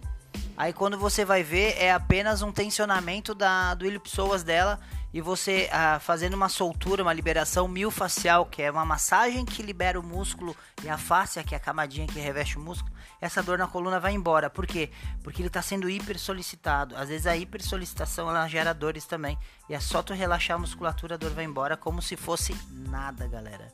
Aí 0.56 0.74
quando 0.74 0.98
você 0.98 1.26
vai 1.26 1.42
ver, 1.42 1.76
é 1.78 1.92
apenas 1.92 2.42
um 2.42 2.52
tensionamento 2.52 3.34
da, 3.34 3.74
do 3.74 3.86
ilipsoas 3.86 4.44
dela 4.44 4.80
e 5.14 5.20
você 5.20 5.68
ah, 5.72 6.00
fazendo 6.00 6.36
uma 6.36 6.50
soltura, 6.50 7.02
uma 7.02 7.14
liberação 7.14 7.68
miofascial, 7.68 8.46
que 8.46 8.62
é 8.62 8.70
uma 8.70 8.86
massagem 8.86 9.44
que 9.44 9.64
libera 9.64 10.00
o 10.00 10.04
músculo 10.04 10.56
e 10.84 10.90
a 10.90 10.98
fáscia, 10.98 11.44
que 11.44 11.56
é 11.56 11.58
a 11.58 11.60
camadinha 11.60 12.06
que 12.06 12.20
reveste 12.20 12.58
o 12.58 12.62
músculo, 12.62 12.94
essa 13.20 13.42
dor 13.42 13.58
na 13.58 13.68
coluna 13.68 14.00
vai 14.00 14.14
embora. 14.14 14.50
Por 14.50 14.68
quê? 14.68 14.92
Porque 15.24 15.42
ele 15.42 15.48
está 15.48 15.62
sendo 15.62 15.90
hiper 15.90 16.20
solicitado. 16.20 16.96
Às 16.96 17.10
vezes 17.10 17.26
a 17.26 17.36
hiper 17.36 17.64
solicitação 17.64 18.30
ela 18.30 18.48
gera 18.48 18.74
dores 18.74 19.06
também. 19.06 19.38
E 19.68 19.74
é 19.74 19.80
só 19.80 20.04
tu 20.04 20.14
relaxar 20.14 20.58
a 20.58 20.60
musculatura, 20.60 21.16
a 21.16 21.18
dor 21.18 21.32
vai 21.32 21.46
embora 21.46 21.76
como 21.76 22.02
se 22.02 22.16
fosse 22.16 22.56
nada, 22.70 23.28
galera. 23.28 23.74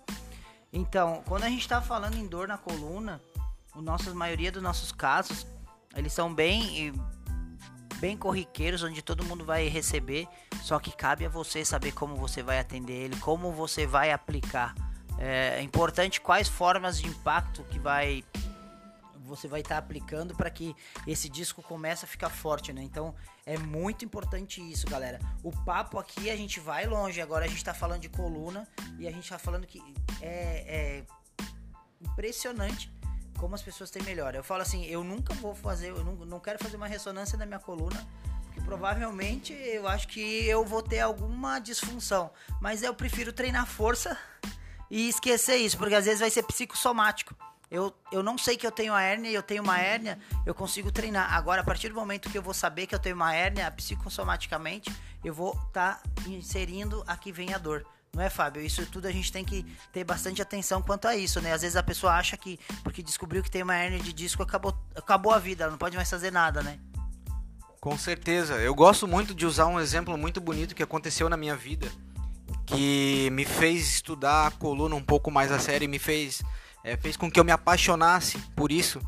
Então, 0.78 1.23
quando 1.25 1.43
a 1.43 1.49
gente 1.49 1.61
está 1.61 1.82
falando 1.82 2.17
em 2.17 2.28
dor 2.28 2.47
na 2.47 2.55
coluna, 2.55 3.19
a 3.73 3.82
nossa, 3.82 4.11
a 4.11 4.13
maioria 4.13 4.51
dos 4.51 4.61
nossos 4.61 4.91
casos 4.91 5.47
eles 5.95 6.13
são 6.13 6.32
bem 6.32 6.93
bem 7.99 8.15
corriqueiros, 8.15 8.84
onde 8.84 9.01
todo 9.01 9.25
mundo 9.25 9.43
vai 9.43 9.67
receber, 9.69 10.28
só 10.61 10.78
que 10.78 10.95
cabe 10.95 11.25
a 11.25 11.30
você 11.30 11.65
saber 11.65 11.93
como 11.93 12.15
você 12.15 12.43
vai 12.43 12.59
atender 12.59 12.93
ele, 12.93 13.15
como 13.17 13.51
você 13.51 13.88
vai 13.88 14.11
aplicar. 14.11 14.75
É 15.17 15.63
importante 15.63 16.21
quais 16.21 16.47
formas 16.47 17.01
de 17.01 17.07
impacto 17.07 17.63
que 17.63 17.80
vai 17.80 18.23
você 19.28 19.47
vai 19.47 19.61
estar 19.61 19.75
tá 19.75 19.80
aplicando 19.80 20.36
para 20.36 20.49
que 20.49 20.75
esse 21.05 21.30
disco 21.30 21.61
comece 21.61 22.05
a 22.05 22.07
ficar 22.07 22.30
forte, 22.30 22.73
né? 22.73 22.82
Então 22.82 23.13
é 23.45 23.57
muito 23.57 24.03
importante 24.03 24.59
isso, 24.59 24.88
galera. 24.88 25.19
O 25.43 25.51
papo 25.63 25.99
aqui 25.99 26.30
a 26.30 26.36
gente 26.36 26.59
vai 26.59 26.86
longe. 26.86 27.21
Agora 27.21 27.45
a 27.45 27.47
gente 27.47 27.57
está 27.57 27.73
falando 27.73 28.01
de 28.01 28.09
coluna 28.09 28.67
e 28.97 29.07
a 29.07 29.11
gente 29.11 29.23
está 29.23 29.38
falando 29.38 29.67
que 29.67 29.82
é, 30.21 31.03
é 31.03 31.05
impressionante 32.01 32.91
como 33.38 33.55
as 33.55 33.61
pessoas 33.61 33.89
têm 33.89 34.01
melhora. 34.03 34.38
Eu 34.38 34.43
falo 34.43 34.61
assim, 34.61 34.86
eu 34.86 35.03
nunca 35.03 35.34
vou 35.36 35.55
fazer, 35.55 35.89
eu 35.89 36.03
não, 36.03 36.13
não 36.25 36.39
quero 36.39 36.59
fazer 36.59 36.75
uma 36.75 36.88
ressonância 36.88 37.38
na 37.38 37.45
minha 37.45 37.59
coluna, 37.59 38.07
porque 38.43 38.61
provavelmente 38.61 39.53
eu 39.53 39.88
acho 39.88 40.07
que 40.07 40.19
eu 40.45 40.65
vou 40.65 40.82
ter 40.82 40.99
alguma 40.99 41.59
disfunção. 41.59 42.32
Mas 42.59 42.84
eu 42.84 42.93
prefiro 42.93 43.32
treinar 43.32 43.67
força 43.67 44.17
e 44.89 45.07
esquecer 45.07 45.57
isso, 45.57 45.78
porque 45.78 45.95
às 45.95 46.05
vezes 46.05 46.19
vai 46.19 46.30
ser 46.30 46.43
psicossomático. 46.43 47.36
Eu, 47.70 47.93
eu 48.11 48.24
não 48.24 48.38
sei 48.38 48.55
que 48.55 48.65
eu 48.65 48.72
tenho 48.72 48.93
a 48.93 49.01
hérnia 49.01 49.30
e 49.30 49.34
eu 49.34 49.43
tenho 49.43 49.61
uma 49.61 49.78
hérnia, 49.78 50.18
eu 50.45 50.55
consigo 50.55 50.91
treinar. 50.91 51.34
Agora, 51.34 51.61
a 51.61 51.63
partir 51.63 51.89
do 51.89 51.95
momento 51.95 52.30
que 52.30 52.38
eu 52.38 52.41
vou 52.41 52.53
saber 52.53 52.88
que 52.88 52.95
eu 52.95 52.99
tenho 52.99 53.15
uma 53.15 53.34
hérnia 53.36 53.70
psicossomaticamente, 53.72 54.89
eu 55.24 55.34
vou 55.34 55.51
estar 55.68 56.01
tá 56.01 56.01
inserindo 56.28 57.03
aqui 57.05 57.32
vem 57.32 57.53
a 57.53 57.57
dor. 57.57 57.86
Não 58.13 58.24
é, 58.24 58.30
Fábio? 58.30 58.61
Isso 58.61 58.86
tudo 58.86 59.07
a 59.07 59.11
gente 59.11 59.32
tem 59.32 59.43
que 59.43 59.63
ter 59.91 60.03
bastante 60.03 60.41
atenção 60.41 60.82
quanto 60.82 61.07
a 61.07 61.15
isso, 61.15 61.41
né? 61.41 61.53
Às 61.53 61.61
vezes 61.61 61.76
a 61.76 61.84
pessoa 61.84 62.13
acha 62.13 62.38
que 62.38 62.57
porque 62.84 63.03
descobriu 63.03 63.43
que 63.43 63.51
tem 63.51 63.61
uma 63.61 63.76
hernia 63.76 63.99
de 63.99 64.13
disco 64.13 64.41
acabou, 64.41 64.74
acabou 64.95 65.34
a 65.34 65.39
vida, 65.39 65.65
ela 65.65 65.72
não 65.72 65.78
pode 65.78 65.95
mais 65.95 66.09
fazer 66.09 66.32
nada, 66.32 66.63
né? 66.63 66.80
Com 67.80 67.97
certeza. 67.97 68.55
Eu 68.55 68.74
gosto 68.74 69.07
muito 69.07 69.36
de 69.36 69.45
usar 69.45 69.68
um 69.68 69.80
exemplo 69.80 70.18
muito 70.18 70.41
bonito 70.41 70.74
que 70.74 70.82
aconteceu 70.82 71.30
na 71.30 71.38
minha 71.38 71.55
vida, 71.55 71.88
que 72.65 73.30
me 73.32 73.45
fez 73.45 73.88
estudar 73.88 74.47
a 74.47 74.51
coluna 74.51 74.95
um 74.95 75.03
pouco 75.03 75.30
mais 75.30 75.51
a 75.51 75.59
sério 75.59 75.86
e 75.86 75.88
me 75.88 75.99
fez, 75.99 76.41
é, 76.88 76.95
fez 76.95 77.17
com 77.17 77.29
que 77.29 77.38
eu 77.38 77.43
me 77.43 77.51
apaixonasse 77.51 78.39
por 78.55 78.71
isso. 78.71 79.01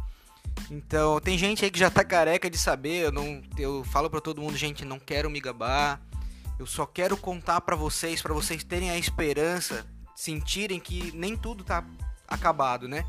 Então, 0.69 1.17
tem 1.21 1.37
gente 1.37 1.63
aí 1.63 1.71
que 1.71 1.79
já 1.79 1.89
tá 1.89 2.03
careca 2.03 2.49
de 2.49 2.57
saber, 2.57 3.05
eu 3.05 3.11
não 3.11 3.41
eu 3.57 3.85
falo 3.85 4.09
para 4.09 4.19
todo 4.19 4.41
mundo, 4.41 4.57
gente, 4.57 4.83
não 4.83 4.99
quero 4.99 5.29
me 5.29 5.39
gabar, 5.39 6.01
eu 6.59 6.65
só 6.65 6.85
quero 6.85 7.15
contar 7.15 7.61
para 7.61 7.77
vocês, 7.77 8.21
para 8.21 8.33
vocês 8.33 8.65
terem 8.65 8.89
a 8.89 8.97
esperança, 8.97 9.85
sentirem 10.13 10.77
que 10.77 11.13
nem 11.15 11.37
tudo 11.37 11.63
tá 11.63 11.85
acabado, 12.27 12.85
né? 12.85 13.05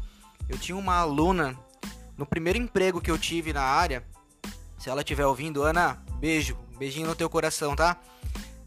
Eu 0.48 0.56
tinha 0.56 0.78
uma 0.78 0.94
aluna 0.94 1.58
no 2.16 2.24
primeiro 2.24 2.58
emprego 2.58 3.00
que 3.00 3.10
eu 3.10 3.18
tive 3.18 3.52
na 3.52 3.62
área. 3.62 4.04
Se 4.78 4.88
ela 4.88 5.00
estiver 5.00 5.26
ouvindo, 5.26 5.64
Ana, 5.64 6.00
beijo, 6.20 6.56
beijinho 6.78 7.08
no 7.08 7.16
teu 7.16 7.28
coração, 7.28 7.74
tá? 7.74 7.96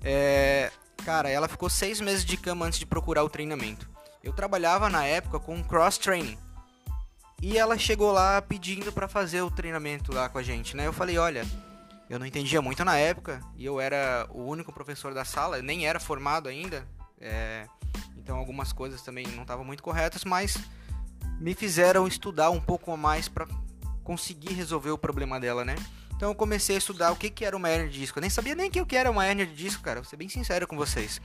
É, 0.04 0.70
cara, 1.06 1.30
ela 1.30 1.48
ficou 1.48 1.70
seis 1.70 2.02
meses 2.02 2.26
de 2.26 2.36
cama 2.36 2.66
antes 2.66 2.78
de 2.78 2.86
procurar 2.86 3.24
o 3.24 3.30
treinamento. 3.30 3.93
Eu 4.24 4.32
trabalhava 4.32 4.90
na 4.90 5.04
época 5.04 5.40
com 5.40 5.62
cross 5.64 5.98
training. 5.98 6.38
E 7.42 7.58
ela 7.58 7.78
chegou 7.78 8.12
lá 8.12 8.42
pedindo 8.42 8.92
para 8.92 9.08
fazer 9.08 9.42
o 9.42 9.52
treinamento 9.52 10.14
lá 10.14 10.30
com 10.30 10.38
a 10.38 10.44
gente, 10.44 10.78
né? 10.78 10.88
Eu 10.88 10.94
falei, 10.94 11.18
olha, 11.18 11.46
eu 12.10 12.18
não 12.18 12.26
entendia 12.26 12.62
muito 12.62 12.86
na 12.86 12.96
época 12.96 13.42
e 13.58 13.66
eu 13.66 13.82
era 13.82 14.26
o 14.30 14.46
único 14.46 14.72
professor 14.72 15.14
da 15.14 15.26
sala, 15.26 15.58
eu 15.58 15.64
nem 15.64 15.86
era 15.86 16.00
formado 16.00 16.48
ainda, 16.48 16.88
é, 17.20 17.68
então 18.16 18.38
algumas 18.38 18.72
coisas 18.72 19.02
também 19.02 19.28
não 19.28 19.42
estavam 19.42 19.66
muito 19.66 19.84
corretas, 19.84 20.24
mas 20.24 20.58
me 21.40 21.54
fizeram 21.54 22.08
estudar 22.08 22.50
um 22.50 22.62
pouco 22.62 22.96
mais 22.96 23.28
para 23.28 23.46
conseguir 24.04 24.54
resolver 24.54 24.92
o 24.92 24.98
problema 24.98 25.40
dela, 25.40 25.66
né? 25.66 25.76
Então 26.16 26.30
eu 26.30 26.36
comecei 26.36 26.76
a 26.76 26.78
estudar 26.78 27.12
o 27.12 27.16
que, 27.18 27.30
que 27.30 27.44
era 27.44 27.58
uma 27.58 27.70
hernia 27.70 27.90
de 27.90 28.00
disco. 28.00 28.20
Eu 28.20 28.22
nem 28.22 28.30
sabia 28.30 28.56
nem 28.56 28.70
o 28.70 28.86
que 28.86 28.96
era 28.96 29.12
uma 29.12 29.26
hernia 29.26 29.46
de 29.46 29.54
disco, 29.54 29.84
cara. 29.84 30.00
Vou 30.02 30.10
ser 30.10 30.16
bem 30.16 30.30
sincero 30.30 30.66
com 30.68 30.78
vocês. 30.78 31.20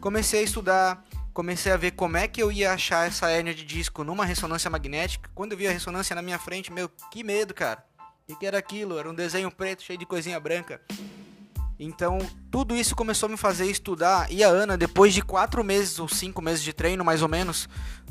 Comecei 0.00 0.40
a 0.40 0.42
estudar, 0.44 1.04
comecei 1.32 1.72
a 1.72 1.76
ver 1.76 1.92
como 1.92 2.16
é 2.16 2.26
que 2.26 2.42
eu 2.42 2.50
ia 2.50 2.72
achar 2.72 3.06
essa 3.06 3.30
hernia 3.30 3.54
de 3.54 3.64
disco 3.64 4.04
numa 4.04 4.24
ressonância 4.24 4.70
magnética. 4.70 5.30
Quando 5.34 5.52
eu 5.52 5.58
vi 5.58 5.66
a 5.66 5.72
ressonância 5.72 6.14
na 6.14 6.22
minha 6.22 6.38
frente, 6.38 6.72
meu, 6.72 6.88
que 7.10 7.22
medo, 7.22 7.54
cara. 7.54 7.84
O 8.28 8.36
que 8.36 8.46
era 8.46 8.58
aquilo? 8.58 8.98
Era 8.98 9.10
um 9.10 9.14
desenho 9.14 9.50
preto 9.50 9.82
cheio 9.82 9.98
de 9.98 10.06
coisinha 10.06 10.38
branca. 10.38 10.80
Então, 11.78 12.18
tudo 12.50 12.76
isso 12.76 12.94
começou 12.94 13.26
a 13.26 13.30
me 13.30 13.38
fazer 13.38 13.66
estudar. 13.66 14.30
E 14.30 14.44
a 14.44 14.48
Ana, 14.48 14.76
depois 14.76 15.14
de 15.14 15.22
quatro 15.22 15.64
meses 15.64 15.98
ou 15.98 16.06
cinco 16.06 16.42
meses 16.42 16.62
de 16.62 16.72
treino, 16.72 17.02
mais 17.04 17.22
ou 17.22 17.28
menos, 17.28 17.68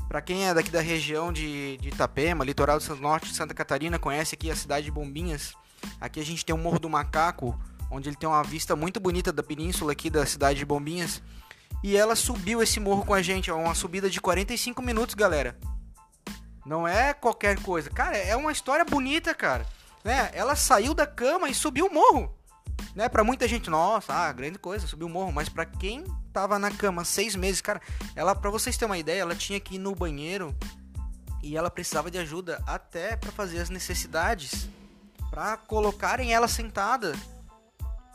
para 0.07 0.21
quem 0.21 0.47
é 0.47 0.53
daqui 0.55 0.71
da 0.71 0.81
região 0.81 1.31
de, 1.31 1.77
de 1.77 1.89
Itapema, 1.89 2.43
litoral 2.43 2.79
do 2.79 2.95
norte 2.95 3.29
de 3.29 3.35
Santa 3.35 3.53
Catarina, 3.53 3.99
conhece 3.99 4.33
aqui 4.33 4.49
a 4.49 4.55
cidade 4.55 4.85
de 4.85 4.91
Bombinhas. 4.91 5.53
Aqui 6.01 6.19
a 6.19 6.25
gente 6.25 6.43
tem 6.43 6.53
o 6.53 6.57
Morro 6.57 6.79
do 6.79 6.89
Macaco, 6.89 7.57
onde 7.91 8.09
ele 8.09 8.15
tem 8.15 8.27
uma 8.27 8.43
vista 8.43 8.75
muito 8.75 8.99
bonita 8.99 9.31
da 9.31 9.43
península 9.43 9.91
aqui 9.91 10.09
da 10.09 10.25
cidade 10.25 10.57
de 10.57 10.65
Bombinhas. 10.65 11.21
E 11.83 11.95
ela 11.95 12.15
subiu 12.15 12.61
esse 12.61 12.79
morro 12.79 13.05
com 13.05 13.13
a 13.13 13.21
gente, 13.21 13.51
uma 13.51 13.75
subida 13.75 14.09
de 14.09 14.19
45 14.19 14.81
minutos, 14.81 15.15
galera. 15.15 15.57
Não 16.65 16.87
é 16.87 17.13
qualquer 17.13 17.61
coisa. 17.61 17.89
Cara, 17.89 18.17
é 18.17 18.35
uma 18.35 18.51
história 18.51 18.83
bonita, 18.83 19.33
cara 19.33 19.65
né? 20.03 20.29
Ela 20.33 20.55
saiu 20.55 20.93
da 20.93 21.05
cama 21.05 21.49
e 21.49 21.53
subiu 21.53 21.87
o 21.87 21.93
morro. 21.93 22.35
Né, 22.95 23.07
para 23.07 23.23
muita 23.23 23.47
gente, 23.47 23.69
nossa, 23.69 24.13
ah, 24.13 24.31
grande 24.31 24.57
coisa, 24.57 24.87
subiu 24.87 25.07
o 25.07 25.09
morro, 25.09 25.31
mas 25.31 25.47
para 25.47 25.65
quem 25.65 26.03
tava 26.33 26.57
na 26.57 26.71
cama 26.71 27.03
seis 27.03 27.35
meses, 27.35 27.61
cara, 27.61 27.81
ela, 28.15 28.33
para 28.33 28.49
vocês 28.49 28.77
terem 28.77 28.89
uma 28.89 28.97
ideia, 28.97 29.21
ela 29.21 29.35
tinha 29.35 29.59
que 29.59 29.75
ir 29.75 29.77
no 29.77 29.93
banheiro 29.93 30.55
e 31.43 31.55
ela 31.55 31.69
precisava 31.69 32.09
de 32.09 32.17
ajuda 32.17 32.63
até 32.65 33.15
para 33.15 33.31
fazer 33.31 33.59
as 33.59 33.69
necessidades, 33.69 34.67
para 35.29 35.57
colocarem 35.57 36.33
ela 36.33 36.47
sentada. 36.47 37.13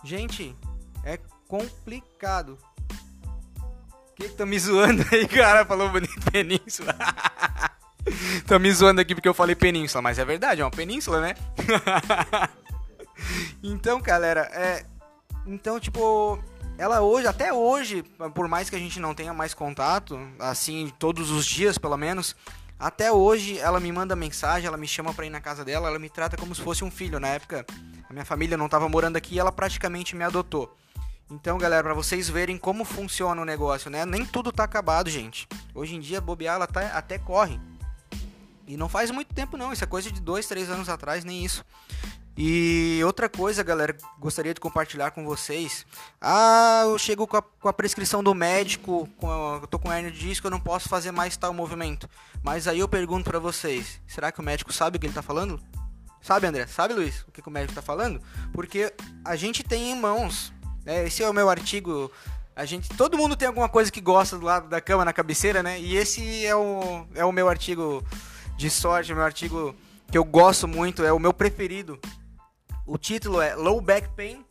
Gente, 0.03 0.57
é 1.05 1.19
complicado. 1.47 2.59
Que, 4.17 4.29
que 4.29 4.35
tá 4.35 4.47
me 4.47 4.59
zoando 4.59 5.05
aí, 5.12 5.27
cara? 5.27 5.65
Falou 5.65 5.91
bonito 5.91 6.15
península. 6.31 6.95
Tô 8.47 8.59
me 8.59 8.71
zoando 8.73 9.01
aqui 9.01 9.15
porque 9.15 9.29
eu 9.29 9.35
falei 9.35 9.55
península, 9.55 10.03
mas 10.03 10.19
é 10.19 10.25
verdade, 10.25 10.61
é 10.61 10.65
uma 10.65 10.71
península, 10.71 11.21
né? 11.21 11.35
então, 13.62 14.01
galera, 14.01 14.43
é. 14.53 14.85
Então, 15.47 15.81
tipo, 15.81 16.39
ela 16.77 17.01
hoje, 17.01 17.27
até 17.27 17.53
hoje, 17.53 18.03
por 18.35 18.49
mais 18.49 18.69
que 18.69 18.77
a 18.77 18.79
gente 18.79 19.01
não 19.01 19.15
tenha 19.15 19.33
mais 19.33 19.55
contato, 19.55 20.19
assim, 20.39 20.93
todos 20.99 21.31
os 21.31 21.47
dias 21.47 21.79
pelo 21.79 21.97
menos, 21.97 22.37
até 22.79 23.12
hoje 23.12 23.59
ela 23.59 23.81
me 23.81 23.91
manda 23.93 24.17
mensagem, 24.17 24.67
ela 24.67 24.77
me 24.77 24.87
chama 24.87 25.15
pra 25.15 25.25
ir 25.25 25.31
na 25.31 25.41
casa 25.41 25.65
dela, 25.65 25.89
ela 25.89 25.99
me 25.99 26.11
trata 26.11 26.37
como 26.37 26.55
se 26.55 26.61
fosse 26.61 26.85
um 26.85 26.91
filho. 26.91 27.21
Na 27.21 27.29
época, 27.29 27.65
a 28.09 28.12
minha 28.12 28.25
família 28.25 28.57
não 28.57 28.69
tava 28.69 28.89
morando 28.89 29.17
aqui 29.17 29.37
e 29.37 29.39
ela 29.39 29.53
praticamente 29.53 30.17
me 30.17 30.25
adotou. 30.25 30.77
Então, 31.31 31.57
galera, 31.59 31.83
para 31.83 31.95
vocês 31.95 32.29
verem 32.29 32.59
como 32.59 32.85
funciona 32.85 33.41
o 33.41 33.45
negócio, 33.45 33.91
né? 33.91 34.05
Nem 34.05 34.27
tudo 34.27 34.53
tá 34.53 34.64
acabado, 34.64 35.09
gente. 35.09 35.49
Hoje 35.75 35.95
em 35.97 36.01
dia, 36.01 36.20
bobear, 36.20 36.57
ela 36.57 36.66
tá, 36.66 36.87
até 36.89 37.18
corre. 37.18 37.59
E 38.66 38.77
não 38.77 38.89
faz 38.89 39.11
muito 39.11 39.35
tempo, 39.35 39.57
não. 39.57 39.72
Isso 39.72 39.85
é 39.85 39.87
coisa 39.87 40.11
de 40.11 40.20
dois, 40.20 40.47
três 40.47 40.70
anos 40.70 40.89
atrás, 40.89 41.25
nem 41.25 41.45
isso. 41.45 41.64
E 42.37 43.01
outra 43.05 43.29
coisa, 43.29 43.62
galera, 43.62 43.97
gostaria 44.18 44.53
de 44.53 44.61
compartilhar 44.61 45.12
com 45.12 45.25
vocês. 45.25 45.87
Ah, 46.20 46.83
eu 46.85 46.99
chego 46.99 47.27
com 47.27 47.37
a, 47.37 47.43
com 47.43 47.68
a 47.68 47.72
prescrição 47.72 48.25
do 48.25 48.35
médico, 48.35 49.09
com 49.16 49.31
a, 49.31 49.61
eu 49.62 49.66
tô 49.68 49.79
com 49.79 49.93
hernia 49.93 50.11
de 50.11 50.18
disco, 50.18 50.47
eu 50.47 50.51
não 50.51 50.59
posso 50.59 50.89
fazer 50.89 51.12
mais 51.12 51.37
tal 51.37 51.55
movimento. 51.55 52.09
Mas 52.43 52.66
aí 52.66 52.81
eu 52.81 52.89
pergunto 52.89 53.31
para 53.31 53.39
vocês, 53.39 54.01
será 54.07 54.33
que 54.33 54.41
o 54.41 54.43
médico 54.43 54.72
sabe 54.72 54.97
o 54.97 55.01
que 55.01 55.07
ele 55.07 55.14
tá 55.14 55.22
falando? 55.22 55.61
Sabe, 56.20 56.47
André? 56.47 56.66
Sabe, 56.66 56.95
Luiz, 56.95 57.22
o 57.29 57.31
que, 57.31 57.41
que 57.41 57.49
o 57.49 57.53
médico 57.53 57.75
tá 57.75 57.83
falando? 57.83 58.20
Porque 58.53 58.93
a 59.25 59.37
gente 59.37 59.62
tem 59.62 59.93
em 59.93 60.01
mãos. 60.01 60.53
Né? 60.85 61.07
Esse 61.07 61.22
é 61.22 61.28
o 61.28 61.32
meu 61.32 61.49
artigo. 61.49 62.11
A 62.55 62.64
gente, 62.64 62.89
todo 62.91 63.18
mundo 63.18 63.37
tem 63.37 63.49
alguma 63.49 63.68
coisa 63.68 63.91
que 63.91 64.01
gosta 64.01 64.39
do 64.39 64.45
lado 64.45 64.68
da 64.68 64.80
cama 64.80 65.05
na 65.05 65.12
cabeceira, 65.12 65.62
né? 65.62 65.80
E 65.80 65.97
esse 65.97 66.47
é 66.47 66.55
o, 66.55 67.07
é 67.14 67.24
o 67.24 67.32
meu 67.32 67.49
artigo 67.49 68.05
de 68.57 68.70
sorte, 68.70 69.12
o 69.12 69.16
meu 69.16 69.24
artigo 69.24 69.74
que 70.11 70.16
eu 70.16 70.24
gosto 70.24 70.68
muito, 70.68 71.03
é 71.03 71.12
o 71.12 71.18
meu 71.18 71.32
preferido 71.32 71.99
o 72.87 72.99
título 72.99 73.41
é 73.41 73.55
Low 73.55 73.80
Back 73.80 74.09
Pain 74.11 74.45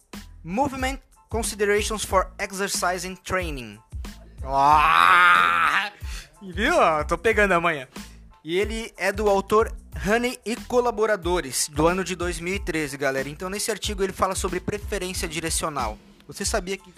Movement 0.43 0.99
Considerations 1.29 2.03
for 2.03 2.31
Exercise 2.39 3.07
and 3.07 3.15
Training. 3.15 3.79
Ah! 4.43 5.91
Viu? 6.41 6.73
Tô 7.07 7.17
pegando 7.17 7.53
amanhã. 7.53 7.87
E 8.43 8.57
ele 8.57 8.91
é 8.97 9.11
do 9.11 9.29
autor 9.29 9.71
Honey 10.05 10.39
e 10.45 10.55
colaboradores, 10.55 11.69
do 11.69 11.87
ano 11.87 12.03
de 12.03 12.15
2013, 12.15 12.97
galera. 12.97 13.29
Então, 13.29 13.49
nesse 13.49 13.71
artigo, 13.71 14.03
ele 14.03 14.11
fala 14.11 14.35
sobre 14.35 14.59
preferência 14.59 15.27
direcional. 15.27 15.97
Você 16.27 16.45
sabia 16.45 16.77
que 16.77 16.93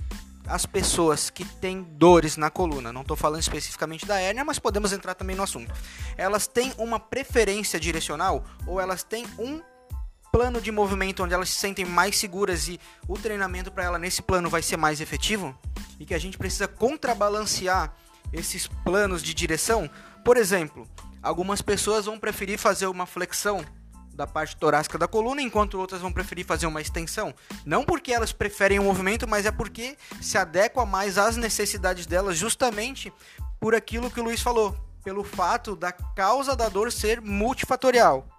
as 0.48 0.66
pessoas 0.66 1.30
que 1.30 1.44
têm 1.44 1.82
dores 1.82 2.38
na 2.38 2.50
coluna, 2.50 2.94
não 2.94 3.02
estou 3.02 3.18
falando 3.18 3.42
especificamente 3.42 4.06
da 4.06 4.20
hérnia, 4.20 4.46
mas 4.46 4.60
podemos 4.60 4.94
entrar 4.94 5.16
também 5.16 5.36
no 5.36 5.44
assunto. 5.44 5.74
Elas 6.18 6.48
têm 6.48 6.74
uma 6.78 7.00
preferência 7.00 7.80
direcional 7.80 8.44
ou 8.68 8.80
elas 8.80 9.04
têm 9.04 9.26
um 9.40 9.62
plano 10.32 10.60
de 10.60 10.72
movimento 10.72 11.24
onde 11.24 11.34
elas 11.34 11.50
se 11.50 11.56
sentem 11.56 11.86
mais 11.86 12.18
seguras 12.18 12.68
e 12.68 12.80
o 13.08 13.18
treinamento 13.18 13.72
para 13.72 13.86
ela 13.86 13.98
nesse 13.98 14.22
plano 14.22 14.50
vai 14.50 14.62
ser 14.62 14.78
mais 14.78 15.00
efetivo 15.00 15.58
e 16.00 16.06
que 16.06 16.14
a 16.14 16.20
gente 16.20 16.38
precisa 16.38 16.68
contrabalancear 16.68 17.94
esses 18.34 18.68
planos 18.68 19.24
de 19.24 19.34
direção. 19.34 19.90
Por 20.24 20.38
exemplo, 20.38 20.88
algumas 21.24 21.62
pessoas 21.62 22.06
vão 22.06 22.20
preferir 22.20 22.60
fazer 22.60 22.88
uma 22.88 23.06
flexão 23.06 23.64
da 24.16 24.26
parte 24.26 24.56
torácica 24.56 24.98
da 24.98 25.08
coluna, 25.08 25.42
enquanto 25.42 25.78
outras 25.78 26.02
vão 26.02 26.12
preferir 26.12 26.46
fazer 26.46 26.66
uma 26.66 26.82
extensão. 26.82 27.34
Não 27.66 27.84
porque 27.84 28.14
elas 28.14 28.32
preferem 28.32 28.80
o 28.80 28.84
movimento, 28.84 29.28
mas 29.28 29.46
é 29.46 29.52
porque 29.52 29.98
se 30.22 30.38
adequa 30.38 30.86
mais 30.86 31.18
às 31.18 31.36
necessidades 31.36 32.06
delas, 32.06 32.38
justamente 32.38 33.12
por 33.60 33.76
aquilo 33.76 34.10
que 34.10 34.20
o 34.20 34.24
Luiz 34.24 34.42
falou, 34.42 34.76
pelo 35.04 35.24
fato 35.24 35.76
da 35.76 35.92
causa 35.92 36.56
da 36.56 36.70
dor 36.70 36.92
ser 36.92 37.22
multifatorial. 37.22 38.35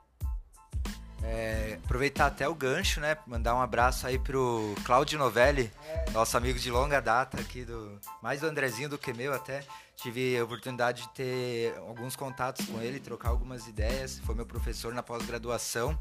É, 1.28 1.78
aproveitar 1.84 2.26
até 2.26 2.48
o 2.48 2.54
gancho, 2.54 3.00
né? 3.00 3.16
Mandar 3.26 3.54
um 3.56 3.60
abraço 3.60 4.06
aí 4.06 4.16
pro 4.18 4.74
Claudio 4.84 5.18
Novelli, 5.18 5.72
nosso 6.12 6.36
amigo 6.36 6.58
de 6.58 6.70
longa 6.70 7.00
data 7.00 7.40
aqui 7.40 7.64
do. 7.64 7.98
Mais 8.22 8.40
do 8.40 8.46
Andrezinho 8.46 8.88
do 8.88 8.96
que 8.96 9.12
meu 9.12 9.34
até. 9.34 9.64
Tive 9.96 10.38
a 10.38 10.44
oportunidade 10.44 11.02
de 11.02 11.08
ter 11.08 11.74
alguns 11.78 12.14
contatos 12.14 12.66
com 12.66 12.80
ele, 12.80 13.00
trocar 13.00 13.30
algumas 13.30 13.66
ideias. 13.66 14.20
Foi 14.20 14.34
meu 14.34 14.46
professor 14.46 14.94
na 14.94 15.02
pós-graduação. 15.02 15.98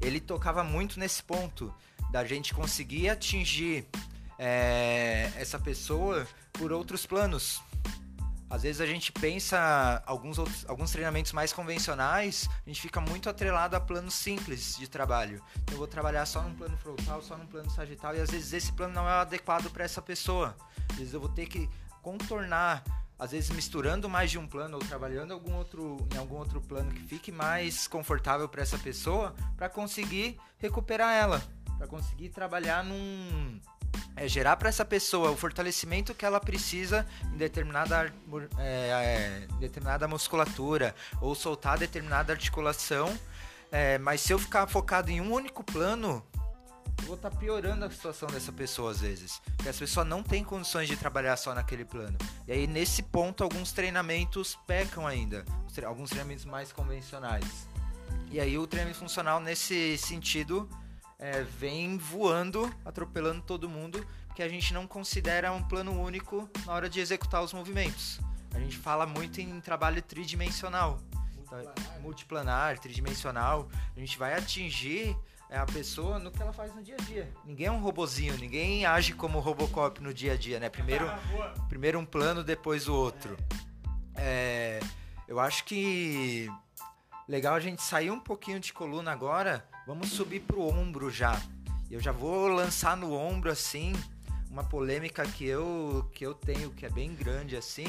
Ele 0.00 0.20
tocava 0.20 0.62
muito 0.62 1.00
nesse 1.00 1.22
ponto 1.22 1.74
da 2.10 2.24
gente 2.24 2.54
conseguir 2.54 3.08
atingir 3.08 3.86
é, 4.38 5.32
essa 5.36 5.58
pessoa 5.58 6.26
por 6.52 6.72
outros 6.72 7.06
planos, 7.06 7.62
às 8.50 8.62
vezes 8.62 8.80
a 8.80 8.86
gente 8.86 9.12
pensa 9.12 10.02
alguns 10.06 10.38
outros, 10.38 10.64
alguns 10.68 10.90
treinamentos 10.90 11.32
mais 11.32 11.52
convencionais, 11.52 12.48
a 12.66 12.68
gente 12.68 12.80
fica 12.80 13.00
muito 13.00 13.28
atrelado 13.28 13.76
a 13.76 13.80
planos 13.80 14.14
simples 14.14 14.76
de 14.76 14.88
trabalho. 14.88 15.42
Então, 15.62 15.74
eu 15.74 15.78
vou 15.78 15.86
trabalhar 15.86 16.24
só 16.24 16.42
num 16.42 16.54
plano 16.54 16.76
frontal, 16.78 17.22
só 17.22 17.36
num 17.36 17.46
plano 17.46 17.70
sagital 17.70 18.16
e 18.16 18.20
às 18.20 18.30
vezes 18.30 18.52
esse 18.52 18.72
plano 18.72 18.94
não 18.94 19.08
é 19.08 19.12
adequado 19.12 19.70
para 19.70 19.84
essa 19.84 20.00
pessoa. 20.00 20.56
Às 20.90 20.96
vezes 20.96 21.14
eu 21.14 21.20
vou 21.20 21.28
ter 21.28 21.46
que 21.46 21.68
contornar, 22.02 22.82
às 23.18 23.32
vezes 23.32 23.50
misturando 23.50 24.08
mais 24.08 24.30
de 24.30 24.38
um 24.38 24.46
plano 24.46 24.76
ou 24.76 24.82
trabalhando 24.82 25.32
algum 25.32 25.54
outro, 25.54 26.08
em 26.14 26.16
algum 26.16 26.36
outro 26.36 26.60
plano 26.60 26.90
que 26.90 27.02
fique 27.02 27.30
mais 27.30 27.86
confortável 27.86 28.48
para 28.48 28.62
essa 28.62 28.78
pessoa, 28.78 29.34
para 29.56 29.68
conseguir 29.68 30.38
recuperar 30.56 31.12
ela, 31.14 31.42
para 31.76 31.86
conseguir 31.86 32.30
trabalhar 32.30 32.82
num 32.82 33.60
é 34.16 34.26
gerar 34.28 34.56
para 34.56 34.68
essa 34.68 34.84
pessoa 34.84 35.30
o 35.30 35.36
fortalecimento 35.36 36.14
que 36.14 36.24
ela 36.24 36.40
precisa 36.40 37.06
em 37.32 37.36
determinada, 37.36 38.12
é, 38.58 39.46
é, 39.48 39.56
determinada 39.58 40.08
musculatura 40.08 40.94
ou 41.20 41.34
soltar 41.34 41.78
determinada 41.78 42.32
articulação. 42.32 43.16
É, 43.70 43.98
mas 43.98 44.20
se 44.20 44.32
eu 44.32 44.38
ficar 44.38 44.66
focado 44.66 45.10
em 45.10 45.20
um 45.20 45.32
único 45.32 45.62
plano, 45.62 46.24
eu 47.00 47.06
vou 47.06 47.16
estar 47.16 47.30
tá 47.30 47.36
piorando 47.36 47.84
a 47.84 47.90
situação 47.90 48.28
dessa 48.28 48.50
pessoa 48.50 48.90
às 48.90 49.00
vezes. 49.00 49.40
Porque 49.56 49.68
essa 49.68 49.78
pessoa 49.78 50.04
não 50.04 50.22
tem 50.22 50.42
condições 50.42 50.88
de 50.88 50.96
trabalhar 50.96 51.36
só 51.36 51.54
naquele 51.54 51.84
plano. 51.84 52.16
E 52.46 52.52
aí, 52.52 52.66
nesse 52.66 53.02
ponto, 53.02 53.44
alguns 53.44 53.72
treinamentos 53.72 54.58
pecam 54.66 55.06
ainda. 55.06 55.44
Alguns 55.86 56.10
treinamentos 56.10 56.44
mais 56.44 56.72
convencionais. 56.72 57.68
E 58.32 58.40
aí, 58.40 58.58
o 58.58 58.66
treinamento 58.66 58.98
funcional, 58.98 59.38
nesse 59.38 59.96
sentido, 59.96 60.68
é, 61.18 61.42
vem 61.42 61.98
voando, 61.98 62.72
atropelando 62.84 63.42
todo 63.42 63.68
mundo, 63.68 64.06
que 64.34 64.42
a 64.42 64.48
gente 64.48 64.72
não 64.72 64.86
considera 64.86 65.52
um 65.52 65.62
plano 65.62 66.00
único 66.00 66.48
na 66.64 66.72
hora 66.72 66.88
de 66.88 67.00
executar 67.00 67.42
os 67.42 67.52
movimentos. 67.52 68.20
A 68.54 68.60
gente 68.60 68.76
fala 68.76 69.04
muito 69.04 69.40
em 69.40 69.60
trabalho 69.60 70.00
tridimensional, 70.00 71.00
multiplanar, 71.34 71.74
então, 71.76 72.00
multiplanar 72.00 72.78
tridimensional. 72.78 73.68
A 73.96 74.00
gente 74.00 74.16
vai 74.16 74.34
atingir 74.34 75.16
é, 75.50 75.58
a 75.58 75.66
pessoa 75.66 76.18
no 76.18 76.30
que 76.30 76.40
ela 76.40 76.52
faz 76.52 76.74
no 76.74 76.82
dia 76.82 76.94
a 76.98 77.02
dia. 77.02 77.32
Ninguém 77.44 77.66
é 77.66 77.72
um 77.72 77.80
robozinho, 77.80 78.36
ninguém 78.38 78.86
age 78.86 79.12
como 79.12 79.40
Robocop 79.40 80.00
no 80.00 80.14
dia 80.14 80.34
a 80.34 80.36
dia, 80.36 80.60
né? 80.60 80.68
Primeiro, 80.68 81.06
primeiro 81.68 81.98
um 81.98 82.04
plano, 82.04 82.44
depois 82.44 82.86
o 82.86 82.94
outro. 82.94 83.36
É, 84.14 84.78
eu 85.26 85.40
acho 85.40 85.64
que 85.64 86.48
legal 87.26 87.54
a 87.54 87.60
gente 87.60 87.82
sair 87.82 88.10
um 88.10 88.20
pouquinho 88.20 88.60
de 88.60 88.72
coluna 88.72 89.10
agora 89.10 89.66
Vamos 89.88 90.10
subir 90.10 90.40
pro 90.40 90.60
ombro 90.60 91.10
já. 91.10 91.40
Eu 91.90 91.98
já 91.98 92.12
vou 92.12 92.46
lançar 92.46 92.94
no 92.94 93.14
ombro 93.14 93.50
assim 93.50 93.94
uma 94.50 94.62
polêmica 94.62 95.26
que 95.26 95.46
eu 95.46 96.06
que 96.12 96.26
eu 96.26 96.34
tenho 96.34 96.70
que 96.72 96.84
é 96.84 96.90
bem 96.90 97.14
grande 97.14 97.56
assim, 97.56 97.86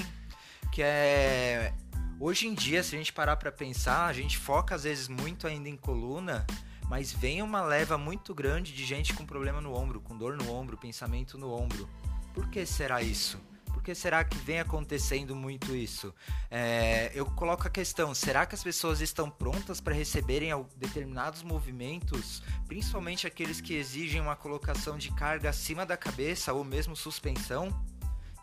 que 0.72 0.82
é 0.82 1.74
hoje 2.18 2.47
em 2.47 2.54
dia 2.54 2.82
se 2.84 2.95
a 2.95 2.97
gente 2.97 3.12
parar 3.12 3.36
para 3.36 3.52
pensar, 3.52 4.06
a 4.06 4.14
gente 4.14 4.38
foca 4.38 4.76
às 4.76 4.86
vezes 4.86 5.10
muito 5.10 5.45
ainda 5.45 5.68
em 5.68 5.76
coluna, 5.76 6.47
mas 6.88 7.12
vem 7.12 7.41
uma 7.41 7.62
leva 7.62 7.97
muito 7.97 8.34
grande 8.34 8.72
de 8.72 8.86
gente 8.86 9.14
com 9.14 9.26
problema 9.26 9.60
no 9.60 9.76
ombro, 9.76 10.00
com 10.00 10.18
dor 10.18 10.38
no 10.38 10.50
ombro, 10.54 10.78
pensamento 10.78 11.38
no 11.38 11.52
ombro. 11.52 11.86
Por 12.34 12.50
que 12.50 12.66
será 12.66 13.02
isso? 13.02 13.38
Por 13.74 13.84
que 13.84 13.93
será 13.95 14.24
que 14.24 14.38
vem 14.38 14.59
acontecendo 14.59 15.36
muito 15.36 15.76
isso? 15.76 16.13
É, 16.49 17.11
eu 17.13 17.26
coloco 17.26 17.67
a 17.67 17.70
questão: 17.70 18.13
será 18.13 18.45
que 18.45 18.55
as 18.55 18.63
pessoas 18.63 19.01
estão 19.01 19.30
prontas 19.30 19.80
para 19.80 19.93
receberem 19.93 20.49
determinados 20.76 21.43
movimentos, 21.43 22.41
principalmente 22.67 23.28
aqueles 23.28 23.61
que 23.61 23.74
exigem 23.74 24.20
uma 24.20 24.36
colocação 24.36 24.97
de 24.97 25.11
carga 25.11 25.49
acima 25.49 25.86
da 25.86 25.95
cabeça 25.95 26.53
ou 26.53 26.63
mesmo 26.63 26.95
suspensão? 26.95 27.74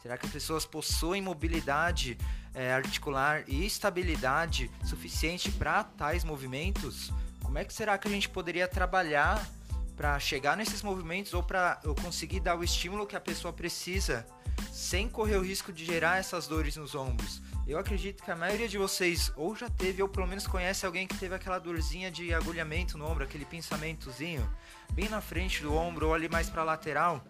Será 0.02 0.16
que 0.16 0.26
as 0.26 0.32
pessoas 0.32 0.64
possuem 0.64 1.20
mobilidade 1.20 2.16
é, 2.54 2.72
articular 2.72 3.42
e 3.48 3.66
estabilidade 3.66 4.70
suficiente 4.84 5.50
para 5.50 5.82
tais 5.82 6.22
movimentos? 6.22 7.12
Como 7.42 7.58
é 7.58 7.64
que 7.64 7.74
será 7.74 7.98
que 7.98 8.06
a 8.06 8.10
gente 8.10 8.28
poderia 8.28 8.68
trabalhar 8.68 9.44
para 9.96 10.18
chegar 10.20 10.56
nesses 10.56 10.82
movimentos 10.82 11.34
ou 11.34 11.42
para 11.42 11.80
eu 11.82 11.94
conseguir 11.94 12.38
dar 12.38 12.56
o 12.56 12.62
estímulo 12.62 13.06
que 13.06 13.16
a 13.16 13.20
pessoa 13.20 13.52
precisa 13.52 14.26
sem 14.72 15.08
correr 15.08 15.36
o 15.36 15.42
risco 15.42 15.72
de 15.72 15.84
gerar 15.84 16.18
essas 16.18 16.46
dores 16.46 16.76
nos 16.76 16.94
ombros. 16.94 17.42
Eu 17.66 17.78
acredito 17.78 18.22
que 18.22 18.30
a 18.30 18.36
maioria 18.36 18.68
de 18.68 18.78
vocês 18.78 19.32
ou 19.34 19.56
já 19.56 19.68
teve 19.68 20.02
ou 20.02 20.08
pelo 20.08 20.26
menos 20.26 20.46
conhece 20.46 20.86
alguém 20.86 21.06
que 21.06 21.18
teve 21.18 21.34
aquela 21.34 21.58
dorzinha 21.58 22.10
de 22.10 22.32
agulhamento 22.32 22.96
no 22.96 23.04
ombro, 23.04 23.24
aquele 23.24 23.44
pensamentozinho 23.44 24.48
bem 24.92 25.08
na 25.08 25.20
frente 25.20 25.62
do 25.62 25.74
ombro 25.74 26.08
ou 26.08 26.14
ali 26.14 26.28
mais 26.28 26.48
para 26.48 26.62
lateral. 26.62 27.24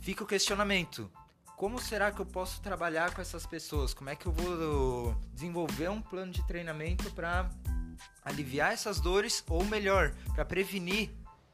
Fica 0.00 0.24
o 0.24 0.26
questionamento: 0.26 1.10
como 1.60 1.78
será 1.78 2.10
que 2.10 2.20
eu 2.20 2.24
posso 2.24 2.62
trabalhar 2.62 3.12
com 3.14 3.20
essas 3.20 3.44
pessoas? 3.44 3.92
Como 3.92 4.08
é 4.08 4.16
que 4.16 4.24
eu 4.24 4.32
vou 4.32 5.14
desenvolver 5.34 5.90
um 5.90 6.00
plano 6.00 6.32
de 6.32 6.42
treinamento 6.46 7.10
para 7.10 7.50
aliviar 8.24 8.72
essas 8.72 8.98
dores 8.98 9.44
ou 9.46 9.62
melhor, 9.66 10.14
para 10.34 10.46
prevenir 10.46 11.10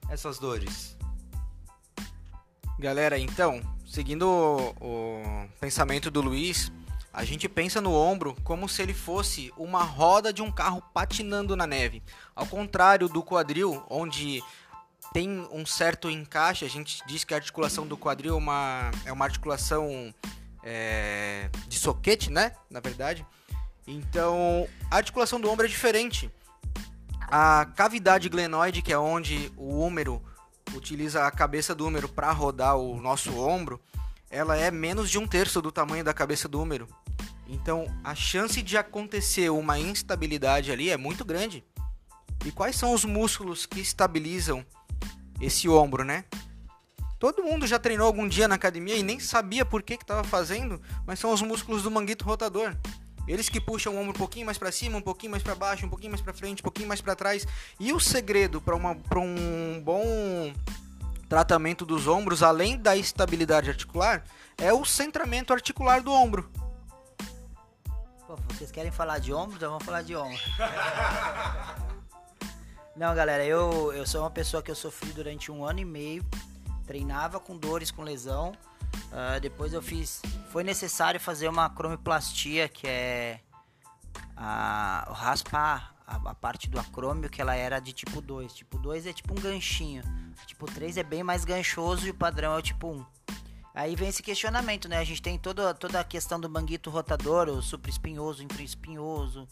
essas 0.08 0.38
dores? 0.38 0.95
Galera, 2.78 3.18
então, 3.18 3.62
seguindo 3.86 4.28
o, 4.28 4.68
o, 4.80 5.48
pensamento 5.58 6.10
do 6.10 6.20
Luiz, 6.20 6.70
a 7.10 7.24
gente 7.24 7.48
pensa 7.48 7.80
no 7.80 7.94
ombro 7.94 8.36
como 8.44 8.68
se 8.68 8.82
ele 8.82 8.92
fosse 8.92 9.50
uma 9.56 9.82
roda 9.82 10.30
de 10.30 10.42
um 10.42 10.52
carro 10.52 10.82
patinando 10.92 11.56
na 11.56 11.66
neve. 11.66 12.02
Ao 12.34 12.46
contrário 12.46 13.08
do 13.08 13.22
quadril, 13.22 13.82
onde 13.88 14.42
tem 15.14 15.48
um 15.50 15.64
certo 15.64 16.10
encaixe. 16.10 16.66
A 16.66 16.68
gente 16.68 17.02
diz 17.06 17.24
que 17.24 17.32
a 17.32 17.38
articulação 17.38 17.86
do 17.86 17.96
quadril 17.96 18.34
é 18.34 18.36
uma, 18.36 18.90
é 19.06 19.12
uma 19.12 19.24
articulação 19.24 20.14
é, 20.62 21.48
de 21.66 21.78
soquete, 21.78 22.30
né? 22.30 22.52
Na 22.68 22.80
verdade. 22.80 23.24
Então, 23.86 24.68
a 24.90 24.96
articulação 24.96 25.40
do 25.40 25.48
ombro 25.48 25.64
é 25.64 25.68
diferente. 25.68 26.30
A 27.22 27.66
cavidade 27.74 28.28
glenoide, 28.28 28.82
que 28.82 28.92
é 28.92 28.98
onde 28.98 29.50
o 29.56 29.80
húmero 29.80 30.22
utiliza 30.74 31.26
a 31.26 31.30
cabeça 31.30 31.74
do 31.74 31.86
húmero 31.86 32.08
para 32.08 32.30
rodar 32.32 32.76
o 32.76 33.00
nosso 33.00 33.36
ombro, 33.38 33.80
ela 34.30 34.56
é 34.56 34.70
menos 34.70 35.10
de 35.10 35.18
um 35.18 35.26
terço 35.26 35.62
do 35.62 35.70
tamanho 35.70 36.04
da 36.04 36.12
cabeça 36.12 36.48
do 36.48 36.60
húmero. 36.60 36.88
Então, 37.48 37.86
a 38.02 38.14
chance 38.14 38.60
de 38.62 38.76
acontecer 38.76 39.50
uma 39.50 39.78
instabilidade 39.78 40.72
ali 40.72 40.90
é 40.90 40.96
muito 40.96 41.24
grande. 41.24 41.64
E 42.44 42.50
quais 42.50 42.76
são 42.76 42.92
os 42.92 43.04
músculos 43.04 43.66
que 43.66 43.80
estabilizam 43.80 44.64
esse 45.40 45.68
ombro, 45.68 46.04
né? 46.04 46.24
Todo 47.18 47.42
mundo 47.42 47.66
já 47.66 47.78
treinou 47.78 48.06
algum 48.06 48.28
dia 48.28 48.46
na 48.46 48.56
academia 48.56 48.96
e 48.96 49.02
nem 49.02 49.18
sabia 49.18 49.64
por 49.64 49.82
que 49.82 49.94
estava 49.94 50.22
fazendo, 50.22 50.80
mas 51.06 51.18
são 51.18 51.32
os 51.32 51.40
músculos 51.40 51.82
do 51.82 51.90
manguito 51.90 52.24
rotador. 52.24 52.76
Eles 53.26 53.48
que 53.48 53.60
puxam 53.60 53.94
o 53.94 53.98
ombro 53.98 54.10
um 54.10 54.18
pouquinho 54.18 54.46
mais 54.46 54.58
para 54.58 54.70
cima, 54.70 54.98
um 54.98 55.02
pouquinho 55.02 55.32
mais 55.32 55.42
para 55.42 55.54
baixo, 55.54 55.84
um 55.84 55.88
pouquinho 55.88 56.12
mais 56.12 56.20
para 56.20 56.32
frente, 56.32 56.60
um 56.60 56.62
pouquinho 56.62 56.88
mais 56.88 57.00
para 57.00 57.16
trás. 57.16 57.46
E 57.78 57.92
o 57.92 57.98
segredo 57.98 58.60
para 58.60 58.76
um 58.76 59.80
bom 59.82 60.52
tratamento 61.28 61.84
dos 61.84 62.06
ombros, 62.06 62.42
além 62.42 62.78
da 62.78 62.96
estabilidade 62.96 63.68
articular, 63.68 64.24
é 64.56 64.72
o 64.72 64.84
centramento 64.84 65.52
articular 65.52 66.00
do 66.02 66.12
ombro. 66.12 66.48
Pô, 68.26 68.36
vocês 68.48 68.70
querem 68.70 68.90
falar 68.90 69.18
de 69.18 69.32
ombro? 69.32 69.56
Então 69.56 69.70
vamos 69.70 69.84
falar 69.84 70.02
de 70.02 70.16
ombro. 70.16 70.38
Não, 72.96 73.14
galera, 73.14 73.44
eu, 73.44 73.92
eu 73.92 74.06
sou 74.06 74.22
uma 74.22 74.30
pessoa 74.30 74.62
que 74.62 74.70
eu 74.70 74.74
sofri 74.74 75.10
durante 75.12 75.52
um 75.52 75.64
ano 75.64 75.80
e 75.80 75.84
meio, 75.84 76.24
treinava 76.86 77.38
com 77.38 77.56
dores, 77.56 77.90
com 77.90 78.02
lesão. 78.02 78.52
Uh, 79.06 79.40
depois 79.40 79.72
eu 79.72 79.82
fiz. 79.82 80.22
Foi 80.50 80.62
necessário 80.64 81.20
fazer 81.20 81.48
uma 81.48 81.68
cromoplastia, 81.70 82.68
que 82.68 82.86
é 82.86 83.40
a, 84.36 85.08
raspar 85.12 85.94
a, 86.06 86.16
a, 86.16 86.34
parte 86.34 86.68
do 86.68 86.78
acrômio, 86.78 87.30
que 87.30 87.40
ela 87.40 87.54
era 87.54 87.80
de 87.80 87.92
tipo 87.92 88.20
2. 88.20 88.54
Tipo 88.54 88.78
2 88.78 89.06
é 89.06 89.12
tipo 89.12 89.32
um 89.32 89.40
ganchinho. 89.42 90.02
Tipo 90.46 90.66
3 90.66 90.98
é 90.98 91.02
bem 91.02 91.22
mais 91.22 91.44
ganchoso 91.44 92.06
e 92.06 92.10
o 92.10 92.14
padrão 92.14 92.54
é 92.54 92.58
o 92.58 92.62
tipo 92.62 92.88
1. 92.88 93.06
Aí 93.74 93.94
vem 93.94 94.08
esse 94.08 94.22
questionamento, 94.22 94.88
né? 94.88 94.96
A 94.96 95.04
gente 95.04 95.20
tem 95.20 95.38
toda, 95.38 95.74
toda 95.74 96.00
a 96.00 96.04
questão 96.04 96.40
do 96.40 96.48
manguito 96.48 96.88
rotador, 96.88 97.48
o 97.48 97.60
supraespinhoso, 97.60 98.42
infraespinhoso, 98.42 99.46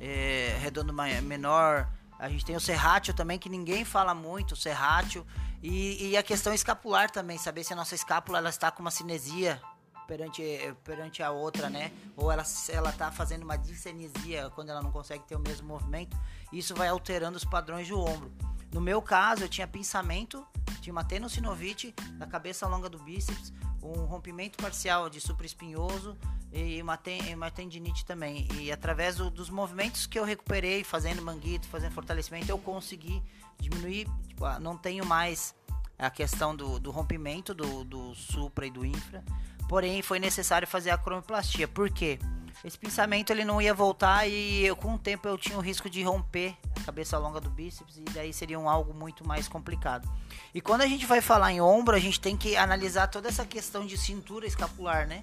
é, 0.00 0.56
redondo 0.60 0.94
menor, 1.22 1.86
a 2.18 2.28
gente 2.28 2.44
tem 2.44 2.56
o 2.56 2.60
serrátil 2.60 3.14
também, 3.14 3.38
que 3.38 3.48
ninguém 3.48 3.84
fala 3.84 4.14
muito, 4.14 4.52
o 4.52 4.56
serrátil. 4.56 5.26
E, 5.62 6.10
e, 6.10 6.16
a 6.16 6.22
questão 6.22 6.54
escapular 6.54 7.10
também, 7.10 7.38
saber 7.38 7.64
se 7.64 7.72
a 7.72 7.76
nossa 7.76 7.94
escápula 7.94 8.38
ela 8.38 8.48
está 8.48 8.70
com 8.70 8.80
uma 8.80 8.90
cinesia 8.90 9.60
perante, 10.06 10.42
perante 10.84 11.22
a 11.22 11.30
outra, 11.30 11.68
né? 11.68 11.92
Ou 12.16 12.30
ela, 12.30 12.44
ela 12.70 12.90
está 12.90 13.10
fazendo 13.10 13.42
uma 13.42 13.56
discinesia 13.56 14.50
quando 14.54 14.70
ela 14.70 14.82
não 14.82 14.90
consegue 14.90 15.24
ter 15.24 15.36
o 15.36 15.40
mesmo 15.40 15.66
movimento. 15.66 16.16
Isso 16.52 16.74
vai 16.74 16.88
alterando 16.88 17.36
os 17.36 17.44
padrões 17.44 17.88
do 17.88 17.98
ombro. 17.98 18.32
No 18.72 18.80
meu 18.80 19.00
caso, 19.02 19.44
eu 19.44 19.48
tinha 19.48 19.66
pensamento, 19.66 20.46
tinha 20.80 20.92
uma 20.92 21.04
tenossinovite 21.04 21.94
da 22.12 22.26
cabeça 22.26 22.66
longa 22.66 22.88
do 22.88 22.98
bíceps, 22.98 23.52
um 23.86 24.04
rompimento 24.04 24.58
parcial 24.58 25.08
de 25.10 25.20
supraespinhoso, 25.20 26.16
e 26.52 26.80
uma, 26.80 26.96
ten, 26.96 27.34
uma 27.34 27.50
tendinite 27.50 28.04
também. 28.04 28.48
E 28.54 28.72
através 28.72 29.16
do, 29.16 29.30
dos 29.30 29.50
movimentos 29.50 30.06
que 30.06 30.18
eu 30.18 30.24
recuperei, 30.24 30.82
fazendo 30.82 31.20
manguito, 31.22 31.68
fazendo 31.68 31.92
fortalecimento, 31.92 32.50
eu 32.50 32.58
consegui 32.58 33.22
diminuir. 33.58 34.06
Tipo, 34.28 34.44
ah, 34.44 34.58
não 34.58 34.76
tenho 34.76 35.04
mais 35.04 35.54
a 35.98 36.10
questão 36.10 36.54
do, 36.54 36.78
do 36.78 36.90
rompimento 36.90 37.54
do, 37.54 37.84
do 37.84 38.14
supra 38.14 38.66
e 38.66 38.70
do 38.70 38.84
infra. 38.84 39.22
Porém, 39.68 40.00
foi 40.00 40.18
necessário 40.18 40.66
fazer 40.66 40.90
a 40.90 40.98
cromoplastia. 40.98 41.66
Por 41.66 41.90
quê? 41.90 42.18
Esse 42.64 42.78
pensamento 42.78 43.30
ele 43.30 43.44
não 43.44 43.60
ia 43.60 43.74
voltar 43.74 44.26
e 44.26 44.64
eu, 44.64 44.74
com 44.74 44.94
o 44.94 44.98
tempo 44.98 45.28
eu 45.28 45.38
tinha 45.38 45.56
o 45.56 45.60
risco 45.60 45.88
de 45.88 46.02
romper 46.02 46.56
a 46.80 46.84
cabeça 46.84 47.18
longa 47.18 47.40
do 47.40 47.50
bíceps 47.50 47.98
e 47.98 48.00
daí 48.02 48.32
seria 48.32 48.58
um 48.58 48.68
algo 48.68 48.92
muito 48.94 49.26
mais 49.26 49.46
complicado. 49.48 50.08
E 50.54 50.60
quando 50.60 50.82
a 50.82 50.86
gente 50.86 51.06
vai 51.06 51.20
falar 51.20 51.52
em 51.52 51.60
ombro, 51.60 51.94
a 51.94 52.00
gente 52.00 52.20
tem 52.20 52.36
que 52.36 52.56
analisar 52.56 53.08
toda 53.08 53.28
essa 53.28 53.44
questão 53.44 53.86
de 53.86 53.96
cintura 53.96 54.46
escapular, 54.46 55.06
né? 55.06 55.22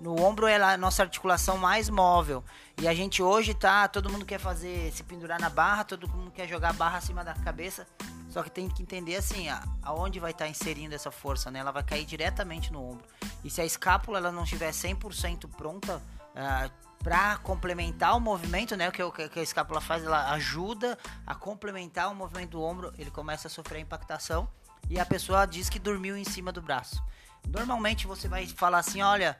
No 0.00 0.20
ombro 0.20 0.46
é 0.46 0.56
a 0.56 0.76
nossa 0.76 1.02
articulação 1.02 1.56
mais 1.56 1.88
móvel. 1.88 2.44
E 2.80 2.86
a 2.86 2.94
gente 2.94 3.22
hoje 3.22 3.54
tá, 3.54 3.88
todo 3.88 4.10
mundo 4.10 4.24
quer 4.24 4.38
fazer, 4.38 4.92
se 4.92 5.02
pendurar 5.02 5.40
na 5.40 5.48
barra, 5.48 5.84
todo 5.84 6.08
mundo 6.08 6.30
quer 6.30 6.48
jogar 6.48 6.70
a 6.70 6.72
barra 6.74 6.98
acima 6.98 7.24
da 7.24 7.32
cabeça. 7.32 7.86
Só 8.28 8.42
que 8.42 8.50
tem 8.50 8.68
que 8.68 8.82
entender 8.82 9.16
assim, 9.16 9.46
aonde 9.82 10.18
vai 10.18 10.32
estar 10.32 10.44
tá 10.44 10.50
inserindo 10.50 10.94
essa 10.94 11.10
força, 11.10 11.50
né? 11.50 11.60
Ela 11.60 11.70
vai 11.70 11.82
cair 11.84 12.04
diretamente 12.04 12.72
no 12.72 12.82
ombro. 12.82 13.04
E 13.44 13.48
se 13.48 13.60
a 13.60 13.64
escápula 13.64 14.18
ela 14.18 14.32
não 14.32 14.42
estiver 14.42 14.72
100% 14.72 15.48
pronta 15.56 16.02
uh, 16.34 16.36
ah, 16.36 16.70
para 17.02 17.36
complementar 17.38 18.16
o 18.16 18.20
movimento, 18.20 18.76
né? 18.76 18.88
O 18.88 18.92
que, 19.12 19.28
que 19.28 19.40
a 19.40 19.42
escápula 19.42 19.80
faz, 19.80 20.02
ela 20.04 20.30
ajuda 20.32 20.98
a 21.26 21.34
complementar 21.34 22.10
o 22.10 22.14
movimento 22.14 22.52
do 22.52 22.62
ombro, 22.62 22.92
ele 22.98 23.10
começa 23.10 23.46
a 23.46 23.50
sofrer 23.50 23.80
impactação 23.80 24.48
e 24.88 24.98
a 24.98 25.04
pessoa 25.04 25.46
diz 25.46 25.68
que 25.68 25.78
dormiu 25.78 26.16
em 26.16 26.24
cima 26.24 26.50
do 26.50 26.62
braço. 26.62 27.02
Normalmente 27.46 28.06
você 28.06 28.26
vai 28.26 28.46
falar 28.46 28.78
assim, 28.78 29.02
olha, 29.02 29.38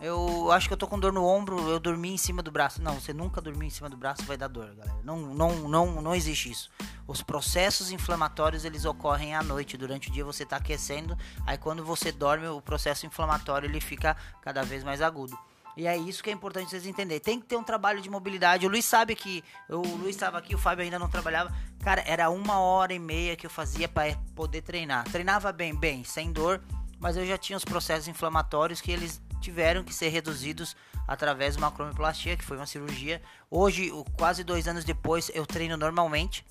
eu 0.00 0.50
acho 0.50 0.66
que 0.66 0.72
eu 0.74 0.76
tô 0.76 0.88
com 0.88 0.98
dor 0.98 1.12
no 1.12 1.24
ombro, 1.24 1.68
eu 1.68 1.78
dormi 1.78 2.12
em 2.12 2.16
cima 2.16 2.42
do 2.42 2.50
braço. 2.50 2.82
Não, 2.82 3.00
você 3.00 3.12
nunca 3.12 3.40
dormiu 3.40 3.62
em 3.62 3.70
cima 3.70 3.88
do 3.88 3.96
braço, 3.96 4.24
vai 4.24 4.36
dar 4.36 4.48
dor, 4.48 4.74
galera. 4.74 4.98
Não, 5.04 5.18
não, 5.18 5.68
não, 5.68 6.02
não 6.02 6.14
existe 6.14 6.50
isso. 6.50 6.70
Os 7.06 7.22
processos 7.22 7.92
inflamatórios, 7.92 8.64
eles 8.64 8.84
ocorrem 8.84 9.36
à 9.36 9.42
noite. 9.42 9.76
Durante 9.76 10.08
o 10.08 10.12
dia 10.12 10.24
você 10.24 10.44
tá 10.44 10.56
aquecendo, 10.56 11.16
aí 11.46 11.56
quando 11.56 11.84
você 11.84 12.10
dorme, 12.10 12.48
o 12.48 12.60
processo 12.60 13.06
inflamatório 13.06 13.68
ele 13.68 13.80
fica 13.80 14.16
cada 14.42 14.64
vez 14.64 14.82
mais 14.82 15.00
agudo. 15.00 15.38
E 15.76 15.86
é 15.86 15.96
isso 15.96 16.22
que 16.22 16.30
é 16.30 16.32
importante 16.32 16.70
vocês 16.70 16.86
entenderem. 16.86 17.20
Tem 17.20 17.40
que 17.40 17.46
ter 17.46 17.56
um 17.56 17.64
trabalho 17.64 18.00
de 18.00 18.08
mobilidade. 18.08 18.66
O 18.66 18.70
Luiz 18.70 18.84
sabe 18.84 19.14
que. 19.14 19.42
O 19.68 19.96
Luiz 19.96 20.14
estava 20.14 20.38
aqui, 20.38 20.54
o 20.54 20.58
Fábio 20.58 20.84
ainda 20.84 20.98
não 20.98 21.08
trabalhava. 21.08 21.52
Cara, 21.82 22.02
era 22.06 22.30
uma 22.30 22.60
hora 22.60 22.94
e 22.94 22.98
meia 22.98 23.36
que 23.36 23.46
eu 23.46 23.50
fazia 23.50 23.88
para 23.88 24.16
poder 24.34 24.62
treinar. 24.62 25.04
Treinava 25.04 25.52
bem, 25.52 25.74
bem, 25.74 26.04
sem 26.04 26.32
dor, 26.32 26.62
mas 26.98 27.16
eu 27.16 27.26
já 27.26 27.36
tinha 27.36 27.56
os 27.56 27.64
processos 27.64 28.08
inflamatórios 28.08 28.80
que 28.80 28.90
eles 28.90 29.20
tiveram 29.40 29.84
que 29.84 29.92
ser 29.92 30.08
reduzidos 30.08 30.74
através 31.06 31.54
de 31.54 31.58
uma 31.62 31.70
cromoplastia, 31.70 32.36
que 32.36 32.44
foi 32.44 32.56
uma 32.56 32.66
cirurgia. 32.66 33.20
Hoje, 33.50 33.90
quase 34.16 34.42
dois 34.42 34.66
anos 34.66 34.84
depois, 34.84 35.30
eu 35.34 35.44
treino 35.44 35.76
normalmente. 35.76 36.46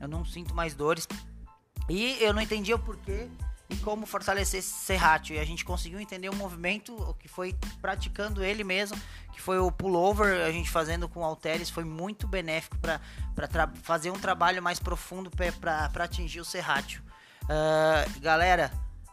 Eu 0.00 0.08
não 0.08 0.24
sinto 0.24 0.54
mais 0.54 0.74
dores. 0.74 1.08
E 1.88 2.16
eu 2.20 2.32
não 2.34 2.42
entendia 2.42 2.76
o 2.76 2.78
porquê 2.78 3.28
como 3.76 4.06
fortalecer 4.06 4.60
esse 4.60 4.72
serrátil. 4.72 5.36
E 5.36 5.38
a 5.38 5.44
gente 5.44 5.64
conseguiu 5.64 6.00
entender 6.00 6.28
o 6.28 6.34
movimento, 6.34 7.16
que 7.18 7.28
foi 7.28 7.54
praticando 7.80 8.42
ele 8.42 8.64
mesmo, 8.64 8.98
que 9.32 9.40
foi 9.40 9.58
o 9.58 9.70
pullover, 9.70 10.46
a 10.46 10.50
gente 10.50 10.70
fazendo 10.70 11.08
com 11.08 11.24
halteres, 11.24 11.70
foi 11.70 11.84
muito 11.84 12.26
benéfico 12.26 12.76
para 12.78 13.00
fazer 13.82 14.10
um 14.10 14.18
trabalho 14.18 14.62
mais 14.62 14.78
profundo 14.78 15.30
para 15.30 16.04
atingir 16.04 16.40
o 16.40 16.44
serrátil. 16.44 17.02
Uh, 17.44 18.20
galera, 18.20 18.70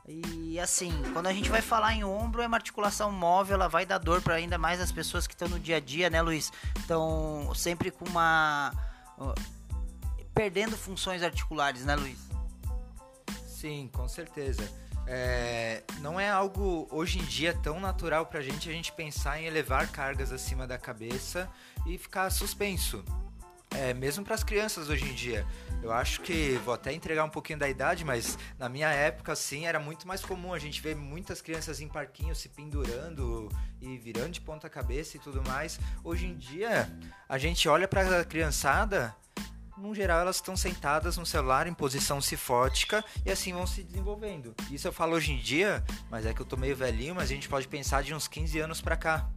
e 0.07 0.59
assim, 0.59 0.91
quando 1.13 1.27
a 1.27 1.33
gente 1.33 1.49
vai 1.49 1.61
falar 1.61 1.93
em 1.93 2.03
ombro, 2.03 2.41
é 2.41 2.47
uma 2.47 2.57
articulação 2.57 3.11
móvel, 3.11 3.55
ela 3.55 3.67
vai 3.67 3.85
dar 3.85 3.97
dor 3.97 4.21
para 4.21 4.35
ainda 4.35 4.57
mais 4.57 4.81
as 4.81 4.91
pessoas 4.91 5.27
que 5.27 5.33
estão 5.33 5.47
no 5.47 5.59
dia 5.59 5.77
a 5.77 5.79
dia, 5.79 6.09
né, 6.09 6.21
Luiz? 6.21 6.51
Estão 6.77 7.53
sempre 7.55 7.91
com 7.91 8.05
uma. 8.05 8.73
perdendo 10.33 10.75
funções 10.75 11.23
articulares, 11.23 11.85
né, 11.85 11.95
Luiz? 11.95 12.30
Sim, 13.61 13.91
com 13.93 14.07
certeza. 14.07 14.67
É, 15.05 15.83
não 15.99 16.19
é 16.19 16.27
algo 16.27 16.87
hoje 16.89 17.19
em 17.19 17.23
dia 17.25 17.53
tão 17.53 17.79
natural 17.79 18.25
pra 18.25 18.41
gente 18.41 18.67
a 18.67 18.73
gente 18.73 18.91
pensar 18.91 19.39
em 19.39 19.45
elevar 19.45 19.87
cargas 19.91 20.31
acima 20.31 20.65
da 20.65 20.79
cabeça 20.79 21.47
e 21.85 21.95
ficar 21.95 22.31
suspenso. 22.31 23.05
É, 23.69 23.93
mesmo 23.93 24.25
para 24.25 24.33
as 24.33 24.43
crianças 24.43 24.89
hoje 24.89 25.05
em 25.05 25.13
dia. 25.13 25.45
Eu 25.83 25.91
acho 25.91 26.21
que 26.21 26.59
vou 26.65 26.73
até 26.73 26.91
entregar 26.91 27.23
um 27.23 27.29
pouquinho 27.29 27.59
da 27.59 27.69
idade, 27.69 28.03
mas 28.03 28.35
na 28.57 28.67
minha 28.67 28.89
época, 28.89 29.31
assim, 29.33 29.67
era 29.67 29.79
muito 29.79 30.07
mais 30.07 30.25
comum 30.25 30.55
a 30.55 30.59
gente 30.59 30.81
ver 30.81 30.95
muitas 30.95 31.39
crianças 31.39 31.79
em 31.79 31.87
parquinhos 31.87 32.39
se 32.39 32.49
pendurando 32.49 33.47
e 33.79 33.95
virando 33.95 34.31
de 34.31 34.41
ponta 34.41 34.67
cabeça 34.67 35.17
e 35.17 35.19
tudo 35.19 35.39
mais. 35.47 35.79
Hoje 36.03 36.25
em 36.25 36.35
dia, 36.35 36.91
a 37.29 37.37
gente 37.37 37.69
olha 37.69 37.87
para 37.87 38.21
a 38.21 38.25
criançada, 38.25 39.15
no 39.81 39.95
geral, 39.95 40.21
elas 40.21 40.35
estão 40.35 40.55
sentadas 40.55 41.17
no 41.17 41.25
celular 41.25 41.65
em 41.65 41.73
posição 41.73 42.21
cifótica 42.21 43.03
e 43.25 43.31
assim 43.31 43.51
vão 43.51 43.65
se 43.65 43.81
desenvolvendo. 43.83 44.55
Isso 44.69 44.87
eu 44.87 44.93
falo 44.93 45.15
hoje 45.15 45.31
em 45.31 45.39
dia, 45.39 45.83
mas 46.09 46.25
é 46.25 46.33
que 46.33 46.41
eu 46.41 46.45
tô 46.45 46.55
meio 46.55 46.75
velhinho, 46.75 47.15
mas 47.15 47.25
a 47.25 47.33
gente 47.33 47.49
pode 47.49 47.67
pensar 47.67 48.03
de 48.03 48.13
uns 48.13 48.27
15 48.27 48.59
anos 48.59 48.79
para 48.79 48.95
cá. 48.95 49.29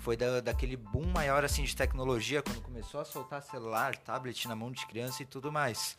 Foi 0.00 0.16
da, 0.16 0.40
daquele 0.40 0.76
boom 0.76 1.06
maior 1.06 1.44
assim 1.44 1.62
de 1.62 1.74
tecnologia 1.74 2.42
quando 2.42 2.60
começou 2.60 3.00
a 3.00 3.04
soltar 3.04 3.42
celular, 3.42 3.96
tablet 3.96 4.48
na 4.48 4.56
mão 4.56 4.72
de 4.72 4.84
criança 4.86 5.22
e 5.22 5.26
tudo 5.26 5.52
mais. 5.52 5.96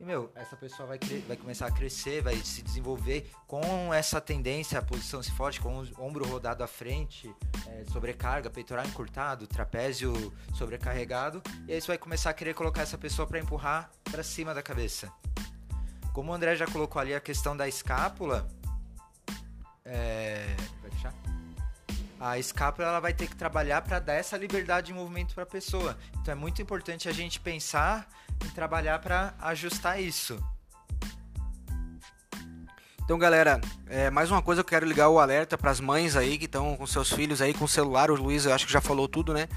E, 0.00 0.04
meu, 0.04 0.32
essa 0.34 0.56
pessoa 0.56 0.86
vai, 0.88 0.98
vai 1.28 1.36
começar 1.36 1.66
a 1.66 1.70
crescer, 1.70 2.22
vai 2.22 2.34
se 2.36 2.62
desenvolver 2.62 3.30
com 3.46 3.92
essa 3.92 4.18
tendência, 4.18 4.78
a 4.78 4.82
posição 4.82 5.22
se 5.22 5.30
forte, 5.30 5.60
com 5.60 5.82
o 5.82 6.02
ombro 6.02 6.26
rodado 6.26 6.64
à 6.64 6.66
frente, 6.66 7.30
é, 7.66 7.84
sobrecarga, 7.92 8.48
peitoral 8.48 8.86
encurtado, 8.86 9.46
trapézio 9.46 10.32
sobrecarregado. 10.54 11.42
E 11.68 11.74
aí 11.74 11.80
você 11.82 11.88
vai 11.88 11.98
começar 11.98 12.30
a 12.30 12.32
querer 12.32 12.54
colocar 12.54 12.80
essa 12.80 12.96
pessoa 12.96 13.28
para 13.28 13.38
empurrar 13.38 13.90
para 14.10 14.22
cima 14.22 14.54
da 14.54 14.62
cabeça. 14.62 15.12
Como 16.14 16.32
o 16.32 16.34
André 16.34 16.56
já 16.56 16.66
colocou 16.66 16.98
ali 16.98 17.14
a 17.14 17.20
questão 17.20 17.54
da 17.54 17.68
escápula, 17.68 18.48
é... 19.84 20.56
a 22.20 22.38
escápula 22.38 22.86
ela 22.86 23.00
vai 23.00 23.14
ter 23.14 23.26
que 23.26 23.34
trabalhar 23.34 23.80
para 23.80 23.98
dar 23.98 24.12
essa 24.12 24.36
liberdade 24.36 24.88
de 24.88 24.92
movimento 24.92 25.34
para 25.34 25.44
a 25.44 25.46
pessoa. 25.46 25.96
Então 26.20 26.32
é 26.32 26.34
muito 26.34 26.60
importante 26.60 27.08
a 27.08 27.12
gente 27.12 27.40
pensar 27.40 28.06
em 28.44 28.50
trabalhar 28.50 28.98
para 28.98 29.34
ajustar 29.40 29.98
isso. 29.98 30.38
Então, 33.02 33.18
galera, 33.18 33.60
é, 33.88 34.08
mais 34.10 34.30
uma 34.30 34.40
coisa 34.40 34.60
eu 34.60 34.64
quero 34.64 34.86
ligar 34.86 35.08
o 35.08 35.18
alerta 35.18 35.58
para 35.58 35.70
as 35.70 35.80
mães 35.80 36.14
aí 36.14 36.38
que 36.38 36.44
estão 36.44 36.76
com 36.76 36.86
seus 36.86 37.10
filhos 37.10 37.40
aí 37.40 37.54
com 37.54 37.64
o 37.64 37.68
celular. 37.68 38.10
O 38.10 38.14
Luiz, 38.14 38.44
eu 38.44 38.54
acho 38.54 38.66
que 38.66 38.72
já 38.72 38.80
falou 38.80 39.08
tudo, 39.08 39.32
né? 39.32 39.48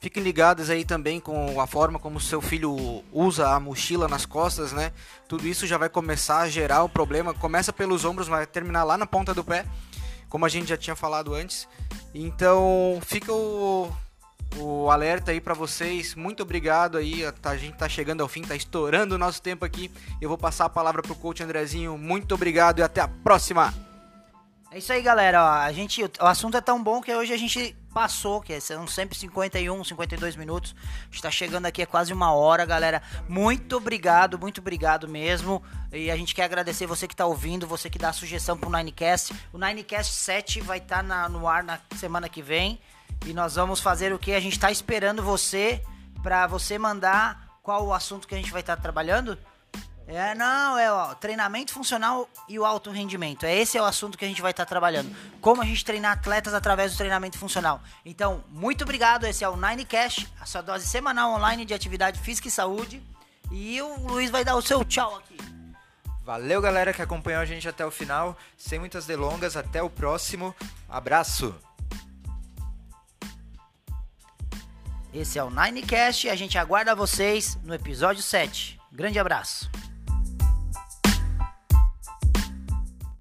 Fiquem 0.00 0.22
ligados 0.22 0.70
aí 0.70 0.84
também 0.84 1.20
com 1.20 1.60
a 1.60 1.66
forma 1.66 1.98
como 1.98 2.18
seu 2.18 2.40
filho 2.40 3.04
usa 3.12 3.50
a 3.50 3.60
mochila 3.60 4.08
nas 4.08 4.24
costas, 4.24 4.72
né? 4.72 4.92
Tudo 5.28 5.46
isso 5.46 5.66
já 5.66 5.76
vai 5.76 5.88
começar 5.88 6.38
a 6.38 6.48
gerar 6.48 6.82
um 6.84 6.88
problema. 6.88 7.34
Começa 7.34 7.72
pelos 7.72 8.04
ombros, 8.04 8.28
vai 8.28 8.46
terminar 8.46 8.82
lá 8.82 8.96
na 8.96 9.06
ponta 9.06 9.34
do 9.34 9.44
pé, 9.44 9.66
como 10.32 10.46
a 10.46 10.48
gente 10.48 10.66
já 10.66 10.78
tinha 10.78 10.96
falado 10.96 11.34
antes. 11.34 11.68
Então, 12.14 12.98
fica 13.04 13.30
o 13.30 13.92
o 14.56 14.90
alerta 14.90 15.30
aí 15.30 15.40
para 15.42 15.52
vocês. 15.52 16.14
Muito 16.14 16.42
obrigado 16.42 16.96
aí. 16.96 17.22
A 17.42 17.56
gente 17.56 17.76
tá 17.76 17.86
chegando 17.86 18.22
ao 18.22 18.28
fim, 18.28 18.40
tá 18.40 18.56
estourando 18.56 19.14
o 19.14 19.18
nosso 19.18 19.42
tempo 19.42 19.62
aqui. 19.64 19.90
Eu 20.22 20.30
vou 20.30 20.38
passar 20.38 20.64
a 20.64 20.70
palavra 20.70 21.02
pro 21.02 21.14
coach 21.14 21.42
Andrezinho. 21.42 21.98
Muito 21.98 22.34
obrigado 22.34 22.78
e 22.78 22.82
até 22.82 23.02
a 23.02 23.08
próxima. 23.08 23.91
É 24.74 24.78
isso 24.78 24.90
aí, 24.90 25.02
galera. 25.02 25.44
Ó, 25.44 25.48
a 25.48 25.70
gente, 25.70 26.02
o 26.02 26.24
assunto 26.24 26.56
é 26.56 26.60
tão 26.62 26.82
bom 26.82 27.02
que 27.02 27.14
hoje 27.14 27.30
a 27.30 27.36
gente 27.36 27.76
passou, 27.92 28.40
que 28.40 28.58
são 28.58 28.86
sempre 28.86 29.14
51, 29.18 29.84
52 29.84 30.34
minutos. 30.34 30.74
Está 31.10 31.30
chegando 31.30 31.66
aqui 31.66 31.82
é 31.82 31.86
quase 31.86 32.10
uma 32.10 32.32
hora, 32.32 32.64
galera. 32.64 33.02
Muito 33.28 33.76
obrigado, 33.76 34.38
muito 34.38 34.62
obrigado 34.62 35.06
mesmo. 35.06 35.62
E 35.92 36.10
a 36.10 36.16
gente 36.16 36.34
quer 36.34 36.44
agradecer 36.44 36.86
você 36.86 37.06
que 37.06 37.12
está 37.12 37.26
ouvindo, 37.26 37.66
você 37.66 37.90
que 37.90 37.98
dá 37.98 38.14
sugestão 38.14 38.56
pro 38.56 38.70
Ninecast. 38.70 39.34
O 39.52 39.58
Ninecast 39.58 40.10
7 40.14 40.62
vai 40.62 40.78
estar 40.78 41.04
tá 41.04 41.28
no 41.28 41.46
ar 41.46 41.62
na 41.62 41.78
semana 41.98 42.26
que 42.26 42.40
vem. 42.40 42.80
E 43.26 43.34
nós 43.34 43.56
vamos 43.56 43.78
fazer 43.78 44.10
o 44.10 44.18
que? 44.18 44.32
A 44.32 44.40
gente 44.40 44.54
está 44.54 44.70
esperando 44.70 45.22
você 45.22 45.82
para 46.22 46.46
você 46.46 46.78
mandar 46.78 47.58
qual 47.62 47.84
o 47.84 47.92
assunto 47.92 48.26
que 48.26 48.34
a 48.34 48.38
gente 48.38 48.50
vai 48.50 48.62
estar 48.62 48.76
tá 48.76 48.82
trabalhando. 48.82 49.36
É, 50.06 50.34
não, 50.34 50.76
é 50.78 50.90
ó, 50.90 51.14
treinamento 51.14 51.72
funcional 51.72 52.28
e 52.48 52.58
o 52.58 52.64
alto 52.64 52.90
rendimento. 52.90 53.44
É 53.44 53.54
esse 53.54 53.78
é 53.78 53.82
o 53.82 53.84
assunto 53.84 54.18
que 54.18 54.24
a 54.24 54.28
gente 54.28 54.42
vai 54.42 54.50
estar 54.50 54.64
tá 54.64 54.68
trabalhando. 54.68 55.14
Como 55.40 55.62
a 55.62 55.64
gente 55.64 55.84
treinar 55.84 56.12
atletas 56.12 56.54
através 56.54 56.92
do 56.92 56.98
treinamento 56.98 57.38
funcional. 57.38 57.80
Então, 58.04 58.44
muito 58.50 58.82
obrigado. 58.82 59.24
Esse 59.24 59.44
é 59.44 59.48
o 59.48 59.56
Nine 59.56 59.84
Cash, 59.84 60.26
a 60.40 60.46
sua 60.46 60.60
dose 60.60 60.86
semanal 60.86 61.32
online 61.32 61.64
de 61.64 61.72
atividade 61.72 62.18
física 62.20 62.48
e 62.48 62.50
saúde. 62.50 63.02
E 63.50 63.80
o 63.80 64.06
Luiz 64.06 64.30
vai 64.30 64.44
dar 64.44 64.56
o 64.56 64.62
seu 64.62 64.84
tchau 64.84 65.16
aqui. 65.16 65.36
Valeu, 66.24 66.60
galera 66.60 66.92
que 66.92 67.02
acompanhou 67.02 67.40
a 67.40 67.44
gente 67.44 67.68
até 67.68 67.84
o 67.84 67.90
final. 67.90 68.36
Sem 68.56 68.78
muitas 68.78 69.06
delongas, 69.06 69.56
até 69.56 69.82
o 69.82 69.90
próximo. 69.90 70.54
Abraço. 70.88 71.54
Esse 75.12 75.38
é 75.38 75.44
o 75.44 75.50
Ninecast 75.50 76.26
e 76.26 76.30
a 76.30 76.36
gente 76.36 76.56
aguarda 76.56 76.94
vocês 76.94 77.58
no 77.62 77.74
episódio 77.74 78.22
7. 78.22 78.80
Grande 78.90 79.18
abraço. 79.18 79.70